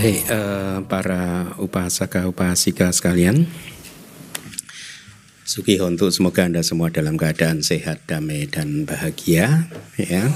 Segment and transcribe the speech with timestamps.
[0.00, 3.44] Baik, eh, para upasaka upasika sekalian,
[5.44, 9.68] Suki untuk semoga anda semua dalam keadaan sehat, damai dan bahagia.
[10.00, 10.32] Ya,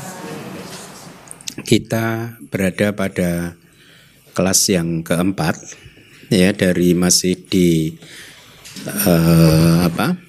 [1.64, 3.56] kita berada pada
[4.36, 5.56] kelas yang keempat,
[6.28, 7.96] ya dari masih di
[8.84, 10.20] eh, apa?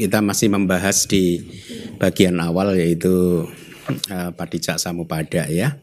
[0.00, 1.44] Kita masih membahas di
[2.00, 3.44] bagian awal yaitu
[4.08, 5.76] uh, Padicak Samupada ya.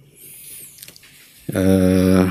[1.53, 2.25] Uh,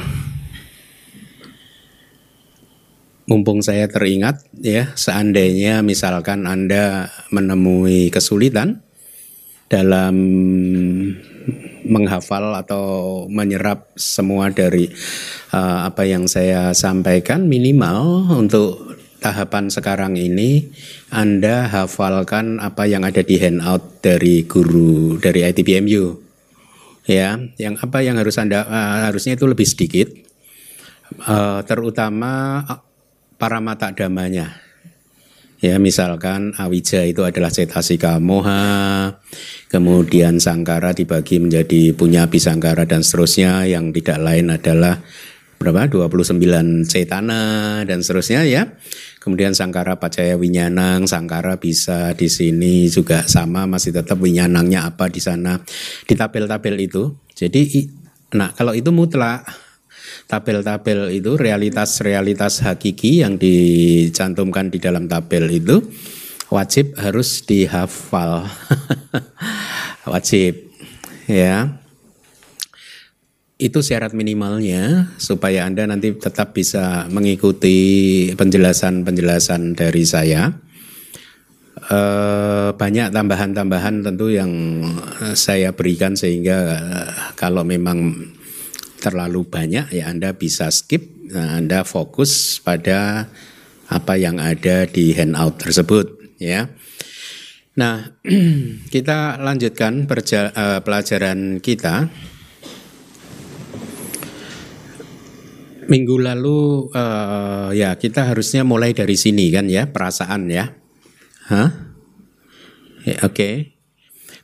[3.29, 8.81] mumpung saya teringat ya, seandainya misalkan Anda menemui kesulitan
[9.69, 10.17] dalam
[11.85, 12.85] menghafal atau
[13.29, 14.89] menyerap semua dari
[15.53, 20.69] uh, apa yang saya sampaikan minimal untuk tahapan sekarang ini
[21.13, 26.27] Anda hafalkan apa yang ada di handout dari guru dari ITBMU.
[27.09, 30.09] Ya, yang apa yang harus Anda uh, harusnya itu lebih sedikit.
[31.25, 32.61] Uh, terutama
[33.39, 34.59] para mata damanya.
[35.59, 39.19] Ya, misalkan awija itu adalah cetasika moha,
[39.67, 45.03] kemudian sangkara dibagi menjadi punya bisangkara dan seterusnya yang tidak lain adalah
[45.59, 47.43] berapa 29 cetana
[47.83, 48.79] dan seterusnya ya.
[49.19, 55.19] Kemudian sangkara pacaya winyanang, sangkara bisa di sini juga sama masih tetap winyanangnya apa di
[55.19, 55.59] sana
[56.07, 57.19] di tabel-tabel itu.
[57.35, 57.91] Jadi
[58.39, 59.43] nah kalau itu mutlak
[60.29, 65.81] tabel-tabel itu realitas-realitas hakiki yang dicantumkan di dalam tabel itu
[66.53, 68.45] wajib harus dihafal.
[70.13, 70.69] wajib
[71.29, 71.81] ya
[73.59, 80.55] itu syarat minimalnya supaya Anda nanti tetap bisa mengikuti penjelasan-penjelasan dari saya.
[81.91, 82.01] E,
[82.79, 84.53] banyak tambahan-tambahan tentu yang
[85.35, 88.31] saya berikan sehingga eh, kalau memang
[88.99, 93.31] terlalu banyak ya Anda bisa skip, nah, Anda fokus pada
[93.89, 96.69] apa yang ada di handout tersebut ya.
[97.79, 98.19] Nah,
[98.95, 102.11] kita lanjutkan eh, pelajaran kita.
[105.89, 110.69] Minggu lalu uh, ya kita harusnya mulai dari sini kan ya perasaan ya.
[111.49, 111.69] Hah?
[113.09, 113.33] Ya, Oke.
[113.33, 113.78] Okay.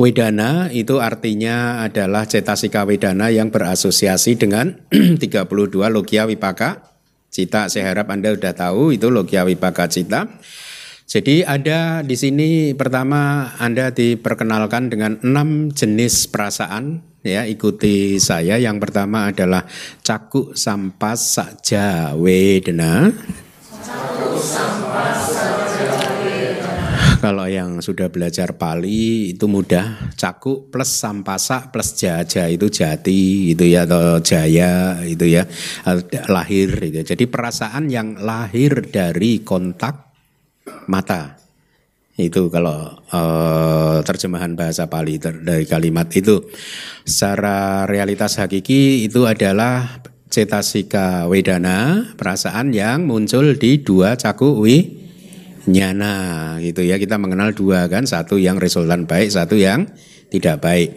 [0.00, 4.72] Wedana itu artinya adalah cetasika Wedana yang berasosiasi dengan
[5.22, 5.22] 32
[5.92, 6.92] Logia Wipaka
[7.32, 7.72] Cita.
[7.72, 10.28] Saya harap Anda sudah tahu itu Logia Wipaka Cita.
[11.12, 18.82] Jadi ada di sini pertama Anda diperkenalkan dengan enam jenis perasaan ya ikuti saya yang
[18.82, 19.68] pertama adalah
[20.02, 23.12] cakuk sampas saja wedena.
[27.22, 33.62] Kalau yang sudah belajar Pali itu mudah cakuk plus sampasa plus jaja itu jati itu
[33.62, 35.46] ya atau jaya itu ya
[36.26, 37.06] lahir itu.
[37.06, 40.10] Jadi perasaan yang lahir dari kontak
[40.90, 41.38] mata.
[42.18, 46.42] Itu kalau uh, terjemahan bahasa Pali dari kalimat itu.
[47.06, 55.04] Secara realitas hakiki itu adalah cetasika wedana, perasaan yang muncul di dua caku wi
[55.68, 56.96] nyana gitu ya.
[56.96, 59.84] Kita mengenal dua kan, satu yang resultan baik, satu yang
[60.32, 60.96] tidak baik.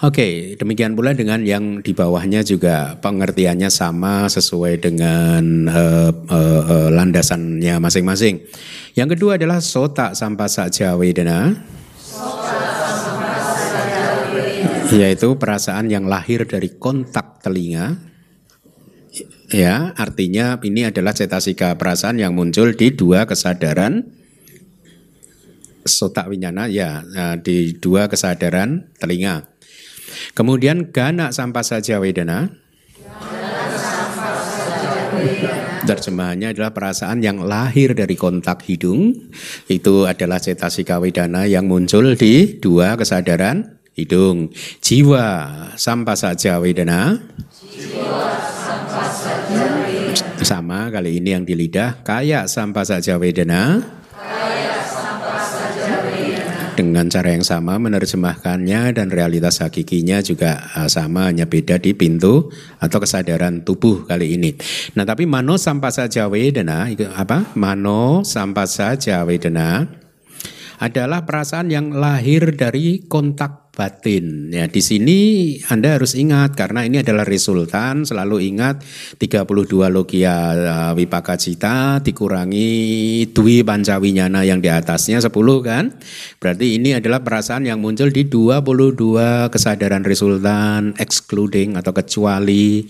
[0.00, 6.88] Oke, demikian pula dengan yang di bawahnya juga pengertiannya sama sesuai dengan uh, uh, uh,
[6.88, 8.40] landasannya masing-masing.
[8.96, 11.60] Yang kedua adalah sota sampasa jawedana.
[14.90, 17.94] Yaitu perasaan yang lahir dari kontak telinga.
[19.50, 24.06] Ya, artinya ini adalah cetasika perasaan yang muncul di dua kesadaran
[25.82, 27.02] sotak winyana ya
[27.42, 29.50] di dua kesadaran telinga.
[30.38, 32.50] Kemudian gana sampai saja wedana.
[35.80, 39.18] Terjemahannya adalah perasaan yang lahir dari kontak hidung.
[39.66, 44.54] Itu adalah cetasika wedana yang muncul di dua kesadaran hidung.
[44.78, 45.26] Jiwa
[45.74, 47.18] sampai saja wedana.
[50.40, 52.02] Sama kali ini yang di lidah.
[52.02, 53.80] Kaya sampai saja wedana
[56.80, 62.48] dengan cara yang sama menerjemahkannya dan realitas hakikinya juga uh, sama hanya beda di pintu
[62.80, 64.56] atau kesadaran tubuh kali ini.
[64.96, 67.52] Nah, tapi mano sampai saja wedana apa?
[67.52, 69.84] Mano sampai saja wedana
[70.80, 74.48] adalah perasaan yang lahir dari kontak batin.
[74.48, 75.18] Ya, di sini
[75.68, 78.80] Anda harus ingat karena ini adalah resultan, selalu ingat
[79.20, 79.44] 32
[79.92, 82.68] logia uh, wipaka cita dikurangi
[83.30, 85.84] dwi pancawinyana yang di atasnya 10 kan.
[86.40, 92.88] Berarti ini adalah perasaan yang muncul di 22 kesadaran resultan excluding atau kecuali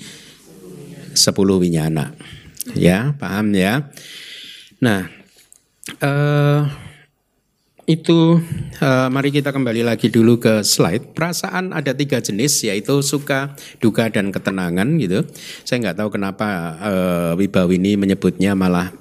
[1.10, 2.14] 10 winyana.
[2.78, 3.90] Ya, paham ya?
[4.78, 5.10] Nah,
[5.98, 6.89] eh uh,
[7.90, 8.38] itu
[8.78, 11.10] uh, mari kita kembali lagi dulu ke slide.
[11.10, 15.26] Perasaan ada tiga jenis yaitu suka, duka dan ketenangan gitu.
[15.66, 18.94] Saya nggak tahu kenapa uh, Wibawi ini menyebutnya malah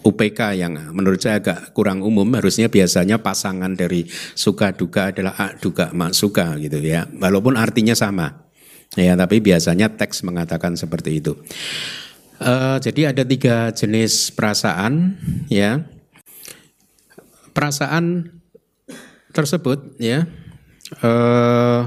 [0.00, 2.24] UPK yang menurut saya agak kurang umum.
[2.32, 7.04] Harusnya biasanya pasangan dari suka duka adalah a, duka mak suka gitu ya.
[7.10, 8.48] Walaupun artinya sama.
[8.96, 11.36] Ya, tapi biasanya teks mengatakan seperti itu.
[12.40, 15.16] Uh, jadi ada tiga jenis perasaan
[15.52, 15.84] ya
[17.56, 18.36] perasaan
[19.32, 20.28] tersebut ya
[21.00, 21.80] eh,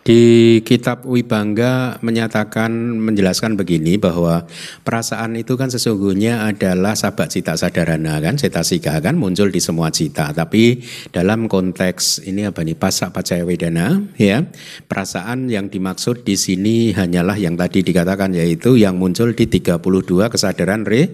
[0.00, 4.48] di kitab Wibangga menyatakan menjelaskan begini bahwa
[4.82, 10.32] perasaan itu kan sesungguhnya adalah sahabat cita sadarana kan cetasika kan muncul di semua cita.
[10.32, 10.80] Tapi
[11.12, 14.48] dalam konteks ini apa nih pasak pacaya wedana ya
[14.88, 19.84] perasaan yang dimaksud di sini hanyalah yang tadi dikatakan yaitu yang muncul di 32
[20.32, 21.12] kesadaran re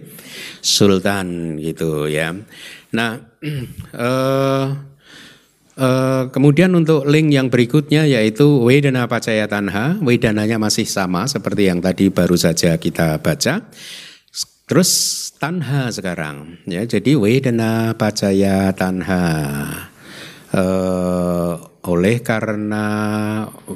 [0.62, 2.32] sultan gitu ya.
[2.94, 4.66] Nah, uh,
[5.80, 11.82] uh, kemudian untuk link yang berikutnya yaitu Wedana Pacaya Tanha, Wedananya masih sama seperti yang
[11.84, 13.66] tadi baru saja kita baca.
[14.66, 14.90] Terus
[15.38, 19.24] Tanha sekarang, ya jadi Wedana Pacaya Tanha.
[20.56, 22.86] Uh, oleh karena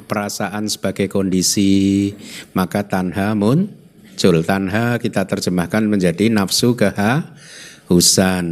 [0.07, 2.11] perasaan sebagai kondisi
[2.51, 7.31] maka tanha muncul tanha kita terjemahkan menjadi nafsu keha
[7.91, 8.45] husan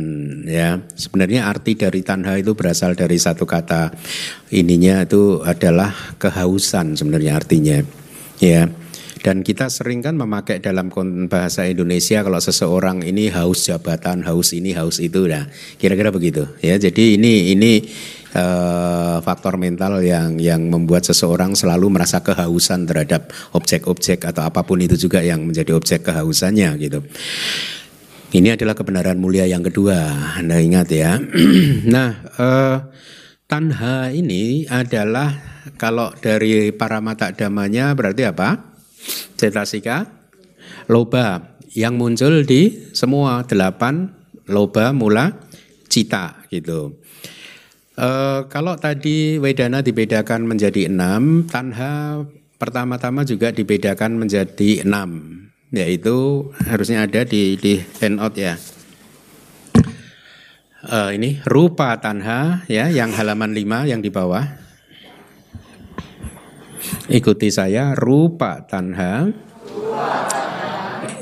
[0.44, 3.96] ya sebenarnya arti dari tanha itu berasal dari satu kata
[4.52, 7.80] ininya itu adalah kehausan sebenarnya artinya
[8.44, 8.68] ya
[9.20, 10.88] dan kita sering kan memakai dalam
[11.28, 15.44] bahasa Indonesia kalau seseorang ini haus jabatan, haus ini, haus itu, nah
[15.76, 16.80] kira-kira begitu ya.
[16.80, 17.84] Jadi ini ini
[18.32, 24.80] uh, faktor mental yang yang membuat seseorang selalu merasa kehausan terhadap objek-objek atau apa pun
[24.80, 27.04] itu juga yang menjadi objek kehausannya gitu.
[28.30, 29.98] Ini adalah kebenaran mulia yang kedua,
[30.38, 31.18] Anda ingat ya.
[31.94, 32.78] nah, eh,
[33.50, 35.34] tanha ini adalah
[35.82, 38.78] kalau dari para mata damanya berarti apa?
[39.34, 40.06] Cetasika,
[40.86, 44.14] loba yang muncul di semua delapan
[44.46, 45.34] loba mula
[45.90, 47.02] cita gitu.
[47.98, 52.24] Uh, kalau tadi Wedana dibedakan menjadi enam, Tanha
[52.62, 58.58] pertama-tama juga dibedakan menjadi enam yaitu harusnya ada di di handout ya.
[60.80, 64.48] Uh, ini rupa tanha ya yang halaman 5 yang di bawah.
[67.12, 69.30] Ikuti saya rupa tanha.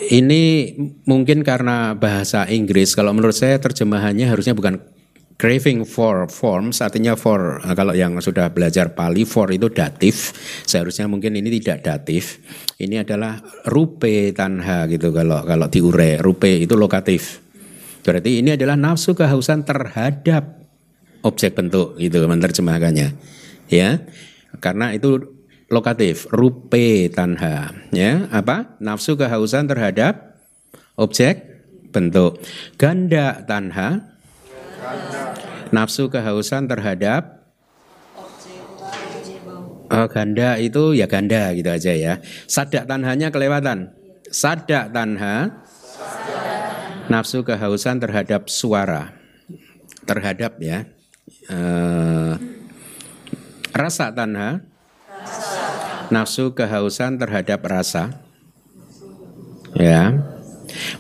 [0.07, 0.71] Ini
[1.03, 4.79] mungkin karena bahasa Inggris kalau menurut saya terjemahannya harusnya bukan
[5.37, 7.61] craving for forms artinya for.
[7.61, 10.33] Eh, kalau yang sudah belajar Pali for itu datif.
[10.65, 12.41] Seharusnya mungkin ini tidak datif.
[12.81, 13.39] Ini adalah
[13.69, 16.19] rupe tanha gitu kalau kalau diure.
[16.19, 17.39] Rupe itu lokatif.
[18.01, 20.57] Berarti ini adalah nafsu kehausan terhadap
[21.21, 23.07] objek bentuk itu menerjemahkannya.
[23.69, 24.01] Ya
[24.57, 25.21] karena itu
[25.69, 26.25] lokatif.
[26.33, 28.25] Rupe tanha ya.
[28.33, 28.77] Apa?
[28.81, 30.41] Nafsu kehausan terhadap
[30.97, 31.45] objek
[31.93, 32.41] bentuk.
[32.77, 34.17] Ganda tanha
[35.71, 37.37] nafsu kehausan terhadap
[39.91, 42.13] oh, ganda itu ya ganda gitu aja ya.
[42.45, 43.95] Sadak tanhanya kelewatan.
[44.27, 45.63] Sadak tanha
[47.07, 49.15] nafsu kehausan terhadap suara.
[50.07, 50.87] Terhadap ya.
[51.47, 52.35] Uh,
[53.75, 54.63] rasa tanha
[56.11, 58.23] nafsu kehausan terhadap rasa.
[59.75, 60.23] Ya.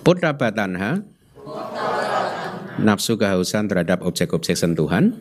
[0.03, 1.03] Putra tanha
[2.81, 5.17] nafsu kehausan terhadap objek-objek sentuhan.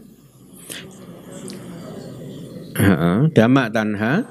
[3.33, 4.29] Dhamma tanha,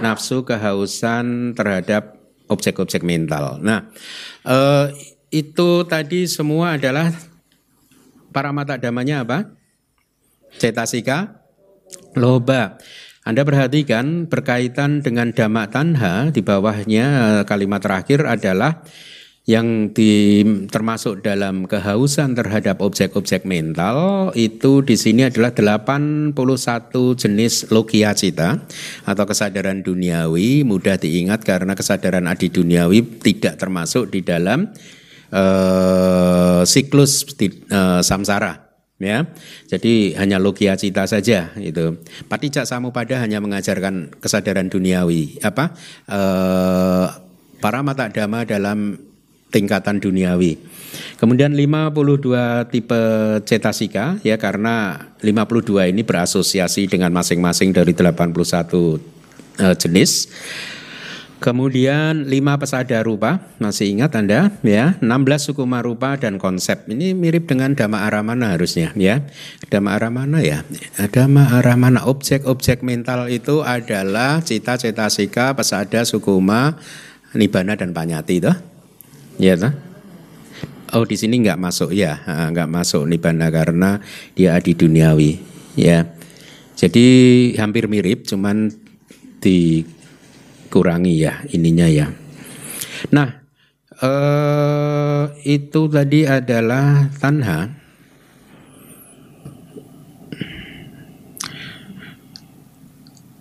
[0.00, 2.16] nafsu kehausan terhadap
[2.48, 3.60] objek-objek mental.
[3.60, 3.92] Nah,
[4.48, 4.86] eh,
[5.30, 7.12] itu tadi semua adalah
[8.34, 9.52] para mata damanya apa?
[10.58, 11.44] Cetasika,
[12.18, 12.80] loba.
[13.20, 18.82] Anda perhatikan berkaitan dengan dhamma tanha di bawahnya eh, kalimat terakhir adalah
[19.48, 26.36] yang di, termasuk dalam kehausan terhadap objek-objek mental itu di sini adalah 81
[27.16, 28.60] jenis logia cita
[29.08, 34.70] atau kesadaran duniawi mudah diingat karena kesadaran adi duniawi tidak termasuk di dalam
[35.32, 37.24] uh, siklus
[37.72, 38.70] uh, samsara
[39.00, 39.24] ya.
[39.66, 41.96] Jadi hanya logia cita saja itu.
[42.28, 45.72] Patijak Samupada hanya mengajarkan kesadaran duniawi apa?
[46.04, 47.08] Uh,
[47.58, 49.09] para mata dhamma dalam
[49.50, 50.56] tingkatan duniawi.
[51.18, 53.02] Kemudian 52 tipe
[53.46, 58.34] cetasika ya karena 52 ini berasosiasi dengan masing-masing dari 81
[59.60, 60.30] uh, jenis.
[61.40, 66.84] Kemudian 5 pesada rupa, masih ingat Anda ya, 16 suku marupa dan konsep.
[66.84, 69.24] Ini mirip dengan Dhamma Aramana harusnya ya.
[69.72, 70.68] Dhamma Aramana ya.
[71.00, 76.76] Dhamma Aramana objek-objek mental itu adalah cita cetasika, pesada, sukuma,
[77.32, 78.52] nibana dan panyati itu.
[79.40, 79.72] Ya toh?
[80.92, 84.04] Oh di sini nggak masuk ya, nggak masuk nibana karena
[84.36, 85.40] dia adi duniawi.
[85.78, 86.12] Ya,
[86.76, 87.06] jadi
[87.56, 88.68] hampir mirip, cuman
[89.40, 92.12] dikurangi ya ininya ya.
[93.16, 93.40] Nah,
[94.02, 97.70] eh, itu tadi adalah tanha.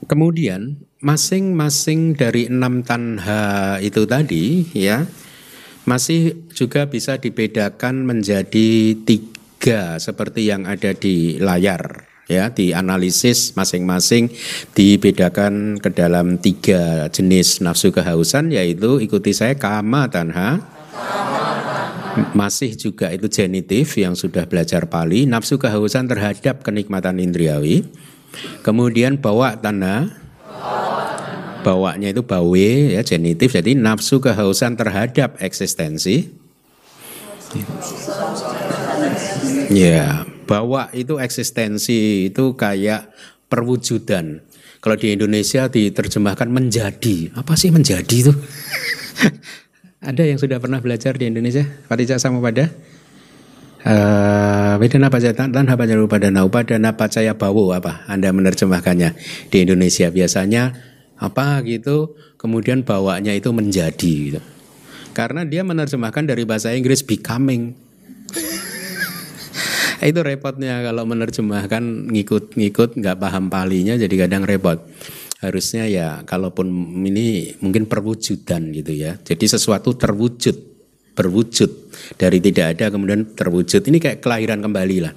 [0.08, 5.06] Kemudian masing-masing dari enam tanha itu tadi ya
[5.90, 14.30] masih juga bisa dibedakan menjadi tiga seperti yang ada di layar ya dianalisis masing-masing
[14.78, 20.62] dibedakan ke dalam tiga jenis nafsu kehausan yaitu ikuti saya kama tanha.
[22.38, 27.90] Masih juga itu genitif yang sudah belajar Pali nafsu kehausan terhadap kenikmatan indriawi.
[28.62, 30.14] Kemudian bawa tanah
[31.62, 33.56] bawanya itu bawe ya genitif.
[33.56, 36.32] Jadi nafsu kehausan terhadap eksistensi.
[39.70, 43.10] Ya bawa itu eksistensi itu kayak
[43.50, 44.42] perwujudan.
[44.80, 47.36] Kalau di Indonesia diterjemahkan menjadi.
[47.36, 48.34] Apa sih menjadi itu?
[50.10, 51.68] Ada yang sudah pernah belajar di Indonesia?
[51.92, 52.72] Fatija sama pada
[54.80, 58.04] Wedana pacaya tanha pacaya upadana upadana pacaya bawo apa?
[58.12, 59.16] Anda menerjemahkannya
[59.48, 60.12] di Indonesia.
[60.12, 60.76] Biasanya
[61.20, 64.42] apa gitu kemudian bawanya itu menjadi gitu.
[65.12, 67.76] karena dia menerjemahkan dari bahasa Inggris becoming.
[70.00, 74.80] Itu repotnya kalau menerjemahkan ngikut-ngikut nggak paham palinya jadi kadang repot.
[75.44, 76.72] Harusnya ya kalaupun
[77.04, 79.20] ini mungkin perwujudan gitu ya.
[79.20, 80.56] Jadi sesuatu terwujud
[81.20, 81.92] berwujud.
[82.16, 83.84] Dari tidak ada kemudian terwujud.
[83.84, 85.12] Ini kayak kelahiran kembali lah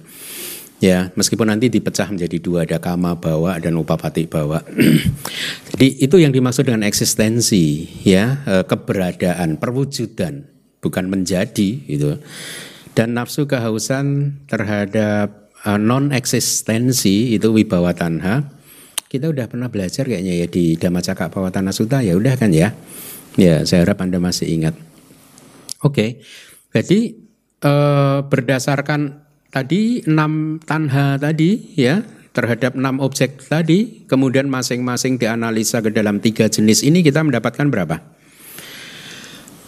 [0.82, 4.66] Ya, meskipun nanti dipecah menjadi dua, ada kama bawa dan upapati bawa.
[5.70, 10.42] Jadi itu yang dimaksud dengan eksistensi, ya, e, keberadaan, perwujudan,
[10.82, 12.18] bukan menjadi itu.
[12.98, 18.50] Dan nafsu kehausan terhadap uh, e, non eksistensi itu wibawa tanha.
[19.06, 22.74] Kita udah pernah belajar kayaknya ya di Dhammacakka Pawatana Sutta ya udah kan ya.
[23.38, 24.74] Ya, saya harap Anda masih ingat.
[25.78, 25.94] Oke.
[25.94, 26.10] Okay.
[26.74, 27.22] Jadi
[27.62, 29.21] uh, berdasarkan
[29.52, 32.00] tadi enam tanha tadi ya
[32.32, 38.00] terhadap enam objek tadi kemudian masing-masing dianalisa ke dalam tiga jenis ini kita mendapatkan berapa?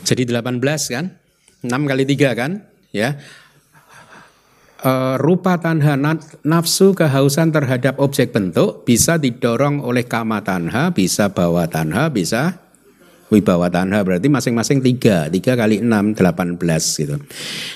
[0.04, 1.04] Jadi 18 kan?
[1.64, 2.64] 6 kali 3 kan?
[2.92, 3.20] Ya.
[4.80, 5.96] E, rupa tanha
[6.44, 12.63] nafsu kehausan terhadap objek bentuk bisa didorong oleh kama tanha, bisa bawa tanha, bisa
[13.34, 15.26] wibawa tanha berarti masing-masing tiga.
[15.26, 17.18] Tiga kali enam delapan belas gitu.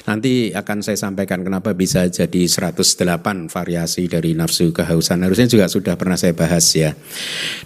[0.06, 5.26] Nanti akan saya sampaikan kenapa bisa jadi 108 variasi dari nafsu kehausan.
[5.26, 6.94] Harusnya juga sudah pernah saya bahas ya.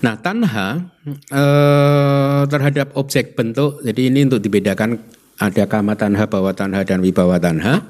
[0.01, 4.97] Nah tanha eh, terhadap objek bentuk jadi ini untuk dibedakan
[5.37, 7.85] ada kama tanha bawa tanha dan wibawa tanha.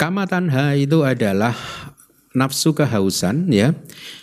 [0.00, 1.54] Kama tanha itu adalah
[2.32, 3.76] nafsu kehausan ya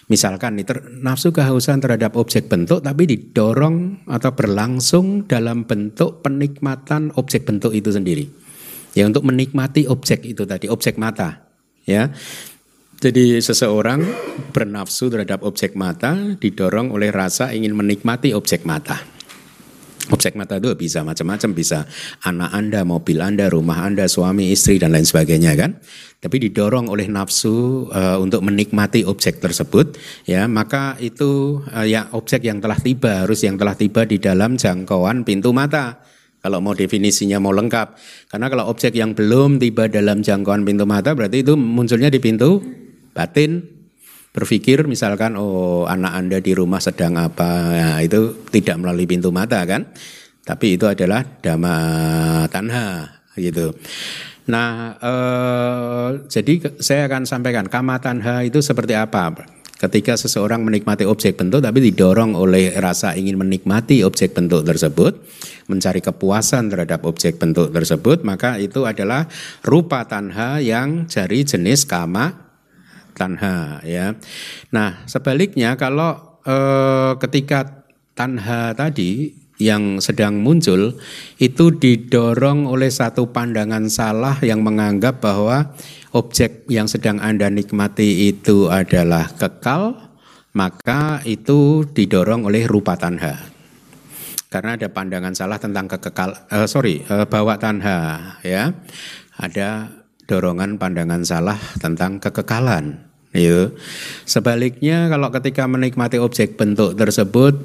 [0.09, 7.13] Misalkan nih, ter, nafsu kehausan terhadap objek bentuk tapi didorong atau berlangsung dalam bentuk penikmatan
[7.13, 8.25] objek bentuk itu sendiri.
[8.97, 11.45] Ya untuk menikmati objek itu tadi, objek mata.
[11.85, 12.09] Ya.
[12.99, 14.01] Jadi seseorang
[14.49, 18.97] bernafsu terhadap objek mata didorong oleh rasa ingin menikmati objek mata.
[20.09, 21.85] Objek mata itu bisa macam-macam, bisa
[22.25, 25.77] anak Anda, mobil Anda, rumah Anda, suami, istri dan lain sebagainya kan.
[26.19, 29.95] Tapi didorong oleh nafsu uh, untuk menikmati objek tersebut,
[30.27, 34.59] ya maka itu uh, ya objek yang telah tiba harus yang telah tiba di dalam
[34.59, 36.03] jangkauan pintu mata.
[36.39, 37.99] Kalau mau definisinya mau lengkap,
[38.31, 42.63] karena kalau objek yang belum tiba dalam jangkauan pintu mata berarti itu munculnya di pintu
[43.11, 43.78] batin,
[44.29, 47.73] berpikir misalkan oh anak Anda di rumah sedang apa?
[47.73, 49.89] Ya, itu tidak melalui pintu mata kan?
[50.45, 51.77] Tapi itu adalah dhamma
[52.49, 53.73] tanha gitu.
[54.49, 59.33] Nah eh, jadi saya akan sampaikan kama tanha itu seperti apa?
[59.79, 65.15] Ketika seseorang menikmati objek bentuk tapi didorong oleh rasa ingin menikmati objek bentuk tersebut
[65.71, 69.31] mencari kepuasan terhadap objek bentuk tersebut maka itu adalah
[69.63, 72.48] rupa tanha yang dari jenis kama
[73.15, 74.17] tanha ya.
[74.73, 80.95] Nah, sebaliknya kalau eh, ketika tanha tadi yang sedang muncul
[81.35, 85.75] itu didorong oleh satu pandangan salah yang menganggap bahwa
[86.15, 89.99] objek yang sedang Anda nikmati itu adalah kekal,
[90.55, 93.35] maka itu didorong oleh rupa tanha.
[94.49, 98.73] Karena ada pandangan salah tentang kekekal, uh, sorry, uh, bawa tanha, ya,
[99.37, 99.98] ada
[100.29, 103.01] dorongan pandangan salah tentang kekekalan.
[103.33, 103.73] Gitu.
[104.29, 107.57] Sebaliknya kalau ketika menikmati objek bentuk tersebut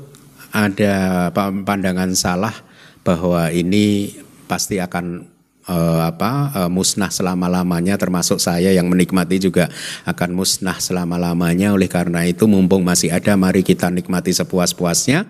[0.56, 2.56] ada pandangan salah
[3.04, 4.16] bahwa ini
[4.48, 5.34] pasti akan
[5.68, 9.68] uh, apa uh, musnah selama-lamanya termasuk saya yang menikmati juga
[10.08, 15.28] akan musnah selama-lamanya oleh karena itu mumpung masih ada mari kita nikmati sepuas-puasnya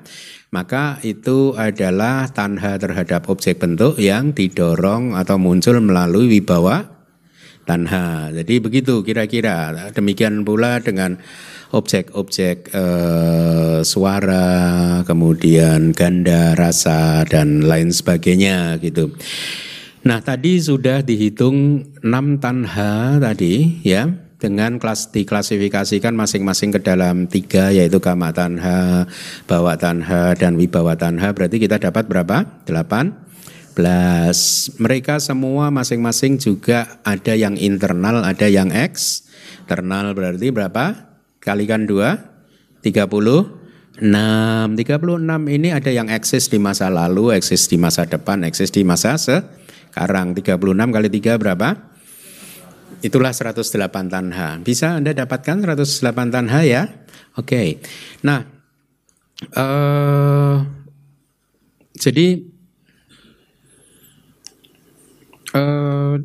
[0.55, 6.94] maka itu adalah tanha terhadap objek bentuk yang didorong atau muncul melalui wibawa
[7.65, 8.31] tanha.
[8.31, 9.91] Jadi begitu kira-kira.
[9.93, 11.19] Demikian pula dengan
[11.75, 19.11] objek-objek eh, suara, kemudian ganda, rasa dan lain sebagainya gitu.
[20.05, 24.05] Nah, tadi sudah dihitung 6 tanha tadi ya
[24.37, 29.09] dengan kelas diklasifikasikan masing-masing ke dalam tiga yaitu kama tanha,
[29.49, 32.45] bawa tanha dan wibawa tanha berarti kita dapat berapa?
[32.69, 33.24] 8
[34.79, 41.11] Mereka semua masing-masing juga ada yang internal, ada yang eksternal berarti berapa?
[41.43, 42.19] Kalikan dua,
[42.87, 43.65] 36.
[43.95, 49.15] 36 ini ada yang eksis di masa lalu, eksis di masa depan, eksis di masa
[49.19, 50.35] sekarang.
[50.35, 51.95] 36 kali 3 berapa?
[53.05, 54.59] Itulah 108 tanha.
[54.65, 56.83] Bisa Anda dapatkan 108 tanha ya?
[57.39, 57.47] Oke.
[57.47, 57.69] Okay.
[58.27, 58.43] Nah,
[59.55, 60.65] uh,
[61.95, 62.54] jadi
[65.55, 66.19] uh,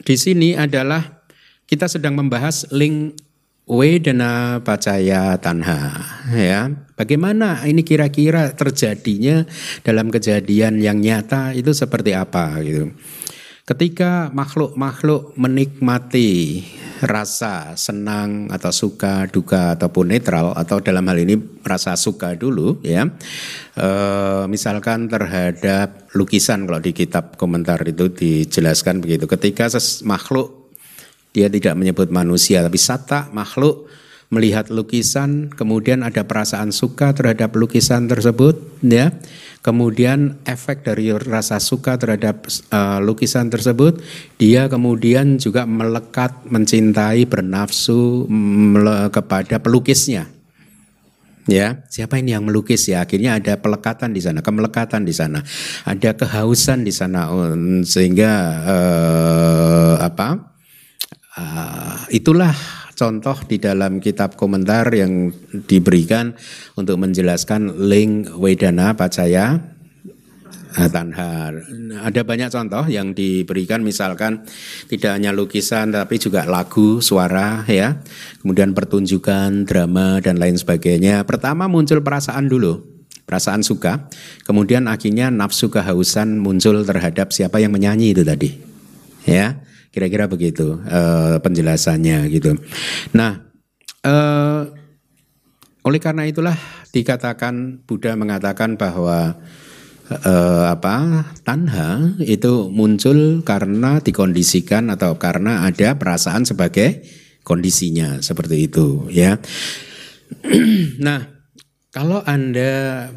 [0.00, 1.26] di sini adalah
[1.66, 3.18] kita sedang membahas link
[3.66, 5.98] Wedana Pacaya Tanha
[6.30, 6.70] ya.
[6.94, 9.42] Bagaimana ini kira-kira terjadinya
[9.82, 12.94] dalam kejadian yang nyata itu seperti apa gitu.
[13.66, 16.62] Ketika makhluk-makhluk menikmati
[17.02, 21.34] rasa senang atau suka, duka ataupun netral atau dalam hal ini
[21.66, 23.10] rasa suka dulu ya.
[23.74, 23.88] E,
[24.46, 29.26] misalkan terhadap lukisan kalau di kitab komentar itu dijelaskan begitu.
[29.26, 29.66] Ketika
[30.06, 30.70] makhluk
[31.34, 33.90] dia tidak menyebut manusia tapi sata makhluk
[34.28, 39.14] melihat lukisan kemudian ada perasaan suka terhadap lukisan tersebut ya
[39.66, 43.98] kemudian efek dari rasa suka terhadap uh, lukisan tersebut,
[44.38, 50.30] dia kemudian juga melekat, mencintai, bernafsu mele kepada pelukisnya.
[51.50, 53.02] Ya, siapa ini yang melukis ya?
[53.02, 55.42] Akhirnya ada pelekatan di sana, kemelekatan di sana,
[55.82, 57.26] ada kehausan di sana,
[57.82, 58.32] sehingga
[58.66, 60.54] uh, apa?
[61.36, 62.54] Uh, itulah
[62.96, 65.30] contoh di dalam kitab komentar yang
[65.68, 66.32] diberikan
[66.74, 69.60] untuk menjelaskan link Wedana Pacaya
[70.76, 71.52] eh, Tanha.
[72.02, 74.44] Ada banyak contoh yang diberikan misalkan
[74.88, 78.00] tidak hanya lukisan tapi juga lagu, suara ya.
[78.40, 81.24] Kemudian pertunjukan, drama dan lain sebagainya.
[81.28, 82.96] Pertama muncul perasaan dulu.
[83.26, 84.06] Perasaan suka,
[84.46, 88.54] kemudian akhirnya nafsu kehausan muncul terhadap siapa yang menyanyi itu tadi.
[89.26, 89.66] Ya.
[89.96, 92.52] Kira-kira begitu uh, penjelasannya gitu.
[93.16, 93.40] Nah,
[94.04, 94.68] uh,
[95.88, 96.52] oleh karena itulah
[96.92, 99.40] dikatakan Buddha mengatakan bahwa
[100.12, 107.06] uh, apa tanha itu muncul karena dikondisikan atau karena ada perasaan sebagai
[107.40, 109.38] kondisinya seperti itu ya.
[111.06, 111.24] nah,
[111.94, 113.08] kalau Anda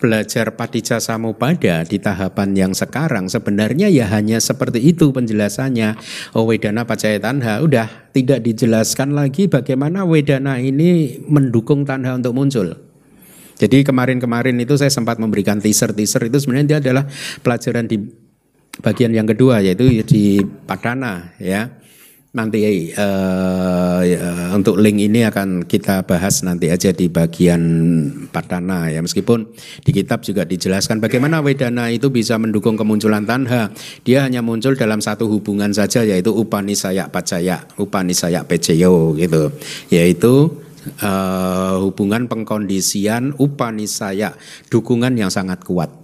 [0.00, 6.00] belajar Padicca Samupada di tahapan yang sekarang sebenarnya ya hanya seperti itu penjelasannya.
[6.32, 12.74] Oh Wedana Pacaya Tanha udah tidak dijelaskan lagi bagaimana Wedana ini mendukung Tanha untuk muncul.
[13.60, 17.04] Jadi kemarin-kemarin itu saya sempat memberikan teaser-teaser itu sebenarnya dia adalah
[17.44, 18.00] pelajaran di
[18.80, 21.79] bagian yang kedua yaitu di Padana ya.
[22.30, 27.58] Nanti uh, untuk link ini akan kita bahas nanti aja di bagian
[28.30, 29.50] Padana ya meskipun
[29.82, 33.74] di kitab juga dijelaskan bagaimana Wedana itu bisa mendukung kemunculan Tanha.
[34.06, 39.50] Dia hanya muncul dalam satu hubungan saja yaitu Upanisaya Pacaya, Upanisaya Peceyo gitu.
[39.90, 40.54] Yaitu
[41.02, 44.38] uh, hubungan pengkondisian Upanisaya,
[44.70, 45.99] dukungan yang sangat kuat.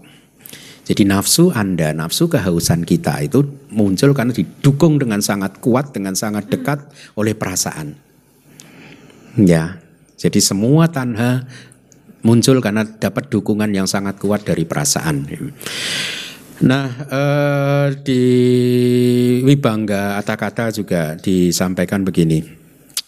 [0.86, 3.42] Jadi nafsu Anda, nafsu kehausan kita itu
[3.74, 6.78] muncul karena didukung dengan sangat kuat, dengan sangat dekat
[7.18, 7.98] oleh perasaan.
[9.34, 9.82] Ya,
[10.14, 11.44] jadi semua tanha
[12.22, 15.26] muncul karena dapat dukungan yang sangat kuat dari perasaan.
[16.62, 18.22] Nah, eh, di
[19.44, 22.46] Wibangga Atakata juga disampaikan begini.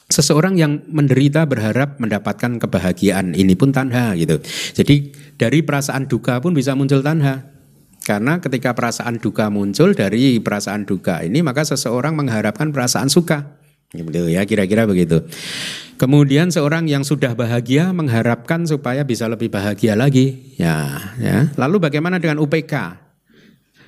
[0.09, 4.41] Seseorang yang menderita berharap mendapatkan kebahagiaan, ini pun tanha gitu.
[4.73, 7.58] Jadi dari perasaan duka pun bisa muncul tanha.
[8.09, 13.61] Karena ketika perasaan duka muncul dari perasaan duka ini maka seseorang mengharapkan perasaan suka.
[13.93, 15.29] Gitu ya, kira-kira begitu.
[16.01, 20.57] Kemudian seorang yang sudah bahagia mengharapkan supaya bisa lebih bahagia lagi.
[20.57, 21.53] Ya, ya.
[21.61, 23.05] Lalu bagaimana dengan UPK?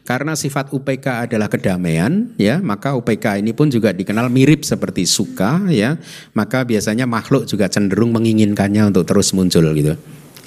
[0.04, 5.68] Karena sifat UPK adalah kedamaian, ya, maka UPK ini pun juga dikenal mirip seperti suka,
[5.68, 6.00] ya.
[6.32, 9.94] Maka biasanya makhluk juga cenderung menginginkannya untuk terus muncul gitu.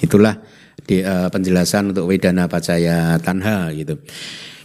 [0.02, 0.36] Itulah
[0.84, 4.00] di uh, penjelasan untuk Wedana Pacaya Tanha gitu.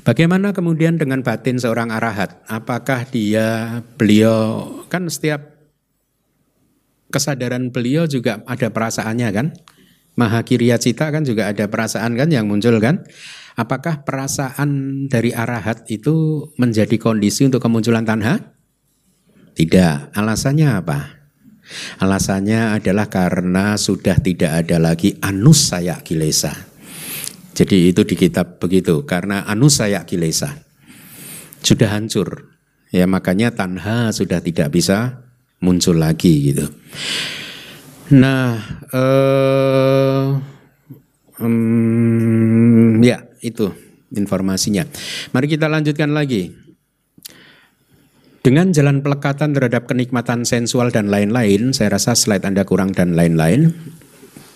[0.03, 2.39] Bagaimana kemudian dengan batin seorang arahat?
[2.47, 5.59] Apakah dia beliau kan setiap
[7.11, 9.47] kesadaran beliau juga ada perasaannya kan?
[10.15, 13.07] Maha Cita kan juga ada perasaan kan yang muncul kan?
[13.59, 18.55] Apakah perasaan dari arahat itu menjadi kondisi untuk kemunculan tanha?
[19.55, 20.15] Tidak.
[20.15, 21.18] Alasannya apa?
[22.01, 26.53] Alasannya adalah karena sudah tidak ada lagi anus saya kilesa.
[27.53, 30.63] Jadi itu di kitab begitu, karena anus saya kilesa.
[31.59, 32.55] Sudah hancur.
[32.89, 35.21] Ya makanya tanha sudah tidak bisa
[35.61, 36.65] muncul lagi gitu.
[38.15, 38.57] Nah,
[38.89, 40.25] eh,
[41.43, 43.69] um, ya itu
[44.15, 44.87] informasinya.
[45.35, 46.68] Mari kita lanjutkan lagi.
[48.39, 53.75] Dengan jalan pelekatan terhadap kenikmatan sensual dan lain-lain, saya rasa slide Anda kurang dan lain-lain,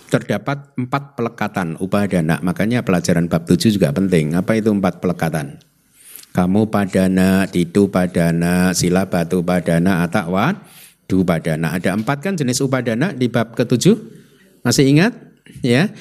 [0.08, 2.40] terdapat empat pelekatan upadana.
[2.40, 4.32] Makanya pelajaran bab tujuh juga penting.
[4.40, 5.60] Apa itu empat pelekatan?
[6.32, 10.64] Kamu padana, ditu padana, sila batu padana, atakwa,
[11.04, 11.76] du padana.
[11.76, 14.00] Ada empat kan jenis upadana di bab ketujuh?
[14.64, 15.12] Masih ingat?
[15.60, 15.92] Ya,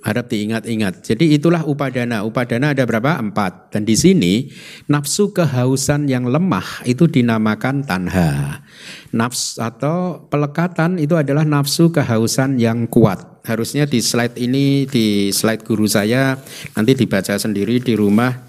[0.00, 1.04] harap diingat-ingat.
[1.04, 2.24] Jadi itulah upadana.
[2.24, 3.20] Upadana ada berapa?
[3.20, 3.72] Empat.
[3.72, 4.48] Dan di sini
[4.88, 8.64] nafsu kehausan yang lemah itu dinamakan tanha.
[9.12, 13.44] Nafs atau pelekatan itu adalah nafsu kehausan yang kuat.
[13.44, 16.36] Harusnya di slide ini, di slide guru saya
[16.76, 18.48] nanti dibaca sendiri di rumah.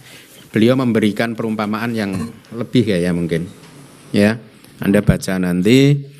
[0.51, 2.11] Beliau memberikan perumpamaan yang
[2.51, 3.47] lebih ya, ya mungkin.
[4.11, 4.35] Ya,
[4.83, 6.11] Anda baca nanti.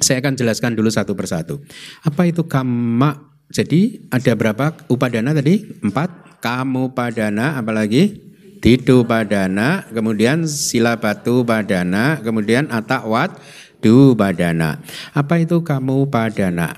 [0.00, 1.62] Saya akan jelaskan dulu satu persatu.
[2.02, 5.66] Apa itu kama jadi ada berapa upadana tadi?
[5.82, 6.30] Empat.
[6.40, 8.16] Kamu padana, apalagi?
[8.64, 13.36] Didu padana, kemudian sila batu padana, kemudian atakwat
[13.84, 14.80] du padana.
[15.12, 16.72] Apa itu kamu padana?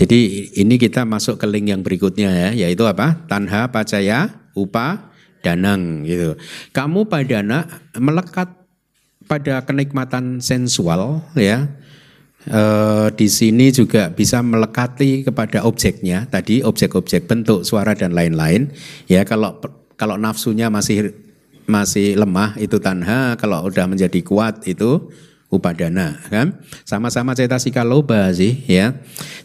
[0.00, 3.20] Jadi ini kita masuk ke link yang berikutnya ya, yaitu apa?
[3.28, 5.12] Tanha pacaya upa
[5.44, 6.40] danang gitu.
[6.72, 7.68] Kamu padana
[8.00, 8.48] melekat
[9.28, 11.68] pada kenikmatan sensual ya
[12.48, 16.24] Uh, di sini juga bisa melekati kepada objeknya.
[16.32, 18.72] Tadi objek-objek bentuk suara dan lain-lain.
[19.04, 19.60] Ya kalau
[20.00, 21.12] kalau nafsunya masih
[21.68, 23.36] masih lemah itu tanha.
[23.36, 25.12] Kalau udah menjadi kuat itu
[25.48, 26.60] upadana kan?
[26.84, 28.92] Sama-sama cetasika loba sih ya.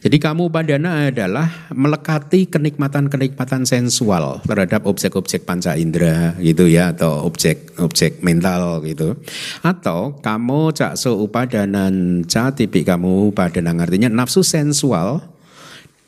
[0.04, 8.20] Jadi kamu upadana adalah melekati kenikmatan-kenikmatan sensual terhadap objek-objek panca indera gitu ya atau objek-objek
[8.20, 9.16] mental gitu.
[9.64, 15.24] Atau kamu cakso upadanan ca tipik kamu upadana artinya nafsu sensual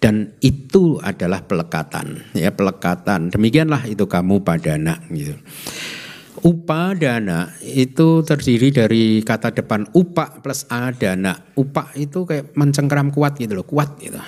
[0.03, 3.31] dan itu adalah pelekatan ya pelekatan.
[3.31, 5.39] Demikianlah itu kamu padana gitu
[6.45, 11.33] Upadana itu terdiri dari kata depan upa plus adana.
[11.57, 14.21] Upa itu kayak mencengkeram kuat gitu loh, kuat gitu.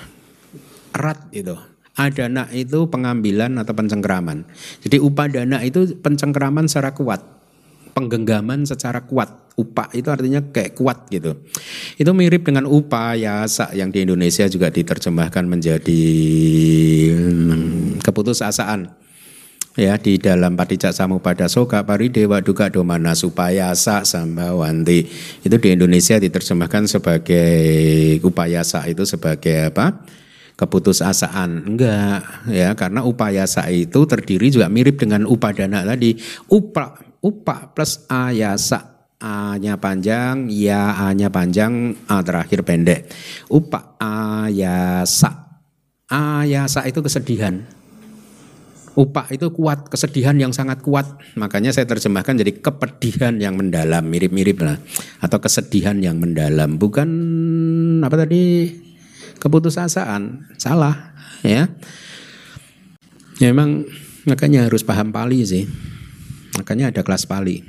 [0.98, 1.54] Erat gitu.
[1.94, 4.42] Adana itu pengambilan atau pencengkeraman.
[4.82, 7.22] Jadi upadana itu pencengkeraman secara kuat.
[7.94, 9.54] Penggenggaman secara kuat.
[9.54, 11.38] Upa itu artinya kayak kuat gitu.
[12.02, 16.02] Itu mirip dengan upayasa yang di Indonesia juga diterjemahkan menjadi
[17.14, 19.06] hmm, keputusasaan
[19.78, 25.06] ya di dalam Patijak Samupada Soka Paridewa Duka Domana Supayasa Sambawanti
[25.46, 30.02] itu di Indonesia diterjemahkan sebagai upayasa itu sebagai apa?
[30.58, 31.70] Keputusasaan.
[31.70, 36.18] Enggak ya karena upayasa itu terdiri juga mirip dengan upadana tadi.
[36.50, 43.10] Upa upa plus ayasa A-nya panjang, ya A-nya panjang, A terakhir pendek.
[43.50, 45.62] Upa ayasa.
[46.10, 47.77] Ayasa itu kesedihan
[48.98, 51.06] upak itu kuat, kesedihan yang sangat kuat.
[51.38, 54.82] Makanya saya terjemahkan jadi kepedihan yang mendalam, mirip-mirip lah.
[55.22, 56.82] Atau kesedihan yang mendalam.
[56.82, 57.08] Bukan
[58.02, 58.74] apa tadi
[59.38, 61.14] keputusasaan, salah
[61.46, 61.70] ya.
[63.38, 63.86] Ya memang
[64.26, 65.70] makanya harus paham Pali sih.
[66.58, 67.62] Makanya ada kelas Pali.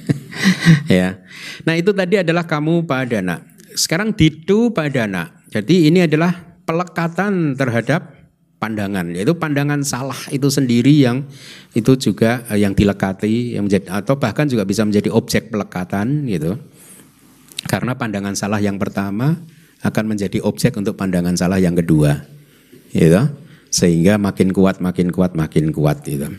[0.88, 1.20] ya.
[1.68, 3.44] Nah itu tadi adalah kamu padana.
[3.76, 5.44] Sekarang ditu padana.
[5.52, 6.32] Jadi ini adalah
[6.64, 8.13] pelekatan terhadap
[8.64, 11.28] pandangan yaitu pandangan salah itu sendiri yang
[11.76, 16.56] itu juga eh, yang dilekati yang menjadi atau bahkan juga bisa menjadi objek pelekatan gitu.
[17.68, 19.36] Karena pandangan salah yang pertama
[19.84, 22.24] akan menjadi objek untuk pandangan salah yang kedua
[22.96, 23.20] gitu.
[23.68, 26.32] Sehingga makin kuat makin kuat makin kuat gitu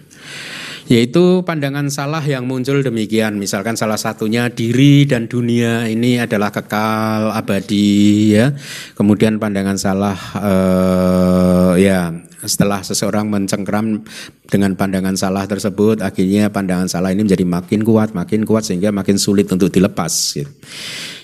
[0.86, 7.34] yaitu pandangan salah yang muncul demikian misalkan salah satunya diri dan dunia ini adalah kekal
[7.34, 8.54] abadi ya
[8.94, 12.14] kemudian pandangan salah uh, ya
[12.46, 14.06] setelah seseorang mencengkram
[14.46, 19.18] dengan pandangan salah tersebut akhirnya pandangan salah ini menjadi makin kuat makin kuat sehingga makin
[19.18, 20.52] sulit untuk dilepas gitu.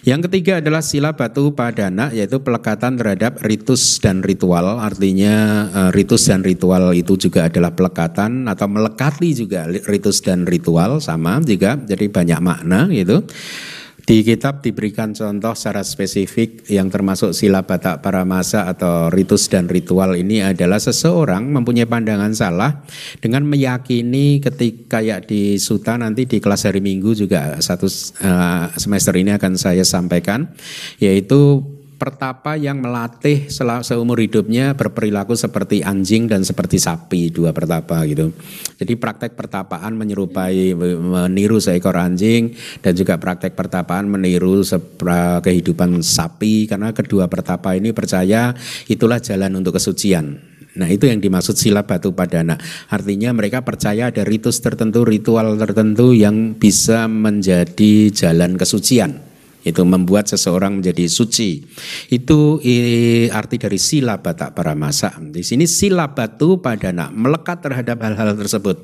[0.02, 4.82] Yang ketiga adalah sila batu padana yaitu pelekatan terhadap ritus dan ritual.
[4.82, 5.34] Artinya
[5.70, 11.38] uh, ritus dan ritual itu juga adalah pelekatan atau melekati juga ritus dan ritual sama
[11.46, 13.22] juga jadi banyak makna gitu.
[14.02, 20.16] Di kitab diberikan contoh secara spesifik yang termasuk sila batak paramasa atau ritus dan ritual
[20.16, 22.82] ini adalah seseorang mempunyai pandangan salah
[23.20, 27.88] dengan meyakini ketika kayak di suta nanti di kelas hari minggu juga satu
[28.22, 30.52] uh, semester ini akan saya sampaikan
[31.02, 31.64] yaitu
[32.02, 33.46] pertapa yang melatih
[33.86, 38.34] seumur hidupnya berperilaku seperti anjing dan seperti sapi dua pertapa gitu.
[38.82, 44.66] Jadi praktek pertapaan menyerupai meniru seekor anjing dan juga praktek pertapaan meniru
[45.46, 48.58] kehidupan sapi karena kedua pertapa ini percaya
[48.90, 50.42] itulah jalan untuk kesucian.
[50.82, 52.58] Nah itu yang dimaksud sila batu padana.
[52.90, 59.31] Artinya mereka percaya ada ritus tertentu, ritual tertentu yang bisa menjadi jalan kesucian
[59.62, 61.62] itu membuat seseorang menjadi suci.
[62.10, 62.58] Itu
[63.30, 65.18] arti dari sila bata paramasa.
[65.22, 68.78] Di sini sila batu padana melekat terhadap hal-hal tersebut.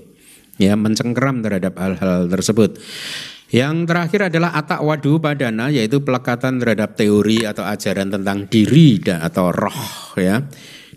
[0.57, 2.81] Ya, mencengkeram terhadap hal-hal tersebut.
[3.47, 9.23] Yang terakhir adalah atak wadu padana yaitu pelekatan terhadap teori atau ajaran tentang diri dan
[9.23, 10.43] atau roh ya.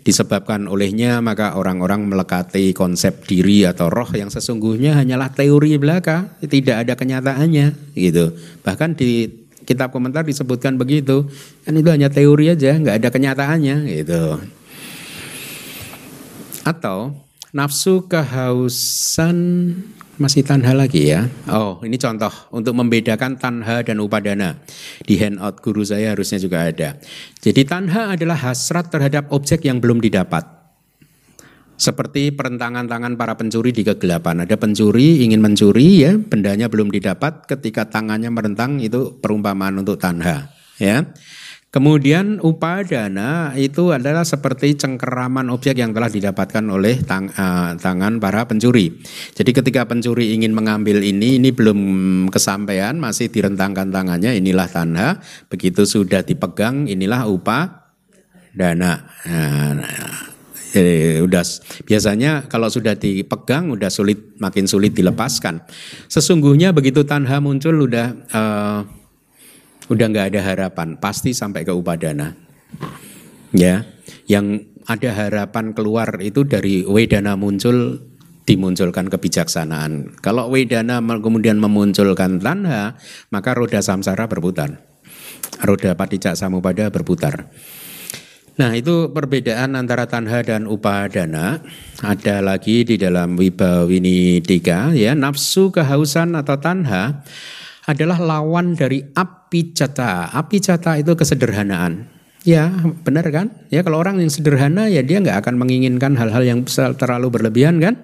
[0.01, 6.83] Disebabkan olehnya maka orang-orang melekati konsep diri atau roh yang sesungguhnya hanyalah teori belaka, tidak
[6.83, 8.33] ada kenyataannya gitu.
[8.65, 9.29] Bahkan di
[9.65, 11.25] kitab komentar disebutkan begitu.
[11.65, 14.37] Kan itu hanya teori aja, nggak ada kenyataannya gitu.
[16.61, 17.17] Atau
[17.51, 19.37] nafsu kehausan
[20.21, 21.25] masih tanha lagi ya.
[21.49, 24.61] Oh, ini contoh untuk membedakan tanha dan upadana.
[25.01, 27.01] Di handout guru saya harusnya juga ada.
[27.41, 30.60] Jadi tanha adalah hasrat terhadap objek yang belum didapat.
[31.81, 34.45] Seperti perentangan tangan para pencuri di kegelapan.
[34.45, 40.53] Ada pencuri ingin mencuri ya, bendanya belum didapat ketika tangannya merentang itu perumpamaan untuk tanha,
[40.77, 41.09] ya.
[41.73, 48.45] Kemudian upadana itu adalah seperti cengkeraman objek yang telah didapatkan oleh tang, uh, tangan para
[48.45, 49.01] pencuri.
[49.33, 51.79] Jadi ketika pencuri ingin mengambil ini, ini belum
[52.29, 55.17] kesampaian, masih direntangkan tangannya, inilah tanha.
[55.49, 59.07] Begitu sudah dipegang, inilah upadana.
[59.25, 60.30] Nah, nah
[60.75, 61.43] eh, udah
[61.83, 65.63] biasanya kalau sudah dipegang udah sulit makin sulit dilepaskan.
[66.07, 68.79] Sesungguhnya begitu tanha muncul udah uh,
[69.91, 72.31] udah nggak ada harapan, pasti sampai ke upadana.
[73.51, 73.83] Ya,
[74.31, 77.99] yang ada harapan keluar itu dari wedana muncul
[78.47, 80.17] dimunculkan kebijaksanaan.
[80.23, 82.95] Kalau wedana kemudian memunculkan tanha,
[83.29, 84.81] maka roda samsara berputar.
[85.61, 87.51] Roda patijak samupada berputar.
[88.61, 91.65] Nah itu perbedaan antara tanha dan upadana.
[92.05, 97.25] Ada lagi di dalam Wibawini tiga ya nafsu kehausan atau tanha
[97.89, 100.29] adalah lawan dari api cata.
[100.29, 102.05] Api cata itu kesederhanaan.
[102.45, 102.69] Ya
[103.01, 103.65] benar kan?
[103.73, 107.97] Ya kalau orang yang sederhana ya dia nggak akan menginginkan hal-hal yang terlalu berlebihan kan?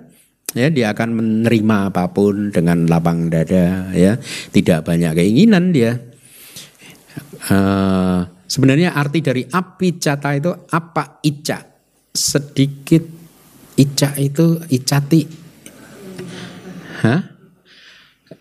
[0.58, 4.18] Ya dia akan menerima apa pun dengan lapang dada ya.
[4.50, 6.02] Tidak banyak keinginan dia.
[7.46, 8.26] Uh,
[8.58, 11.22] Sebenarnya arti dari api cata itu apa?
[11.22, 11.62] Ica?
[12.10, 13.06] Sedikit
[13.78, 15.22] ica itu icati.
[17.06, 17.38] Hah?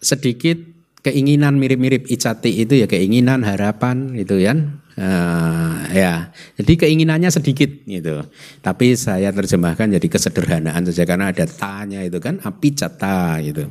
[0.01, 0.59] sedikit
[1.03, 4.83] keinginan mirip-mirip icati itu ya keinginan harapan gitu kan?
[4.97, 6.33] Uh, ya.
[6.57, 8.25] Jadi keinginannya sedikit gitu.
[8.65, 13.69] Tapi saya terjemahkan jadi kesederhanaan saja karena ada tanya itu kan api cata gitu.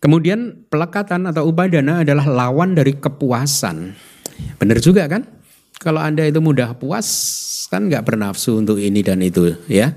[0.00, 3.92] Kemudian pelekatan atau upadana adalah lawan dari kepuasan
[4.56, 5.24] benar juga kan
[5.76, 7.08] kalau anda itu mudah puas
[7.68, 9.94] kan nggak bernafsu untuk ini dan itu ya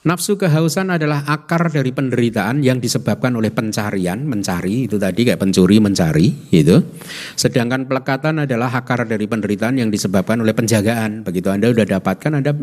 [0.00, 5.76] Nafsu kehausan adalah akar dari penderitaan yang disebabkan oleh pencarian, mencari itu tadi kayak pencuri
[5.76, 6.80] mencari gitu.
[7.36, 11.20] Sedangkan pelekatan adalah akar dari penderitaan yang disebabkan oleh penjagaan.
[11.20, 12.56] Begitu Anda sudah dapatkan Anda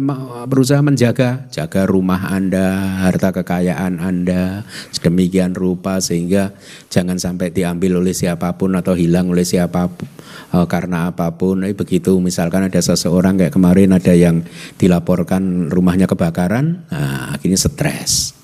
[0.50, 6.58] berusaha menjaga, jaga rumah Anda, harta kekayaan Anda sedemikian rupa sehingga
[6.90, 10.10] jangan sampai diambil oleh siapa pun atau hilang oleh siapa pun
[10.54, 11.64] uh, karena apa pun.
[11.66, 14.44] Eh, begitu misalkan ada seseorang kayak kemarin ada yang
[14.80, 18.36] dilaporkan rumahnya kebakaran, nah, akhirnya stres.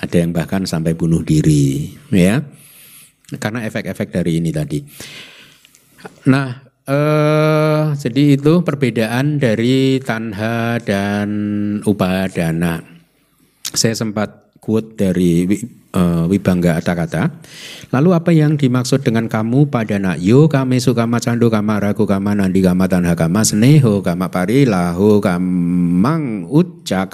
[0.00, 2.40] Ada yang bahkan sampai bunuh diri, ya.
[3.36, 4.80] Karena efek-efek dari ini tadi.
[6.32, 6.48] Nah,
[6.88, 11.28] eh, jadi itu perbedaan dari tanha dan
[11.84, 12.80] upadana.
[13.70, 15.46] Saya sempat quote dari
[15.94, 17.30] uh, Wibangga kata-kata.
[17.90, 22.34] Lalu apa yang dimaksud dengan kamu pada nak yo kame sukama candu kama ragu kama
[22.38, 27.06] nandi kama tanha kama seneho kama pari lahu kamang uca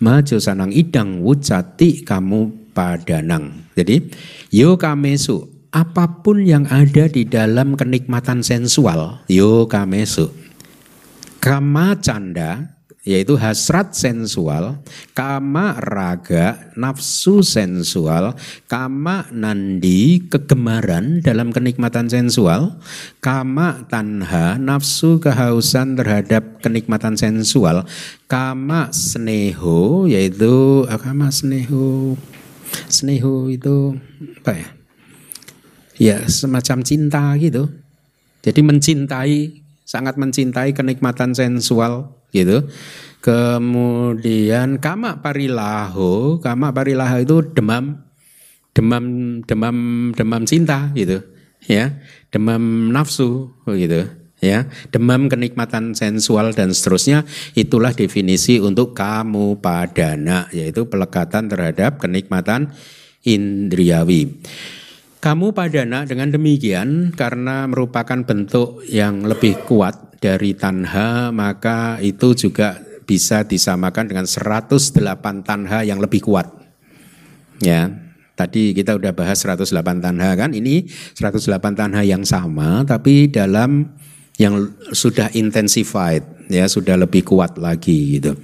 [0.00, 3.68] maju sanang idang wucati kamu padanang.
[3.76, 4.08] Jadi
[4.54, 10.34] yo kamesu apa pun yang ada di dalam kenikmatan sensual yo kamesu
[11.38, 14.84] kama canda yaitu hasrat sensual,
[15.16, 18.36] kama raga, nafsu sensual,
[18.68, 22.76] kama nandi, kegemaran dalam kenikmatan sensual,
[23.24, 27.88] kama tanha, nafsu kehausan terhadap kenikmatan sensual,
[28.28, 32.20] kama sneho, yaitu ah, kama sneho,
[32.92, 33.96] sneho itu
[34.44, 34.68] apa ya?
[36.00, 37.68] Ya semacam cinta gitu.
[38.40, 42.66] Jadi mencintai, sangat mencintai kenikmatan sensual gitu.
[43.20, 48.00] Kemudian kama parilaho, kama parilaho itu demam,
[48.72, 49.04] demam,
[49.44, 49.76] demam,
[50.16, 51.20] demam cinta gitu,
[51.68, 52.00] ya,
[52.32, 54.08] demam nafsu gitu,
[54.40, 57.28] ya, demam kenikmatan sensual dan seterusnya.
[57.52, 62.72] Itulah definisi untuk kamu padana, yaitu pelekatan terhadap kenikmatan
[63.20, 64.40] indriawi.
[65.20, 72.76] Kamu padana dengan demikian karena merupakan bentuk yang lebih kuat dari tanha maka itu juga
[73.08, 74.94] bisa disamakan dengan 108
[75.42, 76.46] tanha yang lebih kuat.
[77.58, 77.90] Ya,
[78.38, 80.86] tadi kita udah bahas 108 tanha kan, ini
[81.18, 83.90] 108 tanha yang sama tapi dalam
[84.40, 88.38] yang sudah intensified ya sudah lebih kuat lagi gitu.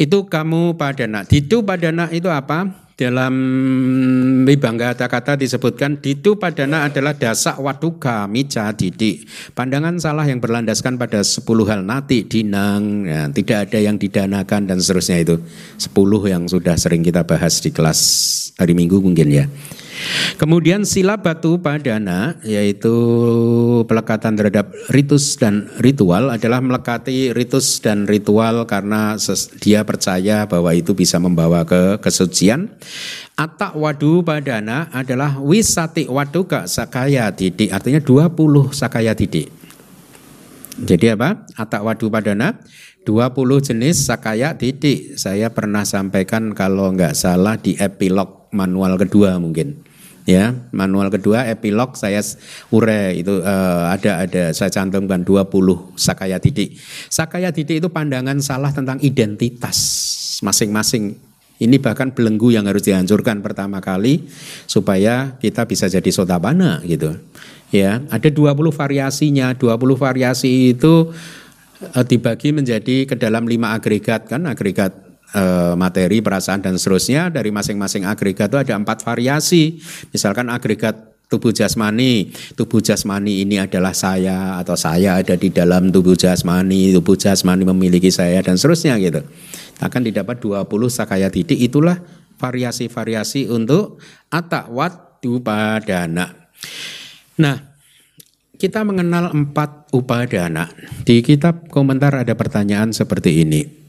[0.00, 1.28] Itu kamu padana.
[1.28, 2.87] Didu padana itu apa?
[2.98, 3.34] Dalam
[4.42, 9.22] Wibangga kata-kata disebutkan ditu padana adalah dasak waduka mica didik.
[9.54, 14.82] Pandangan salah yang berlandaskan pada sepuluh hal nati dinang, ya, tidak ada yang didanakan dan
[14.82, 15.38] seterusnya itu.
[15.78, 18.00] Sepuluh yang sudah sering kita bahas di kelas
[18.58, 19.46] hari Minggu mungkin ya.
[20.38, 22.94] Kemudian sila batu padana yaitu
[23.90, 29.18] pelekatan terhadap ritus dan ritual adalah melekati ritus dan ritual karena
[29.58, 32.70] dia percaya bahwa itu bisa membawa ke kesucian.
[33.34, 39.50] Atak wadu padana adalah wisati waduka sakaya didik artinya 20 sakaya didik.
[40.78, 41.42] Jadi apa?
[41.58, 42.62] Atak wadu padana
[43.02, 45.18] 20 jenis sakaya didik.
[45.18, 49.87] Saya pernah sampaikan kalau nggak salah di epilog manual kedua mungkin
[50.28, 52.20] ya manual kedua epilog saya
[52.68, 53.16] ure.
[53.16, 54.52] Itu uh, ada ada.
[54.52, 55.48] Saya cantumkan 20
[55.96, 56.76] sakaya titik
[57.08, 59.80] sakaya titik itu pandangan salah tentang identitas
[60.44, 61.16] masing-masing.
[61.58, 64.30] Ini bahkan belenggu yang harus dihancurkan pertama kali
[64.68, 67.16] supaya kita bisa jadi sotapana gitu.
[67.72, 69.56] Ya ada 20 variasinya.
[69.56, 69.64] 20
[69.96, 71.10] variasi itu
[71.82, 74.28] uh, dibagi menjadi ke dalam lima agregat.
[74.28, 79.76] Kan agregat Eh, materi, perasaan dan seterusnya dari masing-masing agregat itu ada empat variasi.
[80.08, 86.16] Misalkan agregat tubuh jasmani, tubuh jasmani ini adalah saya atau saya ada di dalam tubuh
[86.16, 89.20] jasmani, tubuh jasmani memiliki saya dan seterusnya gitu.
[89.84, 92.00] Akan didapat 20 sakaya titik itulah
[92.40, 94.00] variasi-variasi untuk
[94.32, 96.48] atakwat upadana.
[97.36, 97.76] Nah,
[98.56, 100.72] kita mengenal empat upadana.
[101.04, 103.87] Di kitab komentar ada pertanyaan seperti ini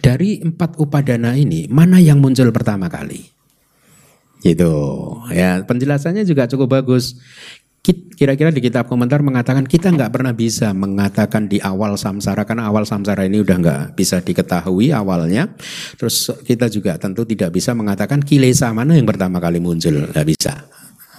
[0.00, 3.40] dari empat upadana ini mana yang muncul pertama kali?
[4.40, 4.72] Gitu.
[5.36, 7.20] Ya, penjelasannya juga cukup bagus.
[7.90, 12.84] kira-kira di kitab komentar mengatakan kita nggak pernah bisa mengatakan di awal samsara karena awal
[12.84, 15.48] samsara ini udah nggak bisa diketahui awalnya.
[15.96, 20.68] Terus kita juga tentu tidak bisa mengatakan kilesa mana yang pertama kali muncul nggak bisa.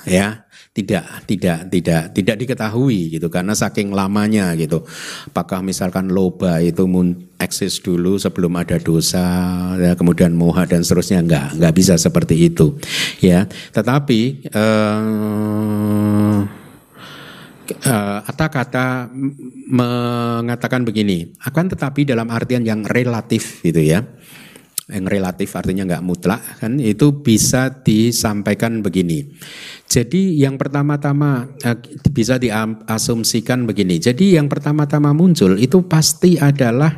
[0.05, 4.88] Ya, tidak tidak tidak tidak diketahui gitu karena saking lamanya gitu.
[5.28, 6.88] Apakah misalkan loba itu
[7.36, 9.28] eksis dulu sebelum ada dosa,
[9.76, 12.80] ya, kemudian moha dan seterusnya nggak nggak bisa seperti itu,
[13.19, 13.51] ya.
[13.76, 16.39] Tetapi eh,
[18.28, 19.11] kata-kata
[19.67, 24.07] mengatakan begini, akan tetapi dalam artian yang relatif gitu ya,
[24.91, 29.25] yang relatif artinya nggak mutlak kan itu bisa disampaikan begini.
[29.87, 31.79] Jadi yang pertama-tama eh,
[32.11, 33.97] bisa diasumsikan begini.
[33.97, 36.91] Jadi yang pertama-tama muncul itu pasti adalah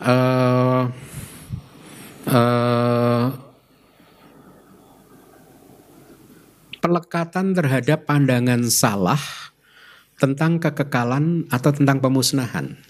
[0.00, 0.84] uh,
[2.28, 3.26] uh,
[6.80, 9.18] pelekatan terhadap pandangan salah
[10.16, 12.85] tentang kekekalan atau tentang pemusnahan.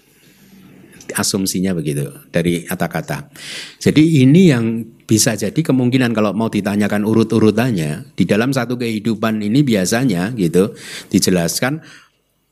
[1.15, 3.31] Asumsinya begitu dari kata-kata.
[3.79, 9.63] Jadi ini yang bisa jadi kemungkinan kalau mau ditanyakan urut-urutannya di dalam satu kehidupan ini
[9.63, 10.75] biasanya gitu
[11.15, 11.79] dijelaskan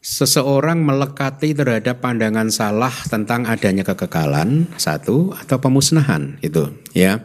[0.05, 7.25] seseorang melekati terhadap pandangan salah tentang adanya kekekalan satu atau pemusnahan itu ya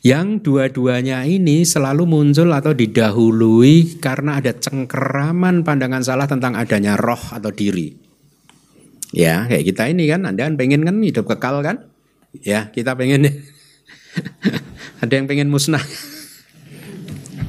[0.00, 7.20] yang dua-duanya ini selalu muncul atau didahului karena ada cengkeraman pandangan salah tentang adanya roh
[7.20, 8.09] atau diri.
[9.10, 11.90] Ya, kayak kita ini kan, Anda kan pengen kan hidup kekal kan?
[12.42, 13.26] Ya, kita pengen.
[15.02, 15.82] ada yang pengen musnah.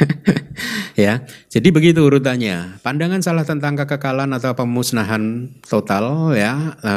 [1.06, 1.22] ya.
[1.52, 2.82] Jadi begitu urutannya.
[2.82, 6.94] Pandangan salah tentang kekekalan atau pemusnahan total ya e,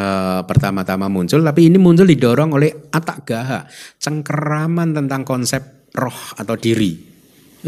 [0.49, 3.61] pertama-tama muncul tapi ini muncul didorong oleh atak gaha,
[4.01, 6.97] cengkeraman tentang konsep roh atau diri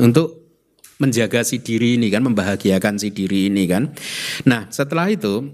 [0.00, 0.46] untuk
[0.96, 3.92] menjaga si diri ini kan, membahagiakan si diri ini kan.
[4.48, 5.44] Nah, setelah itu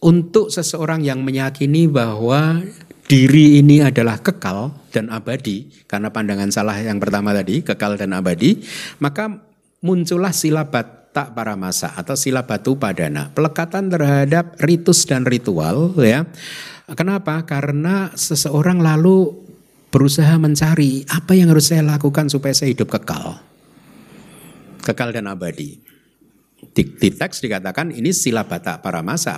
[0.00, 2.60] untuk seseorang yang meyakini bahwa
[3.06, 8.60] diri ini adalah kekal dan abadi karena pandangan salah yang pertama tadi kekal dan abadi
[8.98, 9.46] maka
[9.80, 13.32] muncullah sila bata para masa atau sila batu padana.
[13.32, 16.28] Pelekatan terhadap ritus dan ritual ya.
[16.92, 17.42] Kenapa?
[17.48, 19.32] Karena seseorang lalu
[19.90, 23.40] berusaha mencari apa yang harus saya lakukan supaya saya hidup kekal.
[24.84, 25.85] Kekal dan abadi
[26.56, 29.36] di, di teks dikatakan ini sila bata para masa,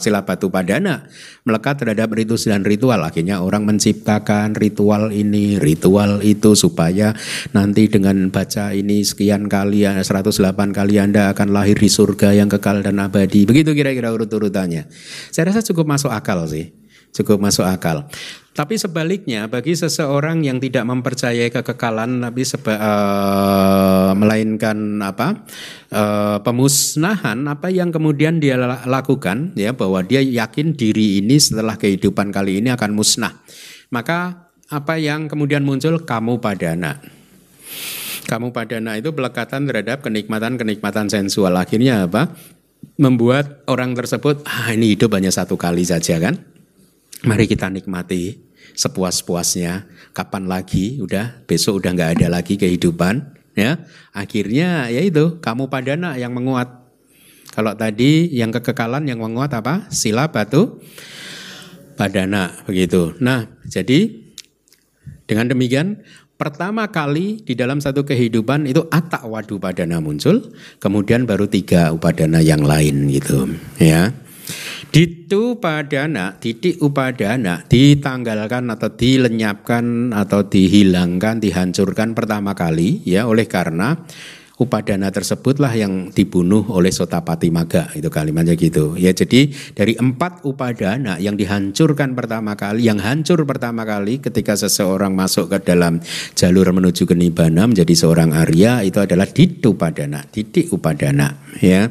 [0.00, 1.08] sila batu padana,
[1.48, 3.00] melekat terhadap ritus dan ritual.
[3.00, 7.16] Akhirnya orang menciptakan ritual ini, ritual itu supaya
[7.56, 12.84] nanti dengan baca ini sekian kali, 108 kali Anda akan lahir di surga yang kekal
[12.84, 13.48] dan abadi.
[13.48, 14.92] Begitu kira-kira urut-urutannya.
[15.32, 16.82] Saya rasa cukup masuk akal sih
[17.12, 18.08] cukup masuk akal.
[18.52, 25.44] Tapi sebaliknya bagi seseorang yang tidak mempercayai kekekalan tapi seba, uh, melainkan apa
[25.92, 28.56] uh, pemusnahan apa yang kemudian dia
[28.86, 33.42] lakukan ya bahwa dia yakin diri ini setelah kehidupan kali ini akan musnah.
[33.92, 36.96] Maka apa yang kemudian muncul kamu padana.
[38.24, 41.52] Kamu padana itu pelekatan terhadap kenikmatan-kenikmatan sensual.
[41.60, 42.32] Akhirnya apa?
[42.96, 46.40] Membuat orang tersebut ah ini hidup hanya satu kali saja kan?
[47.28, 48.40] Mari kita nikmati
[48.72, 49.86] sepuas-puasnya.
[50.12, 51.00] Kapan lagi?
[51.00, 53.41] Udah besok udah nggak ada lagi kehidupan.
[53.52, 53.84] Ya,
[54.16, 56.82] akhirnya ya itu kamu padana yang menguat.
[57.52, 59.92] Kalau tadi yang kekekalan yang menguat apa?
[59.92, 60.80] Sila batu
[62.00, 63.12] padana begitu.
[63.20, 64.08] Nah, jadi
[65.28, 66.00] dengan demikian
[66.40, 70.50] pertama kali di dalam satu kehidupan itu atak wadu padana muncul,
[70.80, 73.46] kemudian baru tiga upadana yang lain gitu,
[73.78, 74.16] ya.
[74.92, 83.96] Ditu padana, titik upadana ditanggalkan atau dilenyapkan atau dihilangkan, dihancurkan pertama kali ya oleh karena
[84.62, 88.94] upadana tersebutlah yang dibunuh oleh Sotapati Maga itu kalimatnya gitu.
[88.94, 95.16] Ya jadi dari empat upadana yang dihancurkan pertama kali yang hancur pertama kali ketika seseorang
[95.16, 95.98] masuk ke dalam
[96.38, 101.90] jalur menuju ke nibbana menjadi seorang Arya itu adalah ditu padana titik upadana ya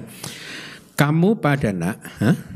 [0.95, 2.51] kamu padana huh?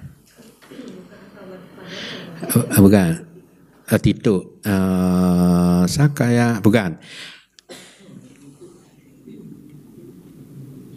[2.45, 3.25] Uh, bukan.
[3.89, 4.59] Uh, Tito.
[4.61, 6.59] Uh, Sakaya.
[6.61, 6.97] Bukan.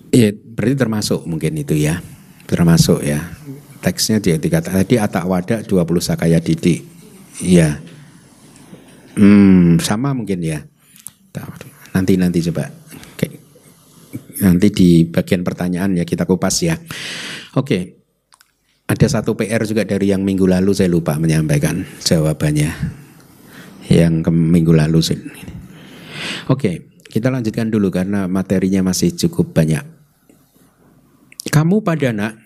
[0.09, 2.01] Ya, berarti termasuk mungkin itu ya.
[2.49, 3.21] Termasuk ya.
[3.79, 6.83] Teksnya dia dikatakan tadi atak wadah 20 sakaya didik.
[7.39, 7.79] Iya.
[9.15, 10.67] Hmm, sama mungkin ya.
[11.95, 12.78] Nanti nanti coba.
[14.45, 16.77] Nanti di bagian pertanyaan ya kita kupas ya.
[17.59, 17.99] Oke.
[18.89, 22.73] Ada satu PR juga dari yang minggu lalu saya lupa menyampaikan jawabannya.
[23.89, 25.01] Yang ke minggu lalu.
[26.49, 29.85] Oke, kita lanjutkan dulu karena materinya masih cukup banyak.
[31.49, 32.37] kamu pada nak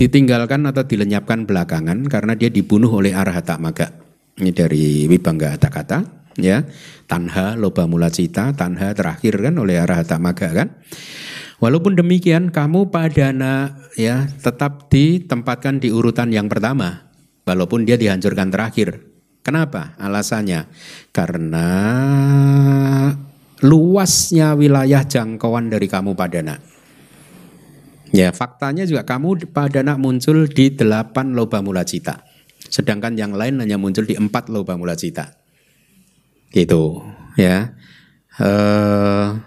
[0.00, 3.92] ditinggalkan atau dilenyapkan belakangan karena dia dibunuh oleh Arhata Maga.
[4.38, 6.64] Ini dari Wibangga kata ya.
[7.10, 10.78] Tanha loba mula cita, tanha terakhir kan oleh Arhata Maga kan.
[11.58, 17.10] Walaupun demikian kamu pada nak ya tetap ditempatkan di urutan yang pertama
[17.42, 19.02] walaupun dia dihancurkan terakhir.
[19.42, 19.98] Kenapa?
[19.98, 20.70] Alasannya
[21.10, 21.68] karena
[23.64, 26.60] luasnya wilayah jangkauan dari kamu pada nak.
[28.12, 32.24] Ya, faktanya juga kamu pada nak muncul di delapan loba mula cita.
[32.68, 35.37] Sedangkan yang lain hanya muncul di empat loba mula cita.
[36.48, 37.04] Gitu,
[37.36, 37.76] ya.
[38.38, 39.40] Uh,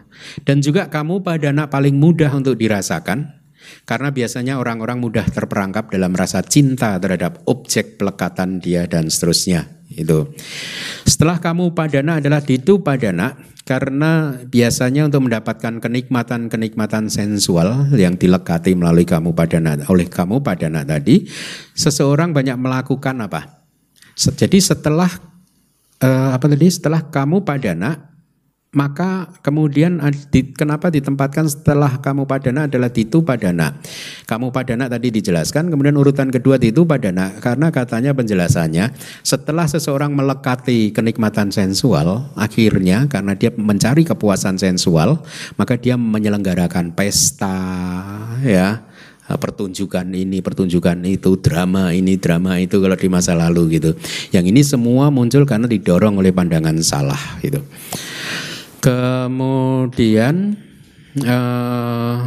[0.43, 3.41] dan juga kamu pada nak paling mudah untuk dirasakan
[3.85, 9.81] karena biasanya orang-orang mudah terperangkap dalam rasa cinta terhadap objek pelekatan dia dan seterusnya.
[9.91, 10.31] Itu.
[11.03, 13.35] Setelah kamu padana adalah ditu padana,
[13.67, 21.27] karena biasanya untuk mendapatkan kenikmatan-kenikmatan sensual yang dilekati melalui kamu padana oleh kamu padana tadi,
[21.75, 23.67] seseorang banyak melakukan apa?
[24.15, 25.11] Jadi setelah
[26.01, 26.67] uh, apa tadi?
[26.67, 28.11] Setelah kamu padana,
[28.71, 29.99] maka kemudian
[30.55, 33.75] kenapa ditempatkan setelah kamu padana adalah titu padana.
[34.23, 38.95] Kamu padana tadi dijelaskan, kemudian urutan kedua titu padana karena katanya penjelasannya
[39.27, 45.19] setelah seseorang melekati kenikmatan sensual, akhirnya karena dia mencari kepuasan sensual,
[45.59, 47.59] maka dia menyelenggarakan pesta
[48.39, 48.87] ya
[49.37, 53.95] pertunjukan ini, pertunjukan itu, drama ini, drama itu kalau di masa lalu gitu.
[54.33, 57.61] Yang ini semua muncul karena didorong oleh pandangan salah gitu.
[58.81, 60.57] Kemudian
[61.21, 62.17] uh,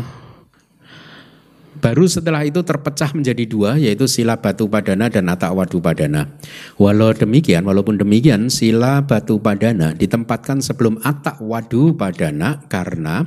[1.83, 6.31] baru setelah itu terpecah menjadi dua yaitu sila batu padana dan atak wadu padana.
[6.79, 13.27] Walau demikian, walaupun demikian sila batu padana ditempatkan sebelum atak wadu padana karena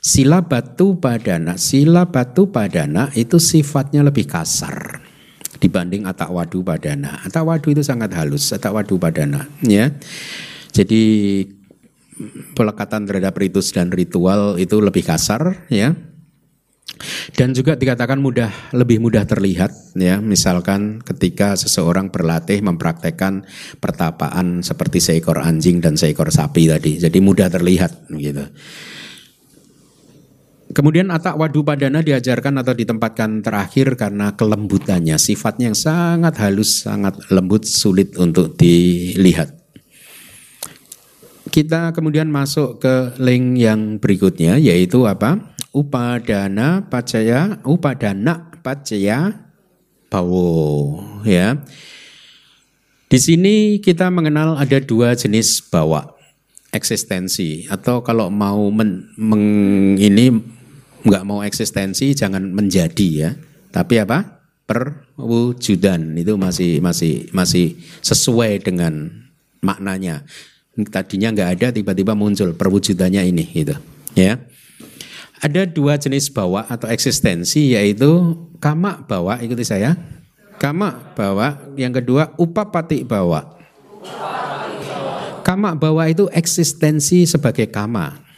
[0.00, 5.04] sila batu padana, sila batu padana itu sifatnya lebih kasar
[5.60, 7.20] dibanding atak wadu padana.
[7.22, 9.92] Atak wadu itu sangat halus, atak wadu padana, ya.
[10.72, 11.44] Jadi
[12.56, 15.92] pelekatan terhadap ritus dan ritual itu lebih kasar ya.
[17.32, 20.20] Dan juga dikatakan mudah lebih mudah terlihat ya.
[20.20, 23.48] Misalkan ketika seseorang berlatih mempraktekkan
[23.80, 27.00] pertapaan seperti seekor anjing dan seekor sapi tadi.
[27.00, 28.44] Jadi mudah terlihat gitu
[30.70, 37.18] Kemudian atak wadu padana diajarkan atau ditempatkan terakhir karena kelembutannya, sifatnya yang sangat halus, sangat
[37.26, 39.50] lembut, sulit untuk dilihat.
[41.50, 45.42] Kita kemudian masuk ke link yang berikutnya yaitu apa?
[45.74, 49.50] Upadana pacaya, upadana pacaya
[50.06, 51.58] bawo ya.
[53.10, 56.14] Di sini kita mengenal ada dua jenis bawa
[56.70, 59.42] eksistensi atau kalau mau men, meng,
[59.98, 60.30] ini
[61.04, 63.30] nggak mau eksistensi jangan menjadi ya.
[63.70, 64.42] Tapi apa?
[64.66, 66.14] Perwujudan.
[66.18, 69.10] Itu masih masih masih sesuai dengan
[69.64, 70.26] maknanya.
[70.90, 73.74] Tadinya nggak ada tiba-tiba muncul perwujudannya ini gitu.
[74.14, 74.40] Ya.
[75.40, 79.96] Ada dua jenis bawa atau eksistensi yaitu kama bawa ikuti saya.
[80.60, 83.56] Kama bawa yang kedua upapati bawa.
[85.40, 88.29] Kama bawa itu eksistensi sebagai kama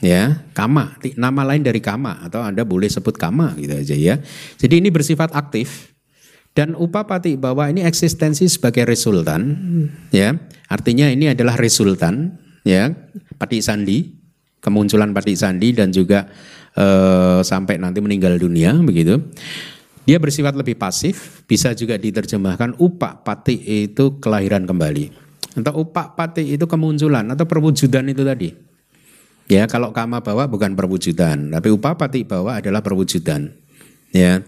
[0.00, 4.14] ya kama nama lain dari kama atau anda boleh sebut kama gitu aja ya
[4.56, 5.90] jadi ini bersifat aktif
[6.50, 9.54] dan upapati bahwa ini eksistensi sebagai resultan,
[10.10, 10.34] ya
[10.66, 12.34] artinya ini adalah resultan,
[12.66, 12.90] ya
[13.38, 14.10] pati sandi,
[14.58, 16.26] kemunculan pati sandi dan juga
[16.74, 19.30] eh, sampai nanti meninggal dunia begitu.
[20.02, 25.30] Dia bersifat lebih pasif, bisa juga diterjemahkan upak pati itu kelahiran kembali.
[25.54, 28.69] Atau upak pati itu kemunculan atau perwujudan itu tadi.
[29.50, 33.50] Ya, kalau kama bawa bukan perwujudan, tapi upapati bawa adalah perwujudan.
[34.10, 34.42] Ya,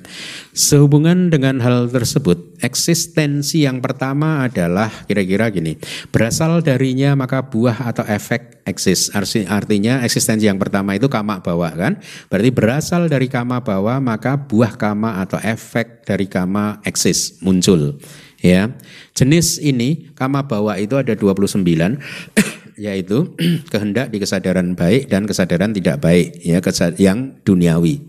[0.51, 5.79] sehubungan dengan hal tersebut, eksistensi yang pertama adalah kira-kira gini,
[6.11, 9.15] berasal darinya maka buah atau efek eksis.
[9.47, 14.75] Artinya eksistensi yang pertama itu kama bawa kan, berarti berasal dari kama bawa maka buah
[14.75, 17.99] kama atau efek dari kama eksis muncul.
[18.43, 18.75] Ya,
[19.15, 21.63] jenis ini kama bawa itu ada 29
[22.79, 23.35] yaitu
[23.73, 26.61] kehendak di kesadaran baik dan kesadaran tidak baik ya
[26.97, 28.03] yang duniawi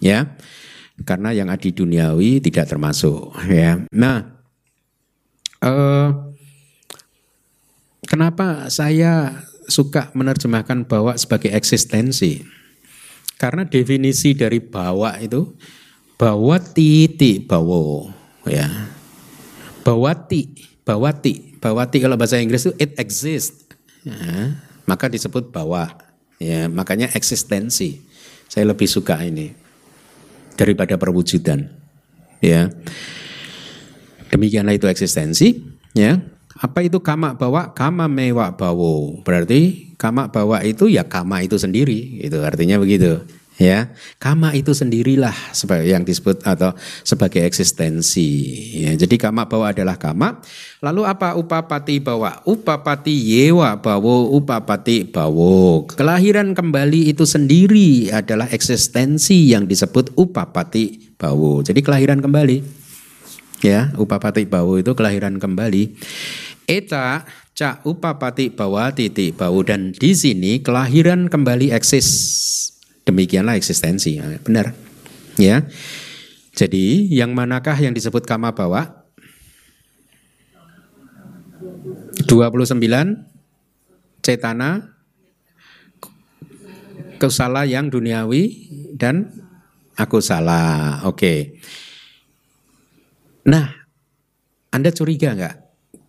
[0.00, 0.36] ya
[1.04, 3.84] karena yang adi duniawi tidak termasuk ya.
[3.92, 4.40] Nah,
[5.60, 6.08] eh,
[8.08, 12.40] kenapa saya suka menerjemahkan bawa sebagai eksistensi?
[13.36, 15.52] Karena definisi dari bawa itu
[16.16, 18.08] bawa titik bawa
[18.48, 18.64] ya.
[19.84, 23.65] Bawati, bawati, bawati kalau bahasa Inggris itu it exists.
[24.06, 24.54] Ya,
[24.86, 25.98] maka disebut bawa.
[26.38, 28.06] Ya, makanya eksistensi.
[28.46, 29.66] Saya lebih suka ini.
[30.56, 31.68] daripada perwujudan.
[32.40, 32.72] Ya.
[34.32, 35.60] Demikianlah itu eksistensi,
[35.92, 36.24] ya.
[36.56, 37.76] Apa itu kama bawa?
[37.76, 39.20] Kama mewa bawo.
[39.20, 42.24] Berarti kama bawa itu ya kama itu sendiri.
[42.24, 43.20] Itu artinya begitu.
[43.56, 43.88] Ya,
[44.20, 48.28] kama itu sendirilah sebagai yang disebut atau sebagai eksistensi.
[48.84, 50.44] Ya, jadi kama bawa adalah kama.
[50.84, 52.44] Lalu apa upapati bawa?
[52.44, 55.88] Upapati yewa bawo, upapati bawo.
[55.88, 61.64] Kelahiran kembali itu sendiri adalah eksistensi yang disebut upapati bawo.
[61.64, 62.60] Jadi kelahiran kembali.
[63.64, 65.96] Ya, upapati bawo itu kelahiran kembali.
[66.68, 67.24] Eta
[67.56, 72.75] ca upapati bawa titik bau dan di sini kelahiran kembali eksis.
[73.06, 74.18] Demikianlah eksistensi.
[74.18, 74.74] Ya, benar.
[75.38, 75.64] Ya.
[76.56, 79.06] Jadi yang manakah yang disebut kama bawa?
[82.26, 82.82] 29
[84.24, 84.96] cetana
[87.22, 89.30] kusala yang duniawi dan
[89.94, 91.06] aku salah.
[91.06, 91.62] Oke.
[93.46, 93.70] Nah,
[94.74, 95.56] Anda curiga nggak?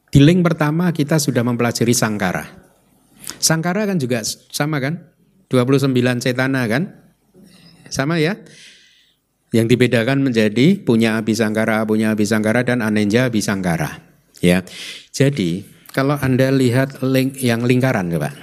[0.10, 2.46] Di link pertama kita sudah mempelajari sangkara.
[3.38, 5.17] Sangkara kan juga sama kan?
[5.48, 6.84] 29 cetana kan?
[7.88, 8.36] Sama ya?
[9.56, 14.04] Yang dibedakan menjadi punya abisangkara, punya abisangkara dan anenja abisangkara.
[14.44, 14.68] Ya.
[15.16, 15.64] Jadi,
[15.96, 18.36] kalau Anda lihat link yang lingkaran coba.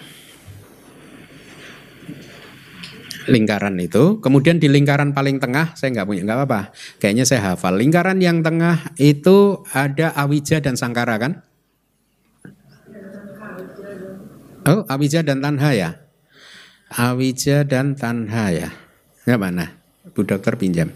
[3.24, 4.20] lingkaran itu.
[4.20, 6.60] Kemudian di lingkaran paling tengah saya nggak punya nggak apa-apa.
[7.00, 7.80] Kayaknya saya hafal.
[7.80, 11.40] Lingkaran yang tengah itu ada awija dan sangkara kan?
[14.64, 15.90] Oh, Awija dan Tanha ya?
[16.94, 18.70] Awija dan Tanha ya?
[19.26, 19.66] Ya mana?
[20.14, 20.94] Bu dokter pinjam.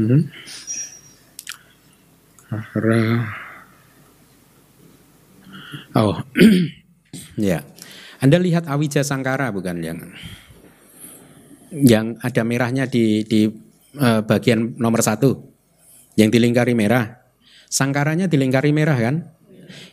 [0.00, 0.32] Hmm.
[5.94, 6.24] Oh,
[7.40, 7.64] ya.
[8.20, 9.98] Anda lihat Awija Sangkara bukan yang
[11.72, 13.48] yang ada merahnya di di
[13.96, 15.40] uh, bagian nomor satu,
[16.18, 17.22] yang dilingkari merah.
[17.70, 19.30] Sangkaranya dilingkari merah kan?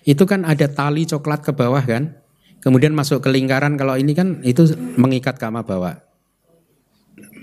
[0.02, 2.18] Itu kan ada tali coklat ke bawah kan?
[2.58, 6.02] Kemudian masuk ke lingkaran kalau ini kan itu mengikat kama bawa.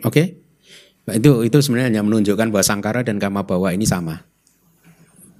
[0.03, 0.43] Oke?
[1.07, 1.17] Okay?
[1.23, 4.27] Itu itu sebenarnya hanya menunjukkan bahwa sangkara dan kama bawa ini sama.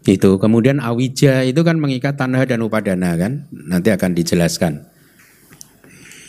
[0.05, 3.49] Itu kemudian awija itu kan mengikat tanah dan upadana kan?
[3.49, 4.85] Nanti akan dijelaskan.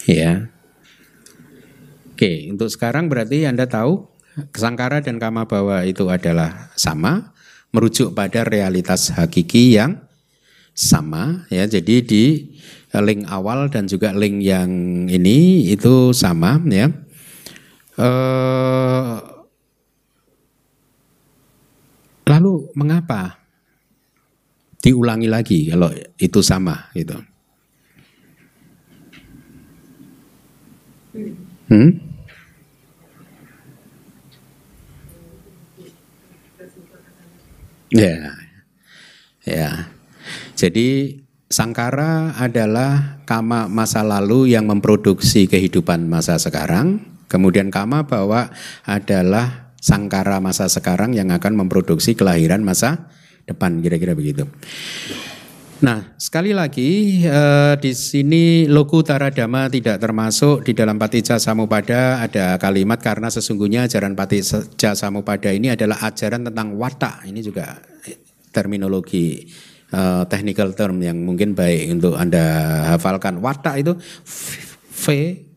[0.08, 0.48] Ya.
[2.16, 4.08] Oke, untuk sekarang berarti Anda tahu
[4.56, 7.36] kesangkara dan kama bawa itu adalah sama,
[7.76, 10.00] merujuk pada realitas hakiki yang
[10.72, 11.68] sama ya.
[11.68, 12.24] Jadi di
[12.96, 14.72] link awal dan juga link yang
[15.12, 16.88] ini itu sama ya.
[17.96, 19.16] Eh,
[22.32, 23.45] lalu mengapa
[24.86, 25.90] diulangi lagi kalau
[26.22, 27.18] itu sama gitu.
[31.66, 31.90] Hmm?
[37.90, 38.38] Ya,
[39.48, 39.90] ya.
[40.54, 41.18] Jadi
[41.50, 47.02] sangkara adalah kama masa lalu yang memproduksi kehidupan masa sekarang.
[47.26, 48.54] Kemudian kama bahwa
[48.86, 53.10] adalah sangkara masa sekarang yang akan memproduksi kelahiran masa
[53.46, 54.50] depan kira-kira begitu.
[55.76, 62.56] Nah, sekali lagi eh, di sini loku taradama tidak termasuk di dalam patija samupada ada
[62.56, 67.28] kalimat karena sesungguhnya ajaran patija samupada ini adalah ajaran tentang watak.
[67.28, 67.76] Ini juga
[68.56, 69.52] terminologi
[69.92, 72.44] eh, technical term yang mungkin baik untuk Anda
[72.96, 73.44] hafalkan.
[73.44, 73.94] Watak itu
[74.96, 75.06] V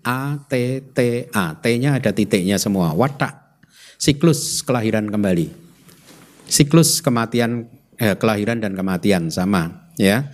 [0.02, 1.54] A T T A.
[1.54, 2.90] T-nya ada titiknya semua.
[2.90, 3.62] Watak.
[4.02, 5.46] Siklus kelahiran kembali.
[6.50, 10.30] Siklus kematian eh, kelahiran dan kematian sama ya.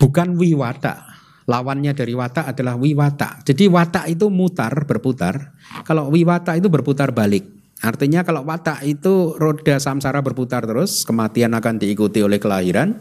[0.00, 1.10] Bukan wiwata.
[1.50, 3.42] Lawannya dari wata adalah wiwata.
[3.42, 5.58] Jadi wata itu mutar berputar.
[5.82, 7.42] Kalau wiwata itu berputar balik.
[7.82, 12.94] Artinya kalau wata itu roda samsara berputar terus kematian akan diikuti oleh kelahiran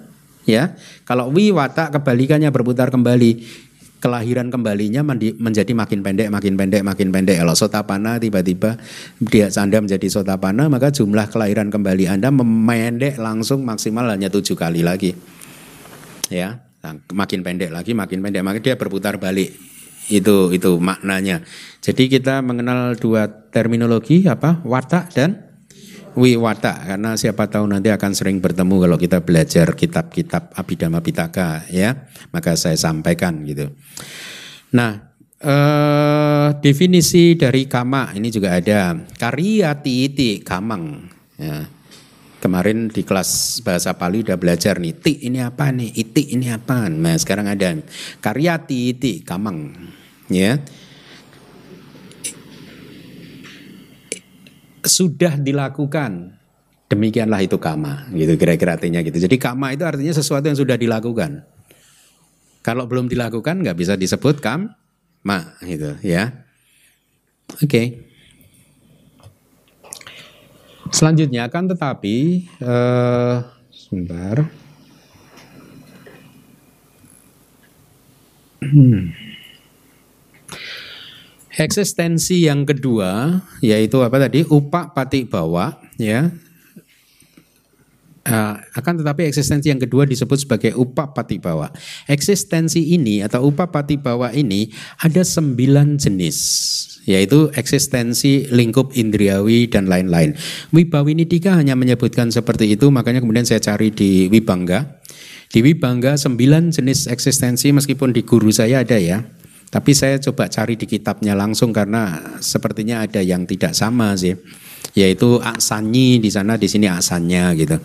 [0.49, 0.73] ya.
[1.05, 3.31] Kalau wiwata kebalikannya berputar kembali
[3.99, 7.43] kelahiran kembalinya menjadi makin pendek, makin pendek, makin pendek.
[7.43, 8.79] Kalau sotapana tiba-tiba
[9.19, 14.81] dia Anda menjadi sotapana, maka jumlah kelahiran kembali Anda memendek langsung maksimal hanya tujuh kali
[14.87, 15.11] lagi.
[16.31, 19.51] Ya, nah, makin pendek lagi, makin pendek, makin dia berputar balik.
[20.09, 21.43] Itu itu maknanya.
[21.83, 24.63] Jadi kita mengenal dua terminologi apa?
[24.65, 25.48] Watak dan
[26.19, 32.11] wiwata karena siapa tahu nanti akan sering bertemu kalau kita belajar kitab-kitab Abhidhamma Pitaka ya
[32.35, 33.71] maka saya sampaikan gitu.
[34.75, 35.09] Nah
[35.43, 38.95] uh, definisi dari kama ini juga ada.
[38.95, 41.07] Karyati iti kamang.
[41.39, 41.67] Ya.
[42.39, 46.87] Kemarin di kelas bahasa Pali udah belajar nih, ti ini apa nih, iti ini apa.
[46.87, 47.75] Nah sekarang ada
[48.23, 49.75] karyati iti kamang.
[50.31, 50.63] Ya.
[54.83, 56.39] Sudah dilakukan,
[56.87, 59.19] demikianlah itu kama, gitu kira-kira artinya gitu.
[59.19, 61.43] Jadi kama itu artinya sesuatu yang sudah dilakukan.
[62.63, 64.71] Kalau belum dilakukan nggak bisa disebut kam,
[65.23, 66.31] ma gitu ya.
[67.59, 67.65] Oke.
[67.65, 67.87] Okay.
[70.89, 74.49] Selanjutnya akan tetapi uh, sebentar.
[78.59, 79.28] Hmm.
[81.59, 86.31] Eksistensi yang kedua yaitu apa tadi upak pati bawa ya
[88.29, 91.73] Uh, akan tetapi eksistensi yang kedua disebut sebagai upa pati bawa.
[92.05, 94.69] Eksistensi ini atau upa pati bawa ini
[95.01, 96.37] ada sembilan jenis
[97.09, 100.37] yaitu eksistensi lingkup indriawi dan lain-lain.
[100.69, 105.01] Wibawinidika hanya menyebutkan seperti itu makanya kemudian saya cari di Wibangga.
[105.49, 109.25] Di Wibangga sembilan jenis eksistensi meskipun di guru saya ada ya.
[109.69, 114.33] Tapi saya coba cari di kitabnya langsung karena sepertinya ada yang tidak sama sih.
[114.97, 117.77] Yaitu aksanyi di sana di sini aksannya gitu.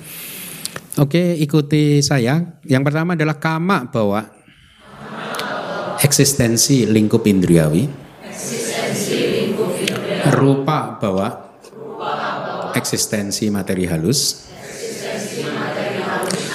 [0.97, 2.41] Oke, ikuti saya.
[2.64, 4.24] Yang pertama adalah kama bawa
[6.01, 7.85] eksistensi lingkup indriawi.
[10.32, 11.28] Rupa bawa
[12.72, 14.49] eksistensi materi halus.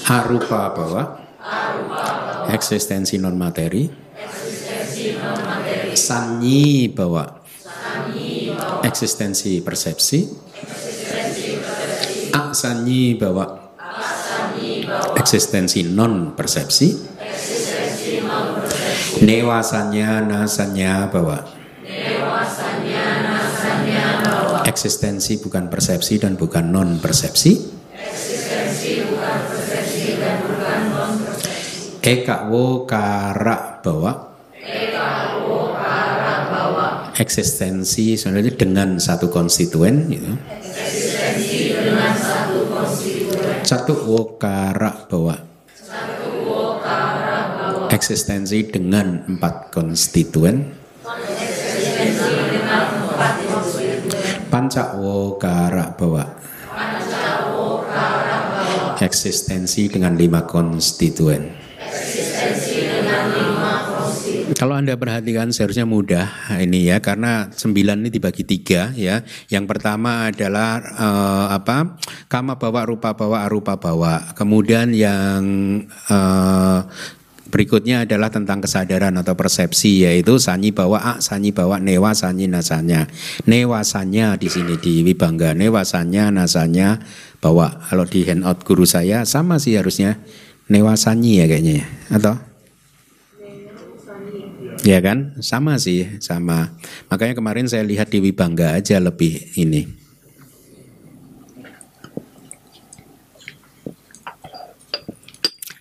[0.09, 1.03] Arupa bawa
[2.49, 4.09] eksistensi non materi.
[5.95, 7.39] Sanyi bawa
[8.83, 10.27] eksistensi persepsi.
[12.29, 13.45] Aksanyi bawa
[15.17, 16.93] eksistensi non persepsi,
[19.21, 21.45] newasanya nasanya bahwa
[24.65, 27.77] eksistensi bukan persepsi dan bukan non persepsi.
[31.99, 34.28] Eka wo kara bahwa
[37.19, 40.31] eksistensi sebenarnya dengan satu konstituen gitu.
[43.67, 45.35] Satu wokara bawa.
[47.91, 50.79] Eksistensi dengan empat konstituen.
[54.47, 56.23] Panca wokara bawa.
[58.99, 61.51] Eksistensi dengan lima konstituen.
[64.59, 66.27] Kalau Anda perhatikan seharusnya mudah
[66.59, 69.23] ini ya karena sembilan ini dibagi tiga ya.
[69.47, 71.95] Yang pertama adalah uh, apa?
[72.27, 74.35] Kama bawa, rupa bawa, arupa bawa.
[74.35, 75.47] Kemudian yang
[76.11, 76.83] uh,
[77.49, 83.09] Berikutnya adalah tentang kesadaran atau persepsi yaitu sanyi bawa a, sanyi bawa newa, sanyi nasanya.
[83.49, 87.01] Newasanya di sini di Wibangga, newasanya nasanya
[87.41, 87.89] bawa.
[87.89, 90.21] Kalau di handout guru saya sama sih harusnya
[90.69, 91.85] newasanyi ya kayaknya ya.
[92.13, 92.48] Atau
[94.87, 95.35] Ya kan?
[95.43, 96.71] Sama sih, sama.
[97.11, 99.83] Makanya kemarin saya lihat di Wibangga aja lebih ini.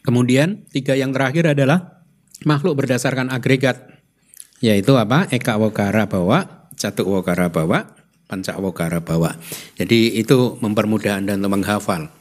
[0.02, 2.02] Kemudian tiga yang terakhir adalah
[2.48, 4.00] makhluk berdasarkan agregat.
[4.58, 5.28] Yaitu apa?
[5.30, 7.92] Eka wokara bawa, catuk wokara bawa,
[8.26, 9.36] pancak wokara bawa.
[9.78, 12.17] Jadi itu mempermudah Anda untuk menghafal.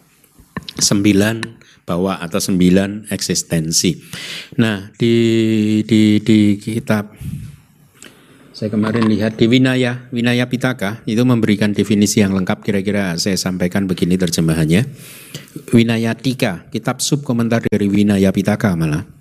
[0.78, 1.42] Sembilan
[1.88, 3.96] bawa atau sembilan eksistensi.
[4.60, 5.16] Nah di
[5.88, 7.16] di di kitab
[8.58, 13.86] saya kemarin lihat di Winaya Winaya Pitaka itu memberikan definisi yang lengkap kira-kira saya sampaikan
[13.86, 14.82] begini terjemahannya.
[15.72, 19.17] Winaya Tika kitab sub komentar dari Winaya Pitaka malah.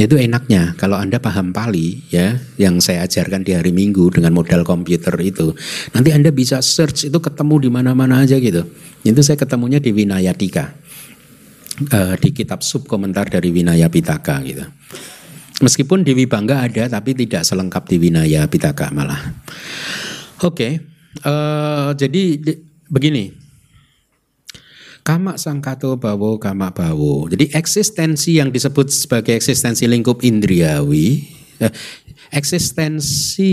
[0.00, 4.64] Itu enaknya kalau Anda paham Pali ya yang saya ajarkan di hari Minggu dengan modal
[4.64, 5.52] komputer itu.
[5.92, 8.64] Nanti Anda bisa search itu ketemu di mana-mana aja gitu.
[9.04, 10.72] Itu saya ketemunya di Winaya Tika
[11.88, 14.64] uh, di kitab sub komentar dari Winaya Pitaka gitu.
[15.60, 19.20] Meskipun di Wibangga ada tapi tidak selengkap di Winaya Pitaka malah.
[20.40, 20.72] Oke, okay.
[21.28, 22.52] uh, eh, jadi di,
[22.88, 23.39] begini.
[25.00, 27.26] Kama sangkato bawo kama bawo.
[27.26, 31.24] Jadi eksistensi yang disebut sebagai eksistensi lingkup indriawi,
[31.60, 31.72] eh,
[32.30, 33.52] eksistensi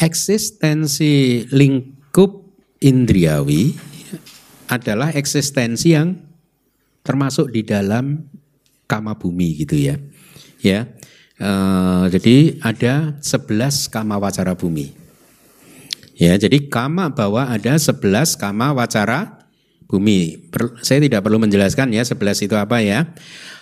[0.00, 2.44] eksistensi lingkup
[2.80, 3.72] indriawi
[4.68, 6.16] adalah eksistensi yang
[7.04, 8.24] termasuk di dalam
[8.88, 9.96] kama bumi gitu ya.
[10.62, 10.88] Ya.
[11.36, 11.50] E,
[12.12, 14.94] jadi ada 11 kama wacara bumi.
[16.16, 19.41] Ya, jadi kama bahwa ada 11 kama wacara
[19.86, 20.50] bumi.
[20.82, 23.12] Saya tidak perlu menjelaskan ya 11 itu apa ya.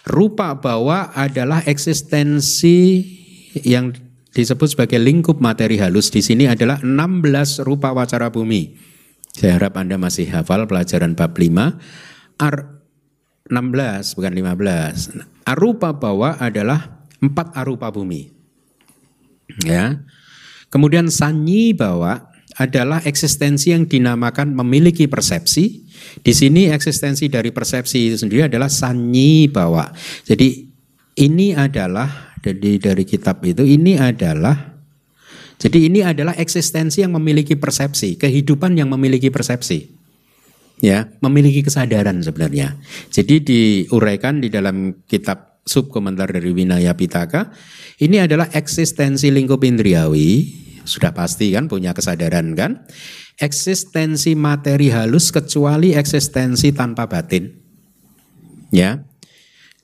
[0.07, 3.05] Rupa bahwa adalah eksistensi
[3.67, 3.93] yang
[4.31, 8.79] disebut sebagai lingkup materi halus di sini adalah 16 rupa wacara bumi.
[9.35, 12.41] Saya harap Anda masih hafal pelajaran bab 5.
[12.41, 12.55] Ar
[13.51, 15.47] 16 bukan 15.
[15.47, 18.31] Arupa bawah adalah empat arupa bumi.
[19.67, 20.07] Ya.
[20.71, 22.30] Kemudian sanyi bawah
[22.61, 25.89] adalah eksistensi yang dinamakan memiliki persepsi.
[26.21, 29.89] Di sini eksistensi dari persepsi itu sendiri adalah sanyi bawah.
[30.29, 30.69] Jadi
[31.25, 34.77] ini adalah dari dari kitab itu ini adalah
[35.61, 40.01] jadi ini adalah eksistensi yang memiliki persepsi, kehidupan yang memiliki persepsi
[40.81, 42.81] ya memiliki kesadaran sebenarnya.
[43.13, 47.53] Jadi diuraikan di dalam kitab sub komentar dari Winaya Pitaka
[48.01, 50.49] ini adalah eksistensi lingkup indriawi
[50.85, 52.85] sudah pasti kan punya kesadaran kan
[53.37, 57.53] eksistensi materi halus kecuali eksistensi tanpa batin
[58.73, 59.01] ya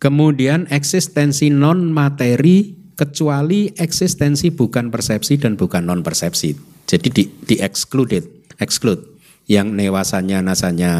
[0.00, 7.56] kemudian eksistensi non materi kecuali eksistensi bukan persepsi dan bukan non persepsi jadi di, di
[7.60, 8.24] excluded
[8.56, 9.16] exclude
[9.46, 10.92] yang newasanya nasanya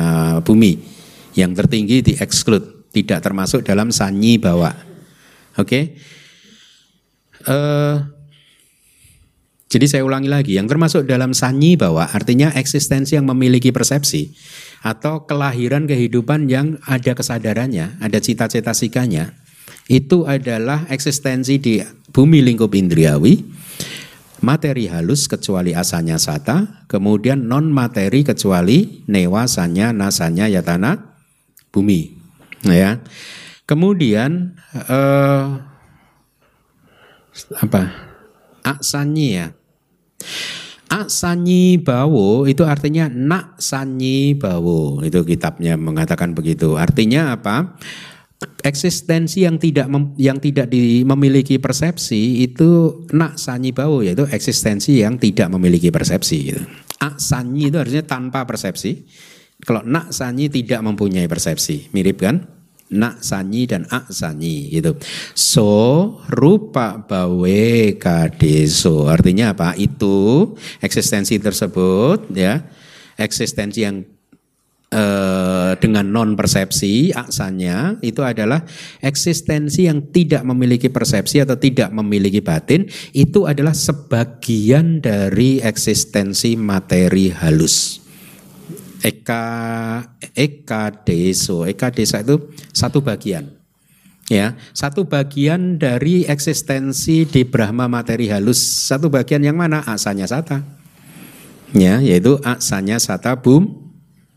[0.42, 0.78] bumi.
[1.36, 4.72] Yang tertinggi di exclude, tidak termasuk dalam sanyi bawa.
[5.60, 5.68] Oke.
[5.68, 5.84] Okay?
[7.46, 7.96] Uh, eh,
[9.66, 14.30] jadi saya ulangi lagi, yang termasuk dalam sanyi bawa artinya eksistensi yang memiliki persepsi
[14.86, 19.34] atau kelahiran kehidupan yang ada kesadarannya, ada cita-cita sikanya,
[19.90, 21.82] itu adalah eksistensi di
[22.14, 23.42] bumi lingkup indriawi
[24.46, 31.18] materi halus kecuali asanya sata, kemudian non materi kecuali newasanya nasanya yatana
[31.74, 32.14] bumi.
[32.66, 33.02] Ya.
[33.66, 34.54] Kemudian
[34.86, 35.46] eh,
[37.58, 37.82] apa?
[38.66, 39.46] Aksanyi ya.
[40.90, 45.06] Aksanyi bawo itu artinya nak sanyi bawo.
[45.06, 46.74] Itu kitabnya mengatakan begitu.
[46.74, 47.78] Artinya apa?
[48.60, 55.00] eksistensi yang tidak mem, yang tidak di, memiliki persepsi itu nak sanyi bau yaitu eksistensi
[55.00, 56.62] yang tidak memiliki persepsi gitu.
[57.00, 59.08] A sanyi itu harusnya tanpa persepsi.
[59.64, 62.44] Kalau nak sanyi tidak mempunyai persepsi, mirip kan?
[62.86, 64.94] Nak sanyi dan a sanyi gitu.
[65.34, 65.70] So
[66.30, 67.66] rupa bawe
[67.98, 69.74] kadeso artinya apa?
[69.74, 72.62] Itu eksistensi tersebut ya
[73.16, 74.04] eksistensi yang
[74.92, 78.62] eh, dengan non persepsi aksanya itu adalah
[79.00, 87.32] eksistensi yang tidak memiliki persepsi atau tidak memiliki batin itu adalah sebagian dari eksistensi materi
[87.32, 88.05] halus.
[89.04, 89.44] Eka
[90.32, 93.56] eka deso, eka desa itu satu bagian.
[94.26, 98.58] Ya, satu bagian dari eksistensi di Brahma materi halus.
[98.58, 99.86] Satu bagian yang mana?
[99.86, 100.66] Aksanya sata.
[101.70, 103.70] Ya, yaitu aksanya sata bum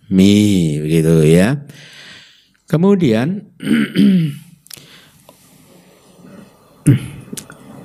[0.05, 1.66] mi begitu ya.
[2.70, 3.49] Kemudian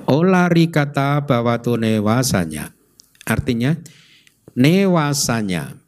[0.05, 2.69] olari kata bahwa tu newasanya
[3.25, 3.73] artinya
[4.53, 5.81] newasanya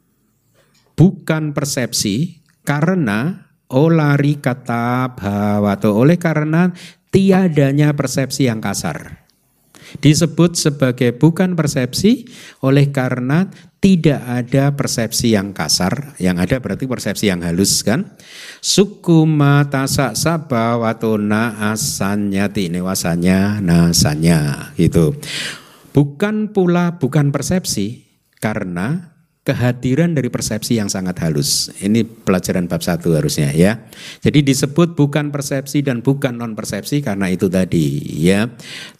[0.98, 6.74] bukan persepsi karena olari kata bahwa tu oleh karena
[7.14, 9.28] tiadanya persepsi yang kasar
[10.04, 12.28] disebut sebagai bukan persepsi
[12.60, 18.18] oleh karena tidak ada persepsi yang kasar, yang ada berarti persepsi yang halus kan.
[18.58, 25.14] Sukuma tasak saba watuna asanyati newasanya nasanya gitu.
[25.94, 28.04] Bukan pula bukan persepsi
[28.42, 29.17] karena
[29.48, 31.72] kehadiran dari persepsi yang sangat halus.
[31.80, 33.88] Ini pelajaran bab satu harusnya ya.
[34.20, 38.44] Jadi disebut bukan persepsi dan bukan non persepsi karena itu tadi ya.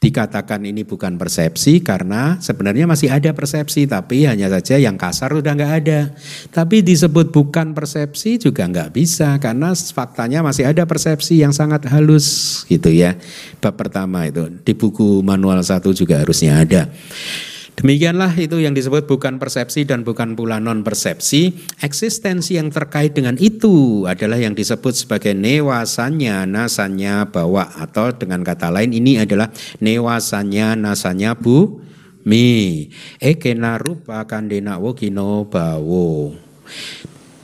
[0.00, 5.52] Dikatakan ini bukan persepsi karena sebenarnya masih ada persepsi tapi hanya saja yang kasar sudah
[5.52, 6.16] nggak ada.
[6.48, 12.64] Tapi disebut bukan persepsi juga nggak bisa karena faktanya masih ada persepsi yang sangat halus
[12.72, 13.20] gitu ya.
[13.60, 16.88] Bab pertama itu di buku manual satu juga harusnya ada.
[17.78, 21.54] Demikianlah itu yang disebut bukan persepsi dan bukan pula non persepsi.
[21.78, 28.74] Eksistensi yang terkait dengan itu adalah yang disebut sebagai newasanya, nasanya, bawa atau dengan kata
[28.74, 31.78] lain ini adalah newasanya, nasanya bu
[32.26, 32.90] mi.
[33.22, 36.34] Ekena rupa kandena wokino bawo.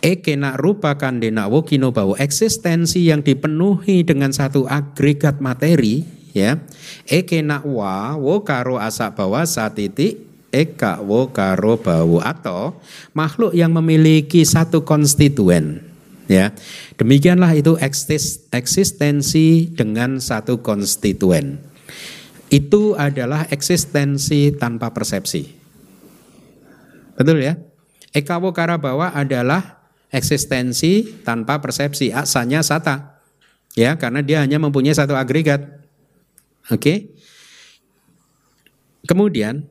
[0.03, 2.19] Ekena rupa kandena wokino bawo.
[2.19, 6.61] Eksistensi yang dipenuhi dengan satu agregat materi ya.
[7.07, 10.21] Eke nakwa wo karo asak bawa saat titik
[10.51, 12.79] eka wo karo bawu atau
[13.15, 15.81] makhluk yang memiliki satu konstituen.
[16.27, 16.51] Ya.
[16.99, 17.77] Demikianlah itu
[18.51, 21.63] eksistensi dengan satu konstituen.
[22.49, 25.53] Itu adalah eksistensi tanpa persepsi.
[27.15, 27.59] Betul ya?
[28.15, 32.15] Eka wo karo bawa adalah eksistensi tanpa persepsi.
[32.15, 33.19] Asalnya sata.
[33.75, 35.84] Ya karena dia hanya mempunyai satu agregat
[36.71, 36.79] Oke.
[36.79, 36.99] Okay?
[39.05, 39.69] kemudian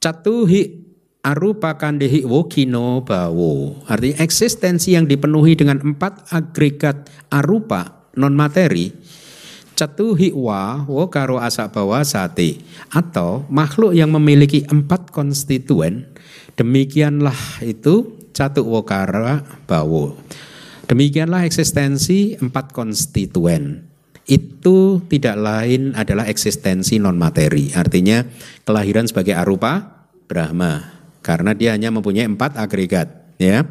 [0.00, 0.80] catuhi
[1.20, 3.84] arupa kandehi wokino bawo.
[3.90, 8.94] Artinya eksistensi yang dipenuhi dengan empat agregat arupa non materi
[9.76, 16.08] catuhi wa wo karo asa bawa sate atau makhluk yang memiliki empat konstituen
[16.56, 20.16] demikianlah itu catu wokara bawo
[20.88, 23.85] demikianlah eksistensi empat konstituen
[24.26, 27.70] itu tidak lain adalah eksistensi non materi.
[27.70, 28.26] Artinya
[28.66, 30.82] kelahiran sebagai arupa Brahma
[31.22, 33.06] karena dia hanya mempunyai empat agregat.
[33.38, 33.70] Ya.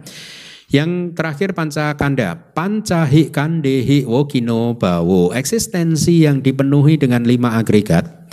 [0.72, 8.28] Yang terakhir pancakanda, pancahi kandehi wokino bawo, eksistensi yang dipenuhi dengan lima agregat.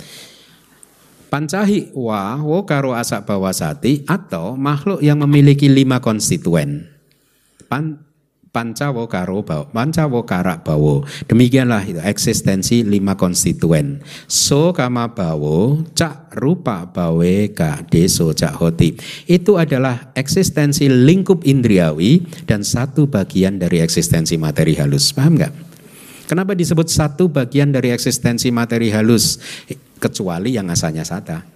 [1.29, 6.89] Pancahi wa karo asak bawasati atau makhluk yang memiliki lima konstituen.
[8.53, 11.01] Pancawo karo bawo, pancawo karak bawo.
[11.25, 13.97] Demikianlah itu eksistensi lima konstituen.
[14.29, 18.93] So kama bawo, cak rupa bawe ka deso cak hoti.
[19.25, 25.17] Itu adalah eksistensi lingkup indriawi dan satu bagian dari eksistensi materi halus.
[25.17, 25.53] Paham nggak?
[26.29, 29.41] Kenapa disebut satu bagian dari eksistensi materi halus?
[29.97, 31.52] Kecuali yang asalnya sata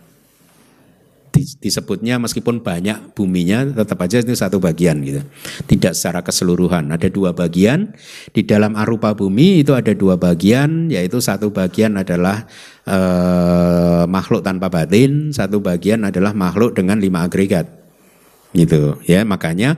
[1.38, 5.22] disebutnya meskipun banyak buminya tetap aja itu satu bagian gitu.
[5.70, 6.90] Tidak secara keseluruhan.
[6.90, 7.94] Ada dua bagian
[8.34, 12.50] di dalam arupa bumi itu ada dua bagian yaitu satu bagian adalah
[12.84, 17.70] eh, makhluk tanpa batin, satu bagian adalah makhluk dengan lima agregat.
[18.52, 19.22] Gitu ya.
[19.22, 19.78] Makanya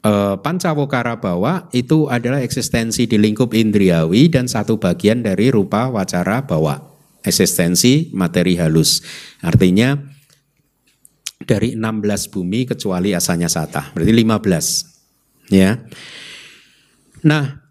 [0.00, 6.40] eh, Pancawokara bawa itu adalah eksistensi di lingkup indriawi dan satu bagian dari rupa wacara
[6.48, 6.87] bawa
[7.28, 9.04] eksistensi materi halus.
[9.44, 9.94] Artinya
[11.44, 15.52] dari 16 bumi kecuali asalnya sata, berarti 15.
[15.54, 15.80] Ya.
[17.24, 17.68] Nah,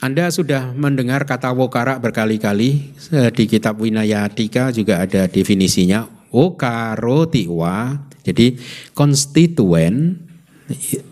[0.00, 8.08] anda sudah mendengar kata wokara berkali-kali eh, di kitab Winayatika juga ada definisinya wokaro tiwa.
[8.24, 8.60] Jadi
[8.92, 10.20] konstituen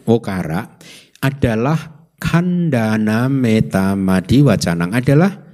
[0.05, 0.77] wokara
[1.25, 5.46] adalah kandana metamadi wacanang adalah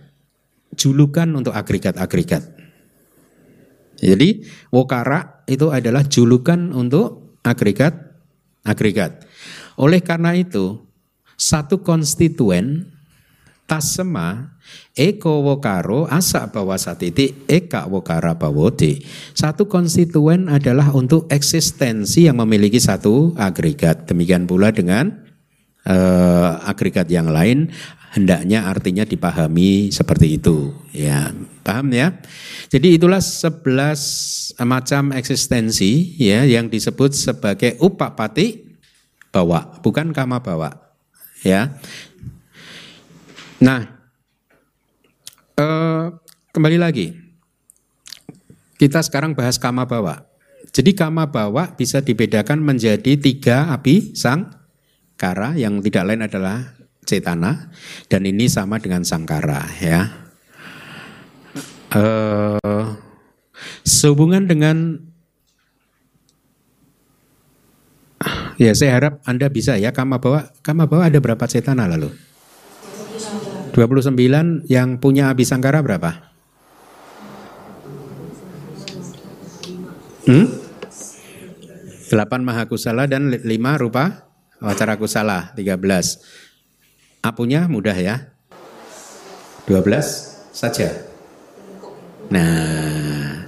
[0.76, 2.42] julukan untuk agregat-agregat.
[4.02, 4.42] Jadi
[4.74, 9.24] wokara itu adalah julukan untuk agregat-agregat.
[9.78, 10.82] Oleh karena itu,
[11.38, 12.90] satu konstituen
[13.70, 14.58] tasema
[14.98, 19.00] eko wokaro asa bawasatiti eka wokara bawode.
[19.32, 24.10] Satu konstituen adalah untuk eksistensi yang memiliki satu agregat.
[24.10, 25.08] Demikian pula dengan
[25.86, 27.70] uh, agregat yang lain
[28.12, 30.76] hendaknya artinya dipahami seperti itu.
[30.92, 31.32] Ya
[31.64, 32.12] paham ya?
[32.68, 34.00] Jadi itulah sebelas
[34.60, 38.76] macam eksistensi ya yang disebut sebagai upapati
[39.32, 40.76] bawa bukan kama bawa
[41.40, 41.72] ya.
[43.58, 43.88] Nah
[45.56, 46.04] eh,
[46.52, 47.16] kembali lagi.
[48.76, 50.32] Kita sekarang bahas kama bawa
[50.72, 54.48] jadi kama bawa bisa dibedakan menjadi tiga api sang
[55.20, 56.81] kara yang tidak lain adalah
[57.12, 57.68] cetana
[58.08, 60.08] dan ini sama dengan sangkara ya.
[61.92, 62.96] Uh,
[63.84, 64.96] sehubungan dengan
[68.56, 72.08] ya saya harap Anda bisa ya kama bawa kama bawa ada berapa cetana lalu?
[73.76, 76.32] 29 yang punya abisangkara berapa?
[80.28, 80.48] Hmm?
[82.12, 83.48] 8 mahakusala dan 5
[83.80, 84.28] rupa
[84.60, 86.51] wacara kusala 13.
[87.22, 88.34] Apunya mudah ya.
[89.70, 90.90] 12 saja.
[92.34, 93.46] Nah,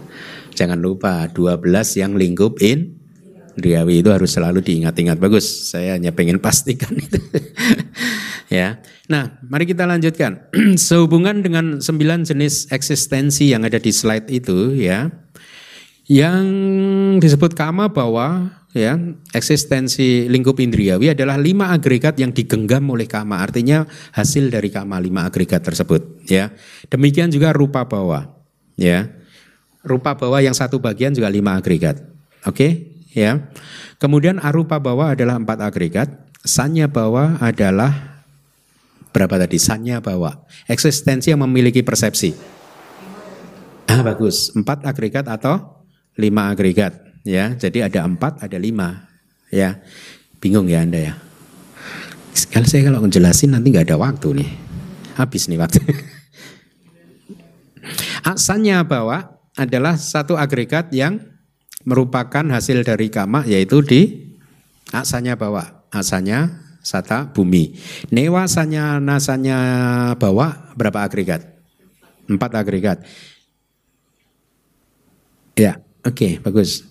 [0.54, 3.02] jangan lupa 12 yang lingkup in
[3.54, 5.18] Riawi itu harus selalu diingat-ingat.
[5.18, 7.22] Bagus, saya hanya pengen pastikan itu.
[8.50, 8.82] ya.
[9.06, 10.50] Nah, mari kita lanjutkan.
[10.74, 15.06] Sehubungan dengan sembilan jenis eksistensi yang ada di slide itu ya.
[16.10, 16.46] Yang
[17.22, 18.98] disebut kama bahwa ya
[19.30, 23.38] eksistensi lingkup indriawi adalah lima agregat yang digenggam oleh kama.
[23.38, 26.50] Artinya hasil dari kama lima agregat tersebut ya.
[26.90, 28.28] Demikian juga rupa bawah
[28.74, 29.08] ya.
[29.86, 32.02] Rupa bawah yang satu bagian juga lima agregat
[32.44, 32.70] oke okay?
[33.14, 33.46] ya.
[34.02, 36.10] Kemudian arupa bawah adalah empat agregat.
[36.44, 38.20] Sanya bawah adalah
[39.16, 39.56] berapa tadi?
[39.56, 40.44] Sanya bawah.
[40.68, 42.36] Eksistensi yang memiliki persepsi.
[43.88, 44.52] Ah bagus.
[44.52, 45.80] Empat agregat atau
[46.18, 47.56] lima agregat ya.
[47.56, 49.08] Jadi ada empat, ada lima,
[49.48, 49.80] ya.
[50.38, 51.14] Bingung ya anda ya.
[52.36, 54.50] Sekali saya kalau menjelasin nanti nggak ada waktu nih,
[55.16, 55.80] habis nih waktu.
[58.32, 61.20] Asalnya bahwa adalah satu agregat yang
[61.84, 64.00] merupakan hasil dari kama yaitu di
[64.90, 67.76] asalnya bawa asalnya sata bumi.
[68.12, 69.58] Newasanya nasanya
[70.16, 71.44] bawa berapa agregat?
[72.24, 73.04] Empat agregat.
[75.54, 76.82] Ya, oke, okay, bagus.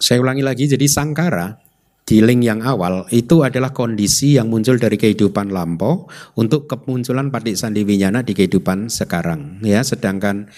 [0.00, 1.60] Saya ulangi lagi, jadi sangkara
[2.10, 7.54] di link yang awal itu adalah kondisi yang muncul dari kehidupan lampau untuk kemunculan patik
[7.54, 9.86] sandi winyana di kehidupan sekarang ya.
[9.86, 10.50] Sedangkan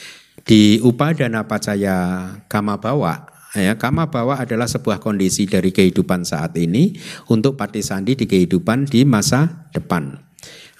[0.48, 6.96] di upadana pacaya kama bawa ya kama bawa adalah sebuah kondisi dari kehidupan saat ini
[7.28, 10.31] untuk patik sandi di kehidupan di masa depan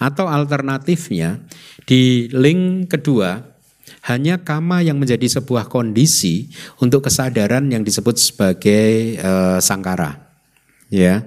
[0.03, 1.39] atau alternatifnya
[1.87, 3.55] di link kedua
[4.03, 6.51] hanya kama yang menjadi sebuah kondisi
[6.83, 10.19] untuk kesadaran yang disebut sebagai uh, sangkara
[10.91, 11.23] ya.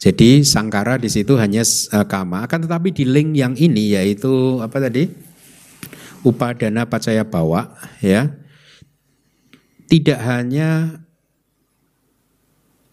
[0.00, 4.76] Jadi sangkara di situ hanya uh, kama, akan tetapi di link yang ini yaitu apa
[4.80, 5.08] tadi?
[6.24, 8.32] Upadana pacaya bawa ya.
[9.84, 11.00] Tidak hanya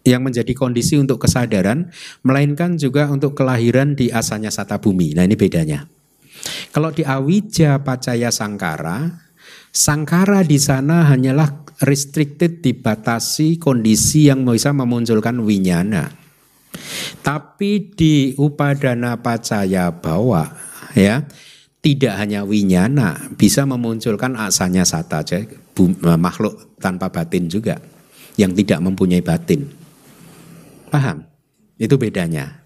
[0.02, 1.90] yang menjadi kondisi untuk kesadaran,
[2.26, 5.14] melainkan juga untuk kelahiran di asanya sata bumi.
[5.14, 5.86] Nah ini bedanya.
[6.74, 9.22] Kalau di awija pacaya sangkara,
[9.70, 16.10] sangkara di sana hanyalah restricted dibatasi kondisi yang bisa memunculkan winyana.
[17.22, 20.50] Tapi di upadana pacaya bawa
[20.96, 21.22] ya
[21.82, 25.22] tidak hanya winyana bisa memunculkan asanya sata
[26.16, 27.78] makhluk tanpa batin juga
[28.40, 29.81] yang tidak mempunyai batin.
[30.92, 31.24] Paham?
[31.80, 32.60] Itu bedanya.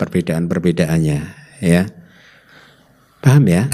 [0.00, 1.20] Perbedaan-perbedaannya
[1.60, 1.84] ya.
[3.20, 3.68] Paham ya?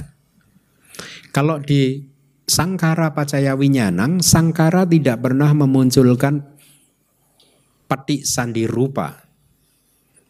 [1.31, 2.11] Kalau di
[2.43, 6.43] Sangkara Pacaya Winyanang, Sangkara tidak pernah memunculkan
[7.87, 9.29] patik sandi rupa,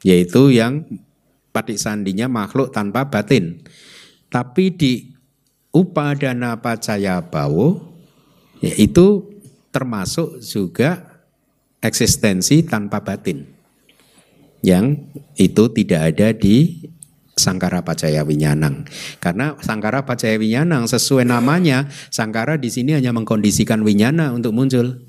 [0.05, 0.85] yaitu yang
[1.51, 3.65] patik sandinya makhluk tanpa batin.
[4.29, 4.93] Tapi di
[5.73, 7.81] Upadana Pacaya Bawo,
[8.61, 9.29] yaitu
[9.73, 11.12] termasuk juga
[11.83, 13.45] eksistensi tanpa batin.
[14.63, 16.87] Yang itu tidak ada di
[17.35, 18.87] Sangkara Pacaya Winyanang.
[19.19, 25.03] Karena Sangkara Pacaya Winyanang sesuai namanya, Sangkara di sini hanya mengkondisikan winyana untuk muncul.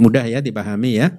[0.00, 1.14] Mudah ya dipahami ya.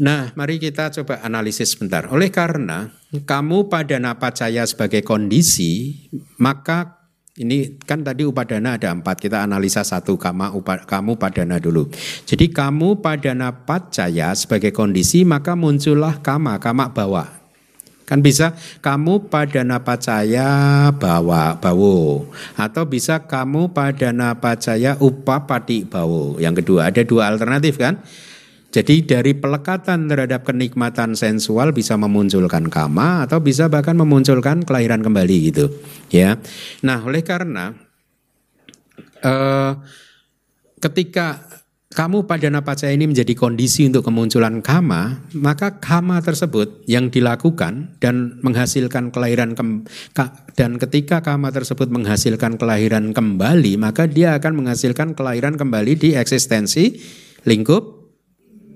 [0.00, 2.08] Nah, mari kita coba analisis sebentar.
[2.08, 6.08] Oleh karena kamu pada napacaya sebagai kondisi,
[6.40, 6.99] maka
[7.40, 11.88] ini kan tadi upadana ada empat, kita analisa satu kama upa, kamu padana dulu.
[12.28, 17.40] Jadi kamu padana pacaya sebagai kondisi, maka muncullah kama, kama bawa.
[18.04, 18.52] Kan bisa
[18.84, 22.26] kamu pada napacaya bawa bawo
[22.58, 26.36] atau bisa kamu pada napacaya upapati bawo.
[26.42, 28.02] Yang kedua ada dua alternatif kan?
[28.70, 35.36] Jadi dari pelekatan terhadap kenikmatan sensual bisa memunculkan kama atau bisa bahkan memunculkan kelahiran kembali
[35.50, 35.74] gitu,
[36.14, 36.38] ya.
[36.86, 37.74] Nah, oleh karena
[39.26, 39.74] uh,
[40.78, 41.50] ketika
[41.90, 48.38] kamu pada napacaya ini menjadi kondisi untuk kemunculan kama, maka kama tersebut yang dilakukan dan
[48.46, 49.82] menghasilkan kelahiran kem,
[50.54, 57.02] dan ketika kama tersebut menghasilkan kelahiran kembali, maka dia akan menghasilkan kelahiran kembali di eksistensi
[57.42, 57.99] lingkup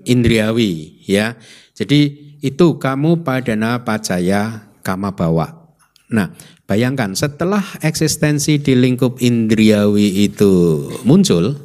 [0.05, 1.35] indriawi, ya.
[1.75, 5.65] Jadi itu kamu pada napacaya kama bawa.
[6.13, 6.31] Nah,
[6.69, 11.57] bayangkan setelah eksistensi di lingkup indriawi itu muncul,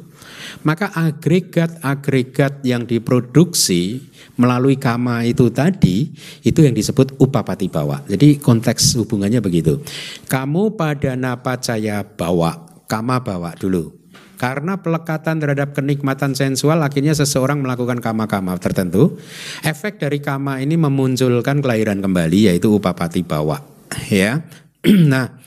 [0.65, 4.01] maka agregat-agregat yang diproduksi
[4.35, 6.09] melalui kama itu tadi
[6.41, 8.01] itu yang disebut upapati bawa.
[8.09, 9.79] Jadi konteks hubungannya begitu.
[10.25, 12.57] Kamu pada napacaya bawa,
[12.89, 14.00] kama bawa dulu.
[14.41, 19.21] Karena pelekatan terhadap kenikmatan sensual akhirnya seseorang melakukan kama-kama tertentu.
[19.61, 23.61] Efek dari kama ini memunculkan kelahiran kembali yaitu upapati bawa.
[24.09, 24.41] Ya.
[25.13, 25.37] nah,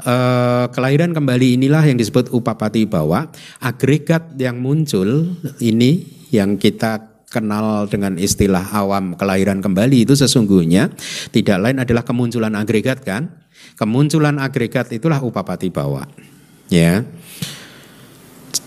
[0.00, 3.28] Uh, kelahiran kembali inilah yang disebut upapati bawa.
[3.60, 10.88] Agregat yang muncul ini yang kita kenal dengan istilah awam kelahiran kembali itu sesungguhnya
[11.36, 13.28] tidak lain adalah kemunculan agregat kan?
[13.76, 16.08] Kemunculan agregat itulah upapati bawa.
[16.72, 17.04] Ya.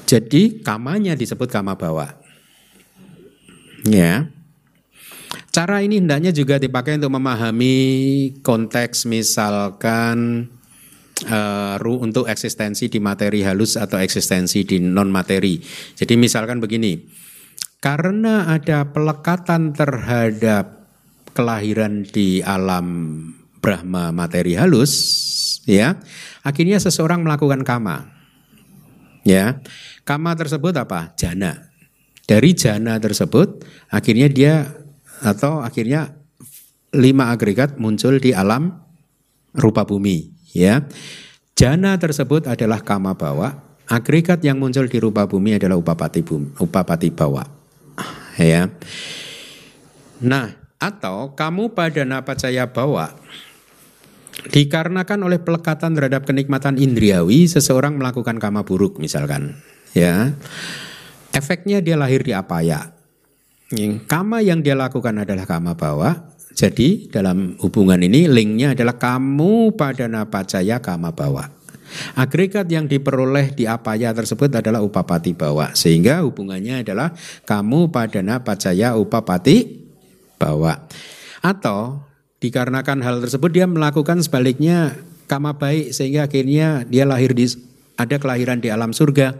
[0.03, 2.13] Jadi kamanya disebut kama bawa.
[3.87, 4.27] Ya.
[5.53, 7.75] Cara ini hendaknya juga dipakai untuk memahami
[8.41, 10.49] konteks misalkan
[11.29, 15.61] uh, untuk eksistensi di materi halus atau eksistensi di non materi.
[15.93, 16.97] Jadi misalkan begini,
[17.77, 20.89] karena ada pelekatan terhadap
[21.37, 23.19] kelahiran di alam
[23.61, 24.93] Brahma materi halus,
[25.69, 26.01] ya,
[26.41, 28.22] akhirnya seseorang melakukan kama.
[29.23, 29.63] Ya,
[30.03, 31.15] kama tersebut apa?
[31.15, 31.71] Jana.
[32.23, 34.53] Dari jana tersebut, akhirnya dia
[35.23, 36.15] atau akhirnya
[36.95, 38.83] lima agregat muncul di alam
[39.55, 40.85] rupa bumi ya.
[41.53, 47.13] Jana tersebut adalah kama bawa, agregat yang muncul di rupa bumi adalah upapati bumi, upapati
[47.13, 47.45] bawa.
[48.35, 48.73] Ya.
[50.23, 50.49] Nah,
[50.81, 53.13] atau kamu pada napacaya bawa
[54.33, 59.61] Dikarenakan oleh pelekatan terhadap kenikmatan indriawi, seseorang melakukan kama buruk misalkan,
[59.93, 60.33] ya.
[61.33, 62.93] Efeknya dia lahir di apa ya?
[64.05, 66.29] Kama yang dia lakukan adalah kama bawa.
[66.53, 71.49] Jadi dalam hubungan ini linknya adalah kamu pada napacaya kama bawa.
[72.13, 75.73] Agregat yang diperoleh di apaya tersebut adalah upapati bawa.
[75.73, 77.17] Sehingga hubungannya adalah
[77.49, 79.81] kamu pada napacaya upapati
[80.37, 80.85] bawa.
[81.41, 82.05] Atau
[82.43, 84.99] dikarenakan hal tersebut dia melakukan sebaliknya
[85.31, 87.47] kama baik sehingga akhirnya dia lahir di
[87.95, 89.31] ada kelahiran di alam surga.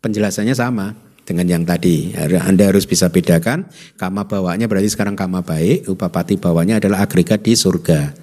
[0.00, 0.96] Penjelasannya sama
[1.28, 2.16] dengan yang tadi.
[2.16, 3.68] Anda harus bisa bedakan
[4.00, 8.16] kama bawanya berarti sekarang kama baik, upapati bawanya adalah agregat di surga.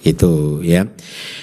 [0.00, 0.88] Itu ya.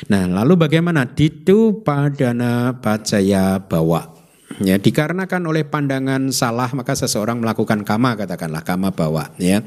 [0.09, 4.15] Nah, lalu bagaimana ditu padana pacaya bawa?
[4.63, 9.61] Ya, dikarenakan oleh pandangan salah maka seseorang melakukan kama katakanlah kama bawa ya.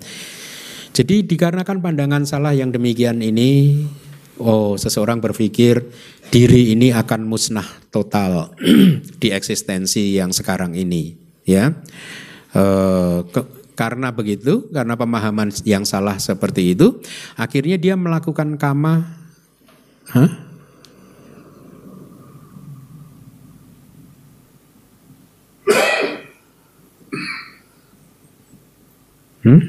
[0.93, 3.85] Jadi dikarenakan pandangan salah yang demikian ini
[4.39, 5.83] oh seseorang berpikir
[6.31, 8.55] diri ini akan musnah total
[9.23, 11.75] di eksistensi yang sekarang ini ya
[12.55, 12.65] e,
[13.27, 13.41] ke,
[13.75, 17.03] karena begitu karena pemahaman yang salah seperti itu
[17.35, 19.19] akhirnya dia melakukan kama
[20.09, 20.49] Hah?
[29.45, 29.61] Hmm?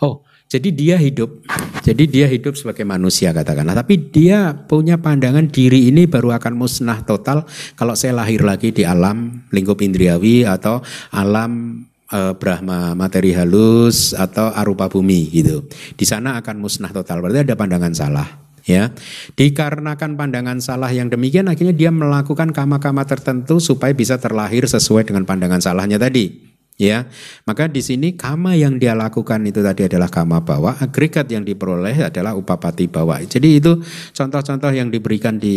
[0.00, 0.22] Oh,
[0.52, 1.48] jadi dia hidup.
[1.80, 3.72] Jadi dia hidup sebagai manusia katakanlah.
[3.72, 8.84] Tapi dia punya pandangan diri ini baru akan musnah total kalau saya lahir lagi di
[8.84, 15.64] alam lingkup indriawi atau alam eh, Brahma materi halus atau arupa bumi gitu.
[15.96, 17.24] Di sana akan musnah total.
[17.24, 18.28] Berarti ada pandangan salah
[18.68, 18.92] ya.
[19.32, 25.24] Dikarenakan pandangan salah yang demikian akhirnya dia melakukan kama-kama tertentu supaya bisa terlahir sesuai dengan
[25.24, 26.51] pandangan salahnya tadi
[26.82, 27.06] ya
[27.46, 30.82] maka di sini kama yang dia lakukan itu tadi adalah kama bawa.
[30.82, 33.22] Agregat yang diperoleh adalah upapati bawa.
[33.22, 33.78] Jadi itu
[34.10, 35.54] contoh-contoh yang diberikan di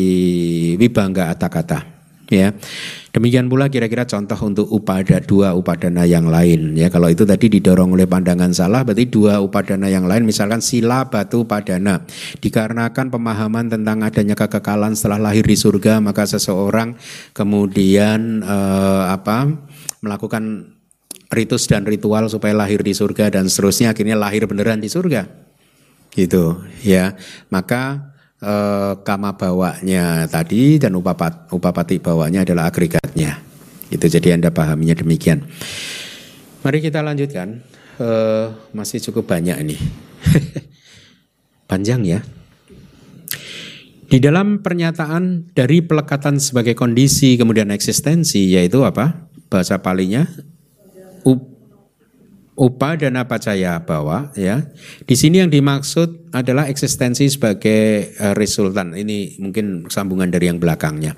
[0.77, 1.95] wibangga kata
[2.29, 2.57] ya
[3.13, 6.73] demikian pula kira-kira contoh untuk upada dua upadana yang lain.
[6.75, 11.07] Ya kalau itu tadi didorong oleh pandangan salah berarti dua upadana yang lain misalkan sila
[11.07, 12.03] batu padana.
[12.41, 16.97] Dikarenakan pemahaman tentang adanya kekekalan setelah lahir di surga maka seseorang
[17.31, 19.47] kemudian eh, apa
[20.03, 20.74] melakukan
[21.33, 25.25] ritus dan ritual supaya lahir di surga dan seterusnya akhirnya lahir beneran di surga.
[26.13, 27.17] Gitu ya.
[27.49, 33.41] Maka eh, kama bawanya tadi dan upapat, upapati bawanya adalah agregatnya.
[33.89, 35.45] Itu jadi anda pahaminya demikian.
[36.65, 37.61] Mari kita lanjutkan.
[37.95, 39.77] Eh, masih cukup banyak ini.
[41.69, 42.19] Panjang ya.
[44.05, 49.27] Di dalam pernyataan dari pelekatan sebagai kondisi kemudian eksistensi yaitu apa?
[49.49, 50.29] Bahasa palinya
[52.55, 54.63] upadana pacaya bawa ya.
[55.03, 58.95] Di sini yang dimaksud adalah eksistensi sebagai uh, resultan.
[58.95, 61.15] Ini mungkin sambungan dari yang belakangnya.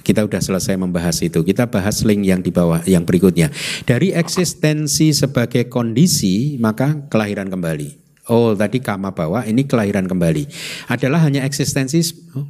[0.00, 1.44] Kita sudah selesai membahas itu.
[1.44, 3.52] Kita bahas link yang di bawah yang berikutnya.
[3.84, 8.00] Dari eksistensi sebagai kondisi maka kelahiran kembali.
[8.30, 10.46] Oh, tadi kama bawa ini kelahiran kembali.
[10.88, 12.00] Adalah hanya eksistensi
[12.38, 12.46] oh,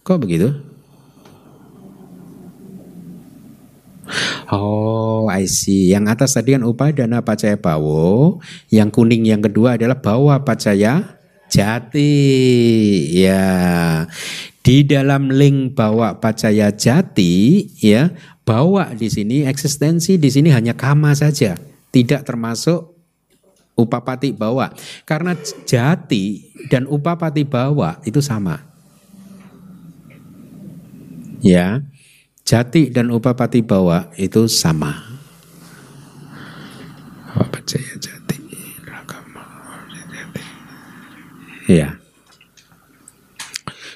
[0.00, 0.73] kok begitu?
[4.52, 5.92] Oh, I see.
[5.92, 11.18] Yang atas tadi kan upadana pacaya bawo, yang kuning yang kedua adalah bawa pacaya
[11.48, 12.12] jati.
[13.14, 14.06] Ya.
[14.64, 18.16] Di dalam link bawa pacaya jati, ya,
[18.48, 21.56] bawa di sini eksistensi di sini hanya kama saja,
[21.92, 22.96] tidak termasuk
[23.76, 24.72] upapati bawa.
[25.04, 25.36] Karena
[25.68, 28.64] jati dan upapati bawa itu sama.
[31.44, 31.84] Ya.
[32.44, 34.92] Jati dan upapati bawa itu sama.
[37.32, 38.36] Apa jaya jati?
[41.64, 41.96] Ya.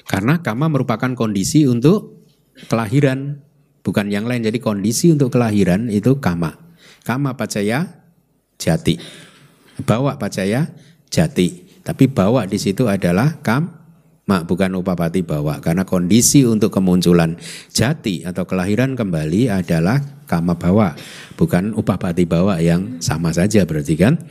[0.09, 2.25] Karena kama merupakan kondisi untuk
[2.65, 3.45] kelahiran,
[3.85, 4.41] bukan yang lain.
[4.41, 6.57] Jadi kondisi untuk kelahiran itu kama.
[7.05, 8.01] Kama pacaya
[8.57, 8.97] jati.
[9.85, 10.73] Bawa pacaya
[11.13, 11.69] jati.
[11.85, 13.78] Tapi bawa di situ adalah kam
[14.29, 17.33] mak bukan upapati bawa karena kondisi untuk kemunculan
[17.73, 19.97] jati atau kelahiran kembali adalah
[20.29, 20.93] kama bawa
[21.33, 24.21] bukan upapati bawa yang sama saja berarti kan?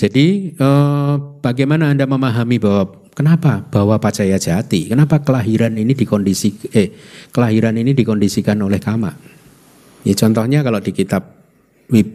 [0.00, 1.14] Jadi eh,
[1.44, 4.88] bagaimana anda memahami bahwa kenapa bawa pacaya jati?
[4.88, 6.96] Kenapa kelahiran ini dikondisi eh
[7.28, 9.12] kelahiran ini dikondisikan oleh kama?
[10.08, 11.36] Ya contohnya kalau di kitab
[11.92, 12.08] Wib,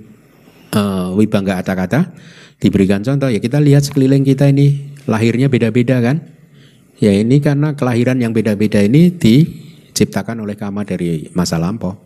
[0.73, 2.13] uh, Wibangga Kata-Kata
[2.57, 6.23] diberikan contoh ya kita lihat sekeliling kita ini lahirnya beda-beda kan
[7.01, 11.97] Ya ini karena kelahiran yang beda-beda ini diciptakan oleh kama dari masa lampau.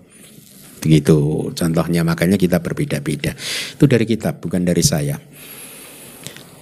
[0.79, 3.35] Begitu contohnya makanya kita berbeda-beda.
[3.75, 5.19] Itu dari kitab bukan dari saya.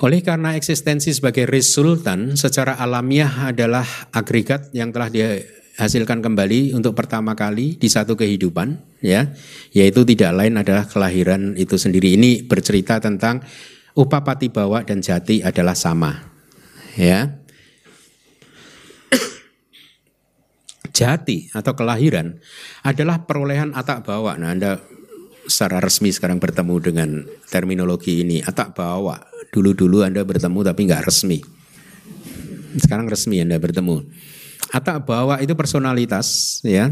[0.03, 7.31] Oleh karena eksistensi sebagai resultan secara alamiah adalah agregat yang telah dihasilkan kembali untuk pertama
[7.31, 9.31] kali di satu kehidupan, ya,
[9.71, 12.19] yaitu tidak lain adalah kelahiran itu sendiri.
[12.19, 13.39] Ini bercerita tentang
[13.95, 16.11] upapati bawa dan jati adalah sama,
[16.99, 17.44] ya.
[20.95, 22.39] Jati atau kelahiran
[22.87, 24.39] adalah perolehan atak bawa.
[24.39, 24.79] Nah, Anda
[25.43, 27.09] secara resmi sekarang bertemu dengan
[27.51, 31.39] terminologi ini atak bawa Dulu-dulu Anda bertemu tapi nggak resmi.
[32.75, 34.03] Sekarang resmi Anda bertemu.
[34.75, 36.91] Atau bawa itu personalitas ya.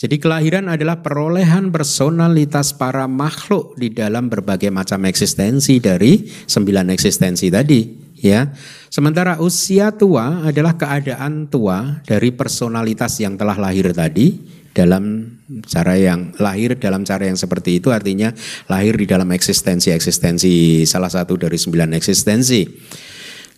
[0.00, 7.52] Jadi kelahiran adalah perolehan personalitas para makhluk di dalam berbagai macam eksistensi dari sembilan eksistensi
[7.52, 8.54] tadi ya.
[8.88, 14.38] Sementara usia tua adalah keadaan tua dari personalitas yang telah lahir tadi
[14.72, 15.36] dalam
[15.68, 18.32] cara yang lahir dalam cara yang seperti itu artinya
[18.72, 22.64] lahir di dalam eksistensi-eksistensi salah satu dari sembilan eksistensi.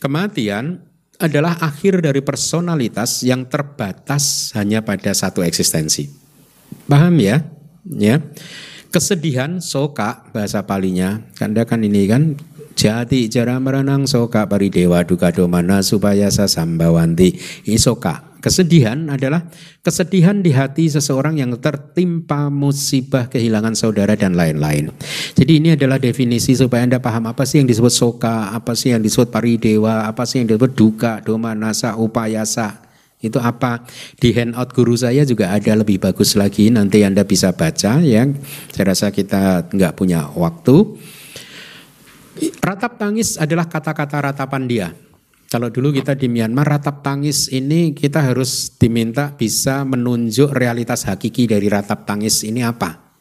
[0.02, 0.74] Kematian
[1.22, 6.10] adalah akhir dari personalitas yang terbatas hanya pada satu eksistensi.
[6.90, 7.46] Paham ya?
[7.86, 8.18] Ya.
[8.90, 11.22] Kesedihan soka bahasa palinya.
[11.38, 12.38] Anda kan ini kan
[12.74, 17.38] jati jara merenang soka paridewa duka domana supaya sasambawanti.
[17.74, 19.48] Soka Kesedihan adalah
[19.80, 24.92] kesedihan di hati seseorang yang tertimpa musibah kehilangan saudara dan lain-lain.
[25.32, 29.00] Jadi ini adalah definisi supaya Anda paham apa sih yang disebut soka, apa sih yang
[29.00, 32.84] disebut paridewa, apa sih yang disebut duka, doma, nasa, upayasa.
[33.16, 33.88] Itu apa?
[34.20, 38.28] Di handout guru saya juga ada lebih bagus lagi, nanti Anda bisa baca ya.
[38.76, 41.00] Saya rasa kita nggak punya waktu.
[42.64, 44.88] Ratap tangis adalah kata-kata ratapan dia.
[45.54, 51.46] Kalau dulu kita di Myanmar ratap tangis ini kita harus diminta bisa menunjuk realitas hakiki
[51.46, 53.14] dari ratap tangis ini apa.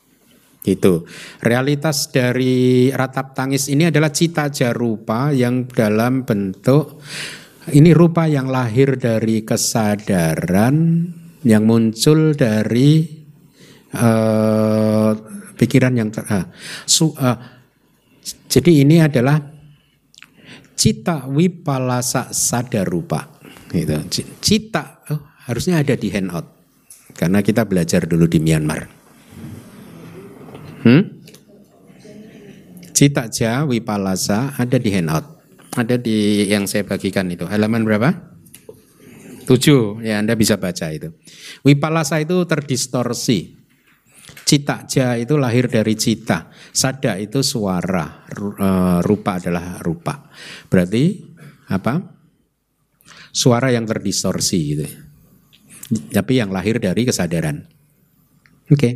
[0.65, 1.05] Itu.
[1.43, 7.03] Realitas dari ratap tangis ini adalah cita jarupa yang dalam bentuk
[7.69, 10.75] ini rupa yang lahir dari kesadaran
[11.45, 13.07] yang muncul dari
[13.93, 15.11] uh,
[15.55, 16.49] pikiran yang ter, uh,
[16.87, 17.37] su, uh,
[18.47, 19.41] jadi ini adalah
[20.77, 23.27] cita wipalasa sadarupa
[23.71, 23.97] gitu.
[24.39, 26.47] Cita oh, harusnya ada di handout
[27.13, 28.81] karena kita belajar dulu di Myanmar.
[30.83, 31.23] Hmm?
[32.93, 35.25] Cita ja wipalasa ada di handout.
[35.73, 37.49] Ada di yang saya bagikan itu.
[37.49, 38.13] Halaman berapa?
[39.49, 40.05] Tujuh.
[40.05, 41.09] Ya Anda bisa baca itu.
[41.65, 43.62] Wipalasa itu terdistorsi.
[44.43, 50.29] Cita ja itu lahir dari cita, sada itu suara, e, rupa adalah rupa.
[50.67, 51.23] Berarti
[51.71, 52.03] apa?
[53.33, 54.85] Suara yang terdistorsi gitu.
[56.11, 57.65] Tapi yang lahir dari kesadaran.
[58.67, 58.77] Oke.
[58.77, 58.93] Okay.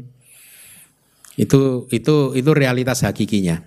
[1.38, 3.62] Itu itu itu realitas hakikinya.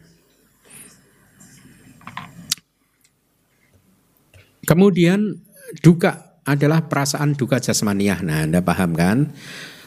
[4.67, 5.43] Kemudian
[5.83, 8.23] duka adalah perasaan duka jasmaniah.
[8.23, 9.35] Nah, Anda paham kan?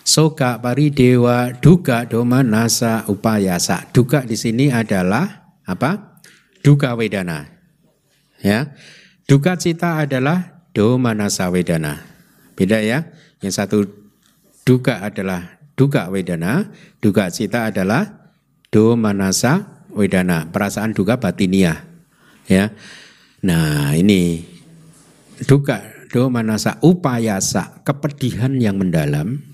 [0.03, 0.59] Soka
[0.91, 3.89] dewa duka doma nasa upayasa.
[3.95, 6.19] Duka di sini adalah apa?
[6.63, 7.47] Duka wedana.
[8.43, 8.75] Ya.
[9.23, 12.03] Duka cita adalah doma nasa wedana.
[12.59, 13.07] Beda ya.
[13.39, 13.77] Yang satu
[14.67, 16.71] duka adalah duka wedana,
[17.03, 18.31] duka cita adalah
[18.71, 20.47] doma nasa wedana.
[20.51, 21.87] Perasaan duka batinia.
[22.47, 22.75] Ya.
[23.43, 24.43] Nah, ini
[25.43, 29.52] duka doma nasa upayasa, kepedihan yang mendalam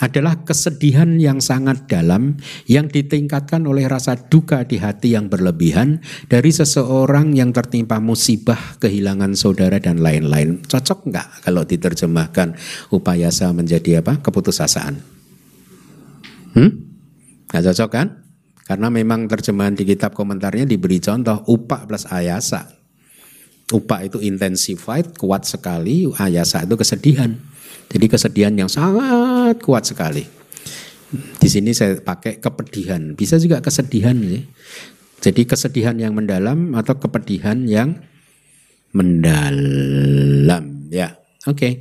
[0.00, 2.36] adalah kesedihan yang sangat dalam
[2.68, 9.32] yang ditingkatkan oleh rasa duka di hati yang berlebihan dari seseorang yang tertimpa musibah kehilangan
[9.32, 10.60] saudara dan lain-lain.
[10.64, 12.56] Cocok nggak kalau diterjemahkan
[12.92, 14.20] upayasa menjadi apa?
[14.20, 14.94] Keputusasaan.
[16.56, 16.70] Hmm?
[17.52, 18.08] Nggak cocok kan?
[18.66, 22.66] Karena memang terjemahan di kitab komentarnya diberi contoh upa plus ayasa.
[23.70, 27.34] Upa itu intensified, kuat sekali, ayasa itu kesedihan.
[27.90, 30.26] Jadi kesedihan yang sangat kuat sekali.
[31.14, 34.42] Di sini saya pakai kepedihan, bisa juga kesedihan ya.
[35.22, 38.02] Jadi kesedihan yang mendalam atau kepedihan yang
[38.90, 41.14] mendalam ya.
[41.46, 41.56] Oke.
[41.56, 41.72] Okay.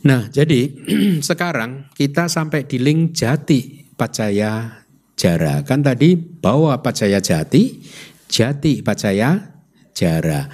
[0.00, 0.72] Nah, jadi
[1.28, 5.60] sekarang kita sampai di link jati pacaya jara.
[5.68, 7.84] Kan tadi bahwa pacaya jati,
[8.24, 9.60] jati pacaya
[9.92, 10.48] jara.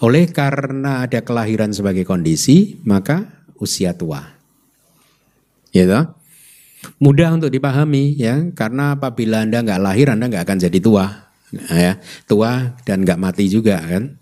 [0.00, 4.24] Oleh karena ada kelahiran sebagai kondisi, maka usia tua.
[5.70, 6.18] Ya toh?
[6.96, 11.28] Mudah untuk dipahami ya, karena apabila Anda nggak lahir Anda nggak akan jadi tua.
[11.50, 14.16] Ya, tua dan nggak mati juga kan.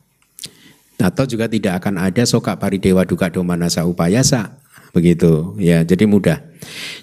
[0.99, 4.59] Atau juga tidak akan ada soka paridewa duka domanasa upayasa.
[4.91, 6.43] Begitu ya, jadi mudah.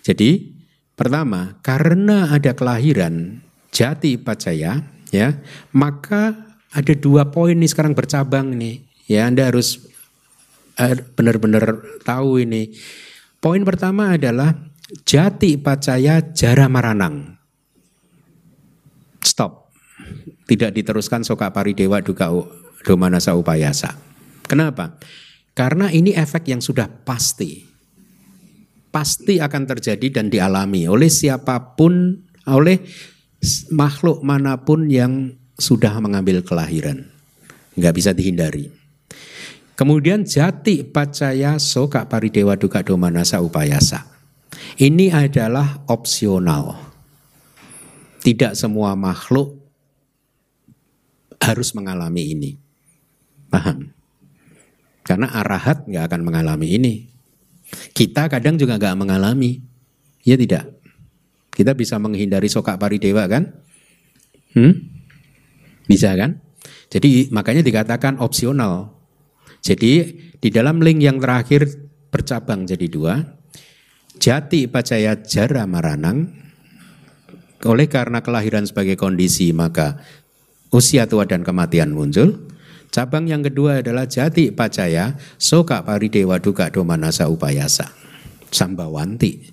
[0.03, 0.51] Jadi
[0.99, 3.39] pertama, karena ada kelahiran
[3.71, 4.83] jati pacaya
[5.13, 5.39] ya,
[5.71, 6.35] maka
[6.75, 8.83] ada dua poin nih sekarang bercabang nih.
[9.07, 9.87] Ya, Anda harus
[11.15, 12.76] benar-benar tahu ini.
[13.39, 14.56] Poin pertama adalah
[15.07, 17.39] jati pacaya jara maranang.
[19.23, 19.73] Stop.
[20.45, 22.30] Tidak diteruskan soka paridewa duka
[22.85, 23.97] domanasa upayasa.
[24.45, 25.02] Kenapa?
[25.57, 27.65] Karena ini efek yang sudah pasti.
[28.93, 32.77] Pasti akan terjadi dan dialami oleh siapa pun, oleh
[33.73, 37.10] makhluk mana pun yang sudah mengambil kelahiran.
[37.76, 38.84] Nggak bisa dihindari.
[39.76, 44.07] Kemudian jati pacaya soka paridewa duka domanasa upayasa.
[44.80, 46.80] Ini adalah opsional.
[48.23, 49.60] Tidak semua makhluk
[51.43, 52.52] harus mengalami ini.
[53.52, 53.91] Paham?
[55.06, 56.93] Karena arahat nggak akan mengalami ini.
[57.91, 59.60] Kita kadang juga nggak mengalami.
[60.26, 60.72] Ya tidak.
[61.53, 63.53] Kita bisa menghindari soka paridewa kan?
[64.56, 64.73] Hmm?
[65.85, 66.41] Bisa kan?
[66.89, 68.94] Jadi makanya dikatakan opsional.
[69.65, 69.93] Jadi
[70.37, 71.65] di dalam link yang terakhir
[72.13, 73.17] bercabang jadi dua.
[74.21, 76.29] Jati pacaya jara maranang.
[77.65, 79.97] Oleh karena kelahiran sebagai kondisi maka
[80.69, 82.45] usia tua dan kematian muncul.
[82.93, 87.89] Cabang yang kedua adalah jati pacaya soka paridewa duka domanasa upayasa.
[88.53, 89.51] Sambawanti.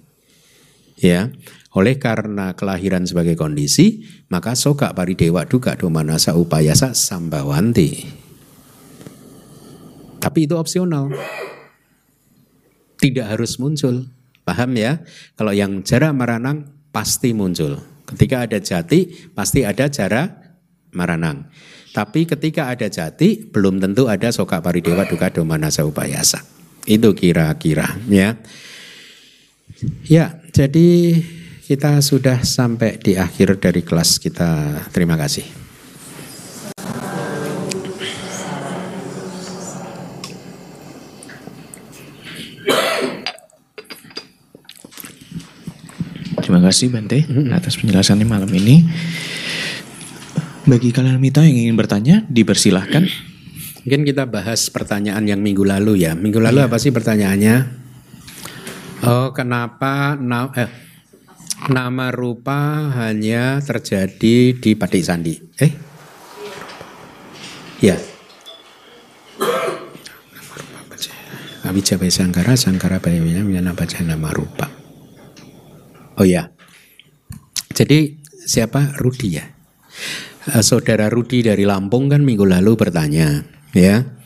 [1.03, 1.35] Ya,
[1.75, 8.22] oleh karena kelahiran sebagai kondisi, maka soka paridewa duka domanasa upayasa sambawanti.
[10.23, 11.11] Tapi itu opsional.
[13.03, 14.07] Tidak harus muncul.
[14.47, 15.03] Paham ya?
[15.35, 17.83] Kalau yang jara maranang pasti muncul.
[18.07, 20.31] Ketika ada jati, pasti ada jara
[20.95, 21.51] maranang.
[21.91, 26.47] Tapi ketika ada jati, belum tentu ada soka paridewa duka domanasa upayasa.
[26.87, 28.39] Itu kira-kira ya.
[30.07, 31.19] Ya, jadi
[31.67, 34.87] kita sudah sampai di akhir dari kelas kita.
[34.95, 35.63] Terima kasih.
[46.43, 47.23] Terima kasih Bante
[47.55, 48.83] atas penjelasannya malam ini.
[50.67, 53.07] Bagi kalian mita yang ingin bertanya, dipersilahkan.
[53.87, 56.19] Mungkin kita bahas pertanyaan yang minggu lalu ya.
[56.19, 56.67] Minggu lalu iya.
[56.67, 57.57] apa sih pertanyaannya?
[59.07, 60.19] Oh, kenapa
[60.59, 60.71] eh,
[61.71, 65.39] nama rupa hanya terjadi di Padik Sandi.
[65.63, 65.73] Eh?
[67.79, 67.95] Ya.
[71.63, 74.67] Abija Bayi Sangkara, Sangkara Bayi Winyana baca nama rupa.
[76.19, 76.51] Oh ya.
[77.73, 78.97] Jadi siapa?
[79.01, 79.47] Rudi ya.
[80.53, 84.23] Eh, saudara Rudi dari Lampung kan minggu lalu bertanya, ya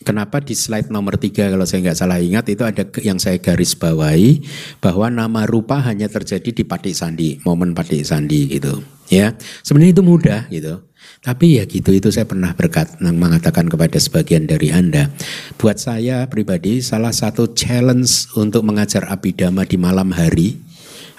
[0.00, 3.76] Kenapa di slide nomor tiga kalau saya nggak salah ingat itu ada yang saya garis
[3.76, 4.40] bawahi
[4.80, 8.80] bahwa nama rupa hanya terjadi di Padik Sandi, momen Padik Sandi gitu.
[9.12, 10.88] Ya, sebenarnya itu mudah gitu.
[11.20, 15.12] Tapi ya gitu itu saya pernah berkat mengatakan kepada sebagian dari Anda.
[15.60, 20.56] Buat saya pribadi salah satu challenge untuk mengajar abidama di malam hari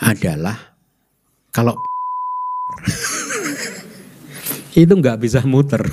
[0.01, 0.70] adalah
[1.53, 1.79] kalau
[4.71, 5.83] itu nggak bisa muter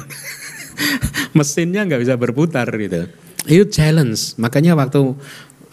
[1.38, 3.06] mesinnya nggak bisa berputar gitu.
[3.46, 4.34] Itu challenge.
[4.42, 5.14] Makanya waktu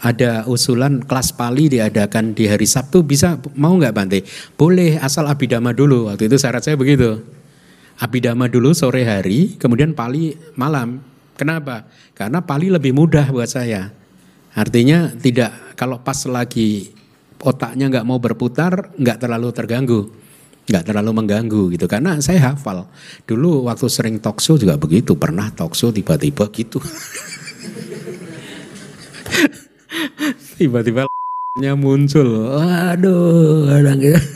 [0.00, 4.22] ada usulan kelas pali diadakan di hari Sabtu bisa mau nggak Bante?
[4.54, 6.06] Boleh asal abidama dulu.
[6.06, 7.20] Waktu itu syarat saya begitu.
[7.96, 11.00] Abidama dulu sore hari, kemudian pali malam.
[11.36, 11.88] Kenapa?
[12.12, 13.92] Karena pali lebih mudah buat saya.
[14.56, 16.95] Artinya tidak kalau pas lagi
[17.42, 20.00] otaknya nggak mau berputar, nggak terlalu terganggu
[20.66, 21.86] nggak terlalu mengganggu gitu.
[21.86, 22.90] Karena saya hafal.
[23.22, 26.82] Dulu waktu sering talk show juga begitu pernah talk show tiba-tiba gitu.
[30.58, 31.06] Tiba-tiba
[31.62, 32.58] nya muncul.
[32.58, 34.20] Aduh kadang gitu.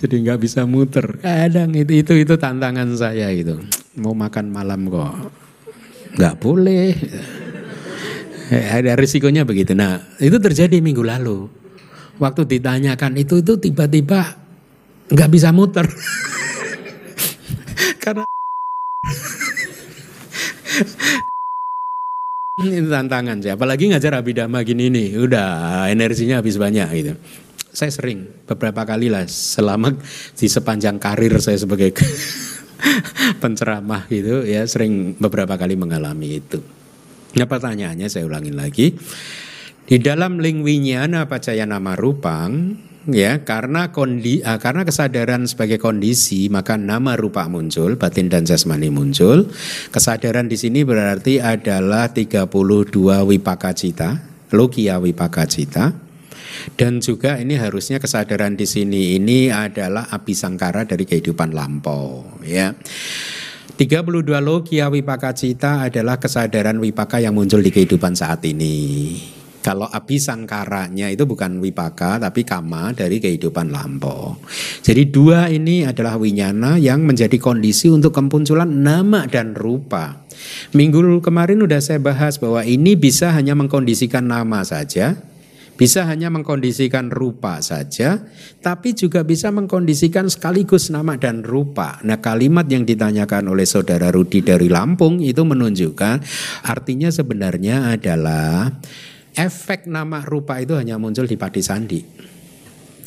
[0.00, 1.18] Jadi nggak bisa muter.
[1.20, 3.58] Kadang itu itu itu tantangan saya itu
[3.98, 5.32] mau makan malam kok.
[6.14, 6.94] Nggak boleh
[8.50, 9.78] ada risikonya begitu.
[9.78, 11.46] Nah itu terjadi minggu lalu.
[12.18, 14.36] Waktu ditanyakan itu itu tiba-tiba
[15.08, 15.86] nggak bisa muter.
[18.04, 18.26] Karena
[22.66, 23.54] ini tantangan sih.
[23.54, 25.22] Apalagi ngajar abidama gini nih.
[25.22, 27.14] Udah energinya habis banyak gitu.
[27.70, 29.94] Saya sering beberapa kali lah selama
[30.34, 31.94] di sepanjang karir saya sebagai
[33.42, 36.58] penceramah gitu ya sering beberapa kali mengalami itu
[37.36, 38.94] nah pertanyaannya saya ulangin lagi.
[39.90, 42.78] Di dalam lingwinyana pacaya nama rupang
[43.10, 48.86] ya karena kondi uh, karena kesadaran sebagai kondisi maka nama rupa muncul batin dan jasmani
[48.86, 49.50] muncul.
[49.90, 52.46] Kesadaran di sini berarti adalah 32
[53.26, 56.10] wipaka cita logia wipaka cita
[56.74, 62.74] Dan juga ini harusnya kesadaran di sini ini adalah abisangkara dari kehidupan lampau ya.
[63.76, 69.16] 32 logia wipaka cita adalah kesadaran wipaka yang muncul di kehidupan saat ini.
[69.60, 74.40] Kalau abisangkaranya itu bukan wipaka tapi kama dari kehidupan lampau.
[74.80, 80.24] Jadi dua ini adalah winyana yang menjadi kondisi untuk kemunculan nama dan rupa.
[80.72, 85.20] Minggu kemarin udah saya bahas bahwa ini bisa hanya mengkondisikan nama saja,
[85.80, 88.20] bisa hanya mengkondisikan rupa saja,
[88.60, 91.96] tapi juga bisa mengkondisikan sekaligus nama dan rupa.
[92.04, 96.20] Nah, kalimat yang ditanyakan oleh saudara Rudi dari Lampung itu menunjukkan
[96.68, 98.68] artinya sebenarnya adalah
[99.32, 102.04] efek nama rupa itu hanya muncul di Pati Sandi,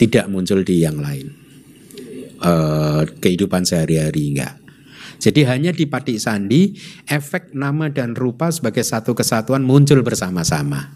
[0.01, 1.45] tidak muncul di yang lain.
[2.41, 4.62] Uh, kehidupan sehari-hari enggak.
[5.19, 6.73] Jadi hanya di Patik Sandi
[7.09, 10.93] efek nama dan rupa sebagai satu kesatuan muncul bersama-sama.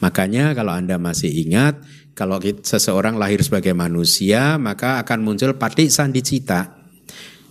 [0.00, 1.80] Makanya kalau Anda masih ingat
[2.16, 6.80] kalau seseorang lahir sebagai manusia maka akan muncul Patik Sandi Cita.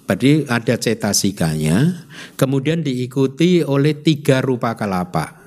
[0.09, 5.37] Berarti ada cetasikanya, kemudian diikuti oleh tiga rupa kelapa.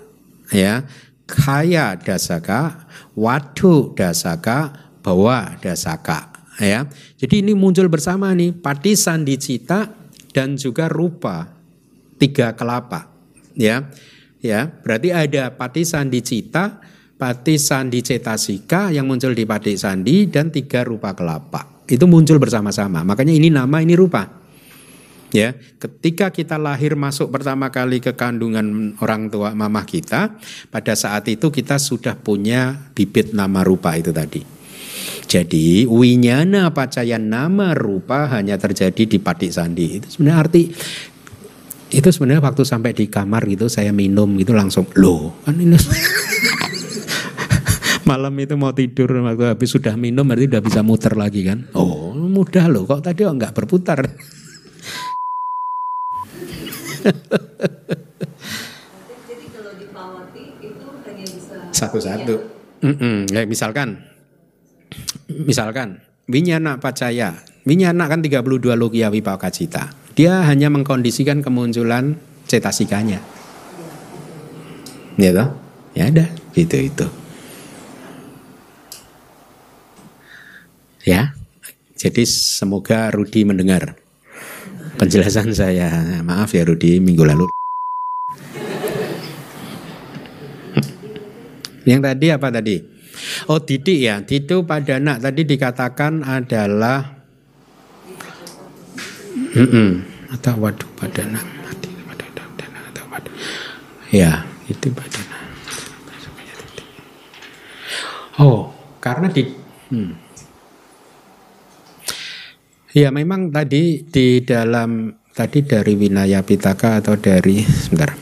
[0.54, 0.86] Ya,
[1.26, 2.86] kaya dasaka,
[3.18, 4.70] wadu dasaka,
[5.02, 6.30] bawa dasaka.
[6.62, 6.86] Ya,
[7.18, 9.88] jadi ini muncul bersama nih, pati sandi cita
[10.32, 11.52] dan juga rupa
[12.16, 13.08] tiga kelapa
[13.56, 13.88] ya.
[14.42, 16.82] Ya berarti ada pati sandi cita
[17.14, 21.86] pati sandi cetasika yang muncul di pati sandi dan tiga rupa kelapa.
[21.86, 23.06] Itu muncul bersama-sama.
[23.06, 24.42] Makanya ini nama ini rupa.
[25.30, 30.36] Ya ketika kita lahir masuk pertama kali ke kandungan orang tua mamah kita
[30.68, 34.61] pada saat itu kita sudah punya bibit nama rupa itu tadi
[35.24, 40.02] jadi winyana pacaya nama rupa hanya terjadi di patik sandi.
[40.02, 40.62] Itu sebenarnya arti
[41.92, 45.76] itu sebenarnya waktu sampai di kamar gitu saya minum gitu langsung loh kan ini
[48.08, 52.16] malam itu mau tidur waktu habis sudah minum berarti udah bisa muter lagi kan oh
[52.16, 54.08] mudah loh kok tadi oh, nggak berputar
[61.72, 62.34] satu-satu
[62.88, 63.16] mm -mm.
[63.36, 64.11] ya, misalkan
[65.28, 66.00] misalkan
[66.30, 69.92] winyana pacaya, winyana kan 32 logia wipaka cita.
[70.12, 73.24] Dia hanya mengkondisikan kemunculan cetasikanya.
[75.16, 75.48] Ya toh?
[75.92, 77.06] Ya ada, gitu itu.
[81.04, 81.34] Ya.
[81.96, 83.94] Jadi semoga Rudi mendengar
[84.98, 86.20] penjelasan saya.
[86.26, 87.46] Maaf ya Rudi minggu lalu.
[91.86, 92.91] Yang tadi apa tadi?
[93.50, 97.22] Oh didik ya, didik pada anak tadi dikatakan adalah
[99.52, 99.90] mm
[100.32, 101.44] atau waduh pada anak
[104.12, 105.20] ya itu pada.
[108.40, 109.42] Oh karena di
[109.92, 110.12] hmm.
[112.92, 118.12] Ya memang tadi di dalam tadi dari Winaya Pitaka atau dari sebentar.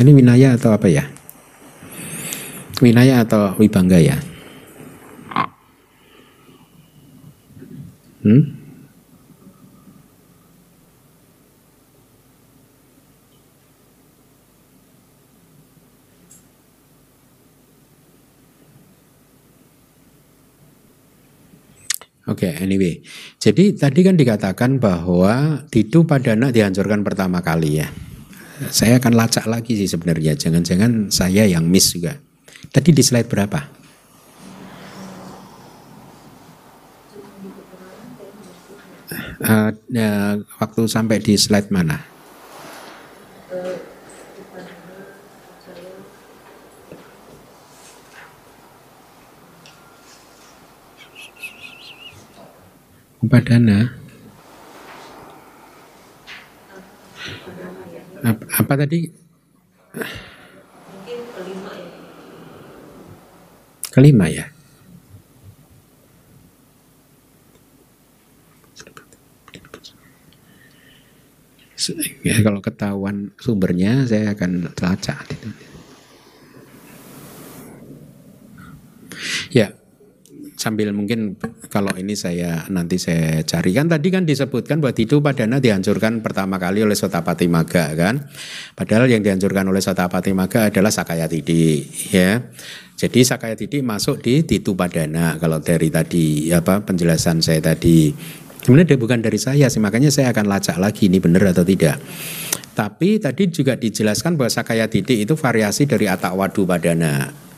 [0.00, 1.04] Ini Winaya atau apa ya?
[2.82, 4.18] Winaya atau Wibangga ya?
[8.26, 8.62] Hmm?
[22.22, 23.02] Oke, okay, anyway.
[23.38, 27.90] Jadi tadi kan dikatakan bahwa Didu Padana dihancurkan pertama kali ya.
[28.70, 30.38] Saya akan lacak lagi sih sebenarnya.
[30.38, 32.31] Jangan-jangan saya yang miss juga.
[32.72, 33.60] Tadi di slide berapa?
[39.44, 42.00] Uh, ya, waktu sampai di slide mana?
[53.20, 53.92] Upadana.
[58.24, 59.12] Apa, apa tadi?
[63.92, 64.48] Kelima ya.
[72.22, 75.26] Ya, kalau ketahuan sumbernya saya akan telacak.
[79.50, 79.74] Ya,
[80.62, 81.34] sambil mungkin
[81.66, 86.62] kalau ini saya nanti saya cari kan tadi kan disebutkan bahwa itu padana dihancurkan pertama
[86.62, 88.30] kali oleh Sotapati Maga kan.
[88.78, 91.82] Padahal yang dihancurkan oleh Sotapati Maga adalah Sakaya Tidi
[92.14, 92.38] ya.
[92.94, 98.14] Jadi Sakaya Tidi masuk di Titu Padana kalau dari tadi apa penjelasan saya tadi.
[98.62, 101.98] Sebenarnya bukan dari saya sih makanya saya akan lacak lagi ini benar atau tidak.
[102.78, 107.50] Tapi tadi juga dijelaskan bahwa Sakaya Tidi itu variasi dari Atak Wadu Padana.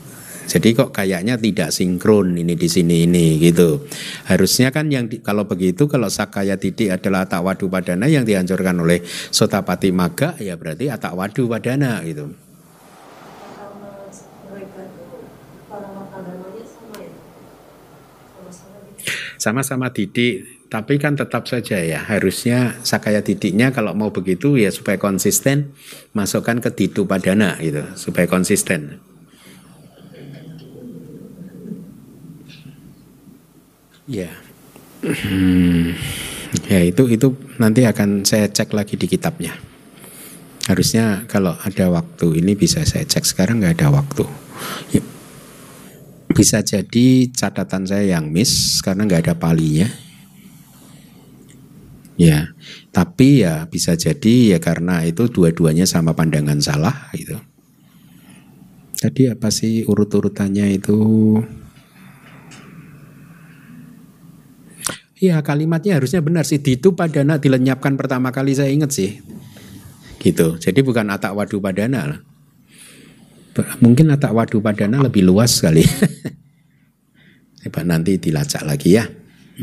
[0.45, 3.89] Jadi kok kayaknya tidak sinkron ini di sini ini gitu.
[4.29, 8.77] Harusnya kan yang di, kalau begitu kalau sakaya didik adalah atak wadu padana yang dihancurkan
[8.77, 9.01] oleh
[9.33, 12.29] sotapati maga ya berarti atak wadu padana gitu.
[19.35, 24.97] Sama-sama didik, tapi kan tetap saja ya harusnya sakaya didiknya kalau mau begitu ya supaya
[24.97, 25.77] konsisten
[26.17, 28.97] masukkan ke didu padana gitu supaya konsisten.
[34.05, 34.29] Ya,
[35.01, 35.97] hmm.
[36.69, 39.57] ya itu itu nanti akan saya cek lagi di kitabnya.
[40.69, 44.25] Harusnya kalau ada waktu ini bisa saya cek sekarang nggak ada waktu.
[44.93, 45.01] Ya.
[46.35, 49.89] Bisa jadi catatan saya yang miss karena nggak ada palinya.
[52.15, 52.53] Ya,
[52.93, 57.41] tapi ya bisa jadi ya karena itu dua-duanya sama pandangan salah gitu.
[59.01, 61.01] Tadi apa sih urut-urutannya itu?
[65.25, 66.61] Iya kalimatnya harusnya benar sih.
[66.61, 69.17] Ditu padana dilenyapkan pertama kali saya ingat sih.
[70.21, 70.61] Gitu.
[70.61, 72.21] Jadi bukan atak wadu padana.
[73.81, 75.81] Mungkin atak wadu padana lebih luas sekali.
[77.89, 79.09] Nanti dilacak lagi ya.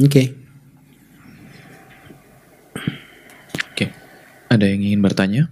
[0.02, 0.10] Oke.
[0.10, 0.26] Okay.
[3.70, 3.86] Oke.
[4.50, 5.46] Ada yang ingin bertanya?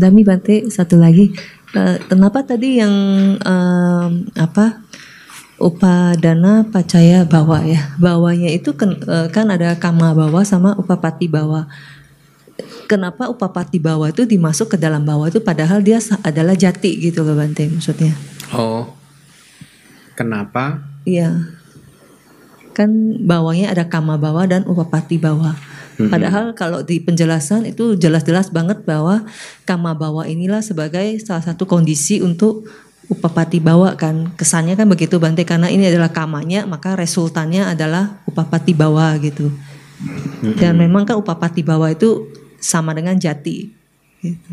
[0.00, 1.36] Dami Bante satu lagi.
[1.76, 2.94] Uh, kenapa tadi yang
[3.44, 4.08] uh,
[4.40, 4.80] apa
[5.60, 7.92] upadana pacaya bawa ya?
[8.00, 11.68] Bawanya itu kan, uh, kan ada kama bawa sama upapati bawa.
[12.88, 17.36] Kenapa upapati bawa itu dimasuk ke dalam bawa itu padahal dia adalah jati gitu loh
[17.36, 18.16] Bante maksudnya?
[18.56, 18.96] Oh
[20.18, 20.82] kenapa?
[21.04, 21.54] Iya.
[22.76, 25.69] Kan bawahnya ada kama bawa dan upapati bawa
[26.08, 29.26] Padahal kalau di penjelasan itu jelas-jelas banget bahwa
[29.66, 32.64] kama bawa inilah sebagai salah satu kondisi untuk
[33.10, 34.30] upapati bawa kan.
[34.38, 39.50] Kesannya kan begitu Bante karena ini adalah kamanya maka resultannya adalah upapati bawa gitu.
[40.56, 42.30] Dan memang kan upapati bawa itu
[42.62, 43.68] sama dengan jati.
[44.22, 44.50] Gitu.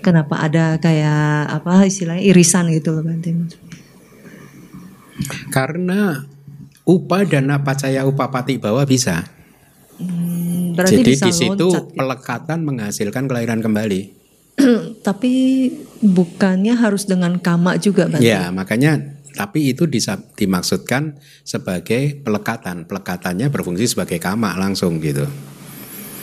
[0.00, 3.32] Kenapa ada kayak apa istilahnya irisan gitu loh Bante
[5.48, 6.20] Karena
[6.84, 9.33] upa dan pacaya upapati bawa bisa.
[10.04, 14.24] Hmm, Jadi di situ loncat, pelekatan menghasilkan kelahiran kembali.
[15.06, 15.32] tapi
[16.00, 18.24] bukannya harus dengan kama juga, Bante?
[18.24, 19.90] Ya, makanya tapi itu
[20.38, 22.86] dimaksudkan sebagai pelekatan.
[22.86, 25.26] Pelekatannya berfungsi sebagai kama langsung gitu.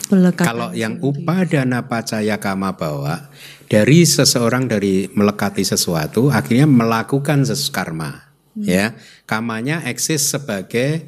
[0.08, 3.32] Pelekatan Kalau yang upadana pacaya kama bawa
[3.72, 8.32] dari seseorang dari melekati sesuatu akhirnya melakukan sesuatu karma.
[8.52, 8.68] Hmm.
[8.68, 11.08] Ya, kamanya eksis sebagai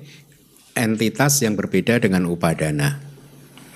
[0.74, 3.14] entitas yang berbeda dengan upadana.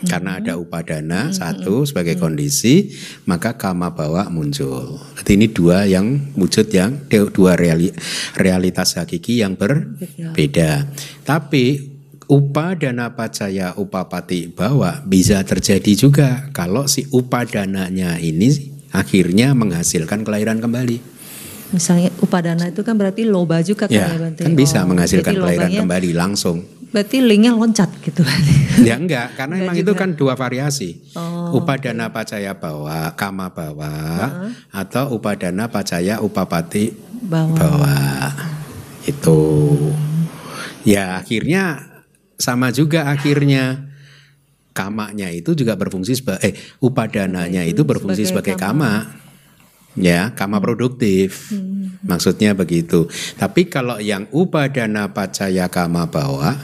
[0.05, 2.93] Karena ada upadana satu sebagai kondisi,
[3.25, 5.01] maka kama bawa muncul.
[5.17, 7.89] Jadi ini dua yang wujud yang dua reali,
[8.37, 10.85] realitas hakiki yang berbeda.
[11.25, 11.81] Tapi
[12.29, 18.53] upadana pacaya upapati bawa bisa terjadi juga kalau si upadananya ini
[18.93, 21.17] akhirnya menghasilkan kelahiran kembali.
[21.73, 25.73] Misalnya upadana itu kan berarti loba juga kan ya, ya Kan bisa oh, menghasilkan kelahiran
[25.73, 26.76] kembali langsung.
[26.87, 28.23] Berarti linknya loncat gitu
[28.87, 29.83] Ya enggak, karena enggak emang juga.
[29.83, 30.89] itu kan dua variasi.
[31.17, 34.51] Oh, upadana pacaya bawa, kama bawa, uh-huh.
[34.71, 36.93] atau upadana pacaya upapati
[37.25, 37.57] bawa.
[37.57, 37.97] bawa.
[39.03, 39.39] Itu.
[40.87, 41.83] Ya akhirnya
[42.39, 43.89] sama juga akhirnya
[44.77, 49.09] kamanya itu juga berfungsi sebagai eh upadananya itu berfungsi sebagai, sebagai kama.
[49.09, 49.26] kama
[49.97, 52.05] ya kama produktif hmm.
[52.05, 56.55] maksudnya begitu tapi kalau yang upadana pacaya kama bawa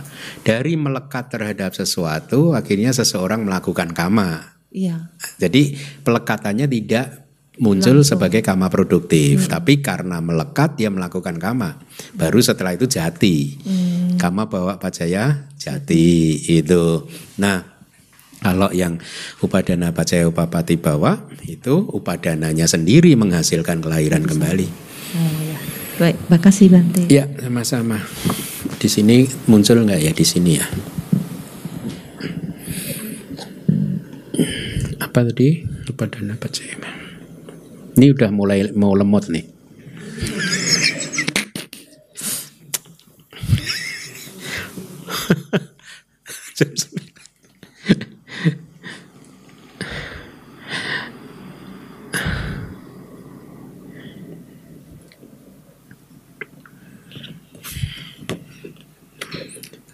[0.46, 5.10] dari melekat terhadap sesuatu akhirnya seseorang melakukan kama iya.
[5.42, 5.74] jadi
[6.06, 7.26] pelekatannya tidak
[7.62, 8.18] muncul Langsung.
[8.18, 9.52] sebagai kama produktif hmm.
[9.52, 11.82] tapi karena melekat dia melakukan kama
[12.18, 14.18] baru setelah itu jati hmm.
[14.18, 17.06] kama bawa pacaya jati itu
[17.38, 17.73] nah
[18.44, 19.00] kalau yang
[19.40, 24.68] upadana pacaya upapati bawa itu upadananya sendiri menghasilkan kelahiran kembali.
[25.16, 25.58] Oh, ya.
[25.94, 27.08] Baik, makasih Bante.
[27.08, 28.04] Ya, sama-sama.
[28.82, 30.68] Di sini muncul nggak ya di sini ya?
[35.00, 35.64] Apa tadi?
[35.88, 36.76] Upadana pacaya.
[37.94, 39.53] Ini udah mulai mau lemot nih.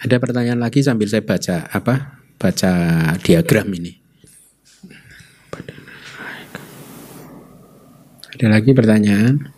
[0.09, 2.17] Ada pertanyaan lagi sambil saya baca apa?
[2.41, 2.73] Baca
[3.21, 3.93] diagram ini.
[8.33, 9.53] Ada lagi pertanyaan?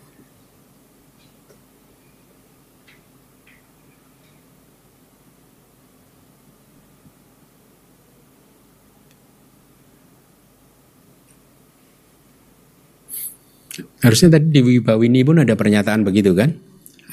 [14.04, 16.52] Harusnya tadi di Wibawini pun ada pernyataan begitu kan?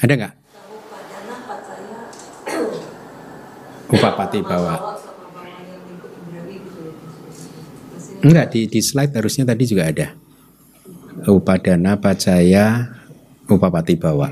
[0.04, 0.34] Ada nggak?
[3.90, 4.74] Upapati bawa.
[8.20, 10.14] Enggak di di slide harusnya tadi juga ada.
[11.26, 12.96] Upadana Pacaya
[13.50, 14.30] Upapati bawa.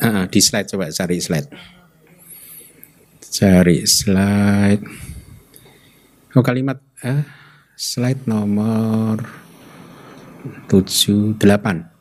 [0.00, 1.48] Ah, di slide coba cari slide.
[3.28, 4.82] Cari slide.
[6.32, 7.22] Oh kalimat eh,
[7.76, 9.20] slide nomor
[10.72, 11.97] 78.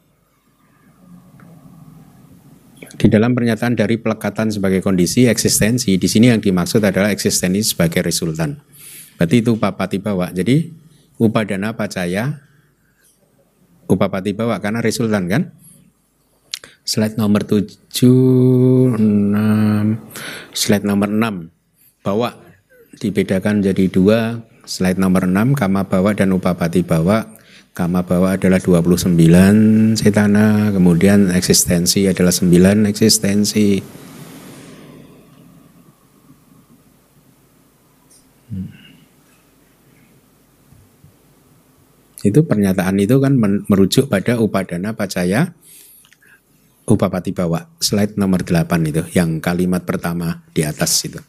[2.98, 8.02] Di dalam pernyataan dari pelekatan sebagai kondisi eksistensi, di sini yang dimaksud adalah eksistensi sebagai
[8.02, 8.58] resultan.
[9.22, 10.34] Berarti itu upapati bawa.
[10.34, 10.74] Jadi
[11.22, 12.42] upadana pacaya
[13.86, 15.54] upapati bawa karena resultan kan?
[16.88, 17.70] Slide nomor 7
[18.98, 18.98] 6
[20.56, 21.52] slide nomor 6
[22.02, 22.34] bawa
[22.98, 27.37] dibedakan jadi dua slide nomor 6 kama bawa dan upapati bawa
[27.78, 30.74] kama bawa adalah 29 setana.
[30.74, 33.78] Kemudian eksistensi adalah 9 eksistensi.
[38.48, 38.72] Hmm.
[42.24, 45.52] itu pernyataan itu kan merujuk pada upadana pacaya
[46.88, 51.20] upapati bawa slide nomor 8 itu yang kalimat pertama di atas itu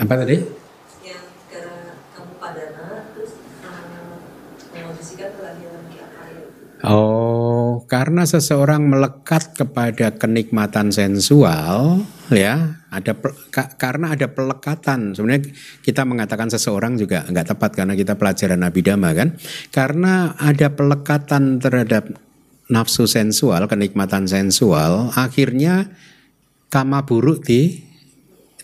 [0.00, 0.40] Apa tadi?
[1.04, 3.36] Yang karena kamu padana terus
[4.72, 5.96] kelahiran di
[6.80, 12.00] Oh, karena seseorang melekat kepada kenikmatan sensual,
[12.32, 13.12] ya, ada
[13.52, 15.12] ka, karena ada pelekatan.
[15.12, 15.52] Sebenarnya
[15.84, 19.36] kita mengatakan seseorang juga nggak tepat karena kita pelajaran Abhidhamma kan,
[19.68, 22.16] karena ada pelekatan terhadap
[22.72, 25.92] nafsu sensual, kenikmatan sensual, akhirnya
[26.72, 27.84] kama buruk di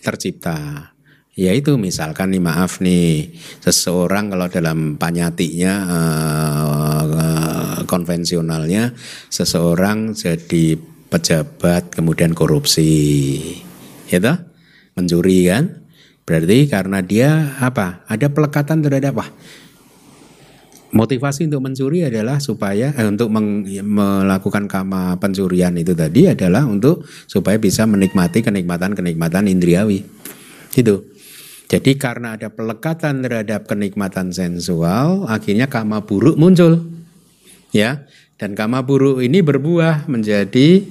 [0.00, 0.95] tercipta.
[1.36, 3.28] Yaitu misalkan nih maaf nih
[3.60, 8.96] seseorang kalau dalam panyatinya uh, konvensionalnya
[9.28, 10.80] seseorang jadi
[11.12, 13.36] pejabat kemudian korupsi,
[14.08, 14.56] ya toh?
[14.96, 15.84] mencuri kan?
[16.26, 18.02] Berarti karena dia apa?
[18.08, 19.30] Ada pelekatan terhadap wah
[20.96, 27.04] motivasi untuk mencuri adalah supaya eh, untuk meng, melakukan kama pencurian itu tadi adalah untuk
[27.28, 30.00] supaya bisa menikmati kenikmatan-kenikmatan indriawi.
[30.72, 31.15] Gitu.
[31.66, 36.86] Jadi karena ada pelekatan terhadap kenikmatan sensual, akhirnya kama buruk muncul.
[37.74, 38.06] Ya.
[38.36, 40.84] Dan kama buruk ini berbuah menjadi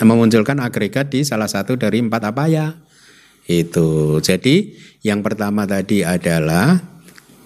[0.00, 2.66] memunculkan agregat di salah satu dari empat apa ya?
[3.44, 4.22] Itu.
[4.22, 4.72] Jadi
[5.04, 6.78] yang pertama tadi adalah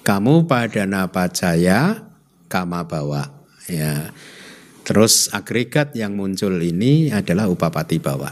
[0.04, 2.06] kamu pada napacaya
[2.46, 3.26] kama bawa.
[3.66, 4.14] Ya.
[4.86, 8.30] Terus agregat yang muncul ini adalah upapati bawa.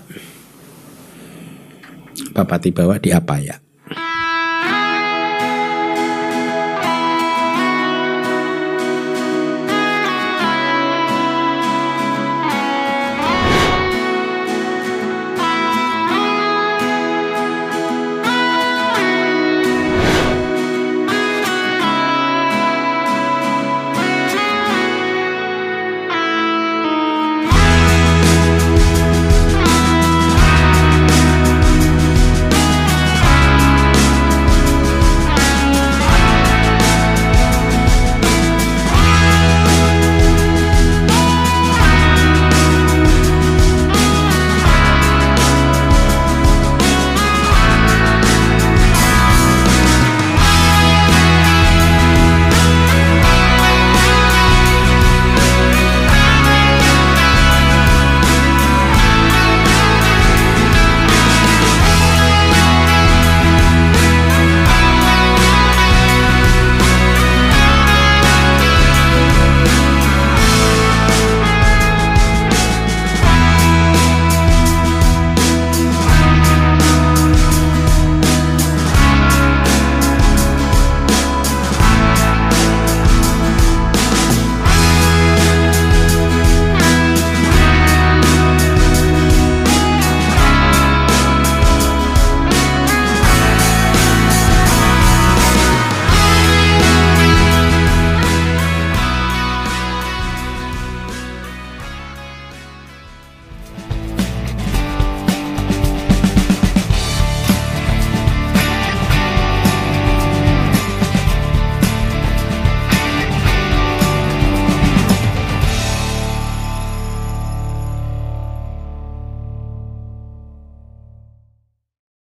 [2.31, 3.64] Upapati bawa di apa ya?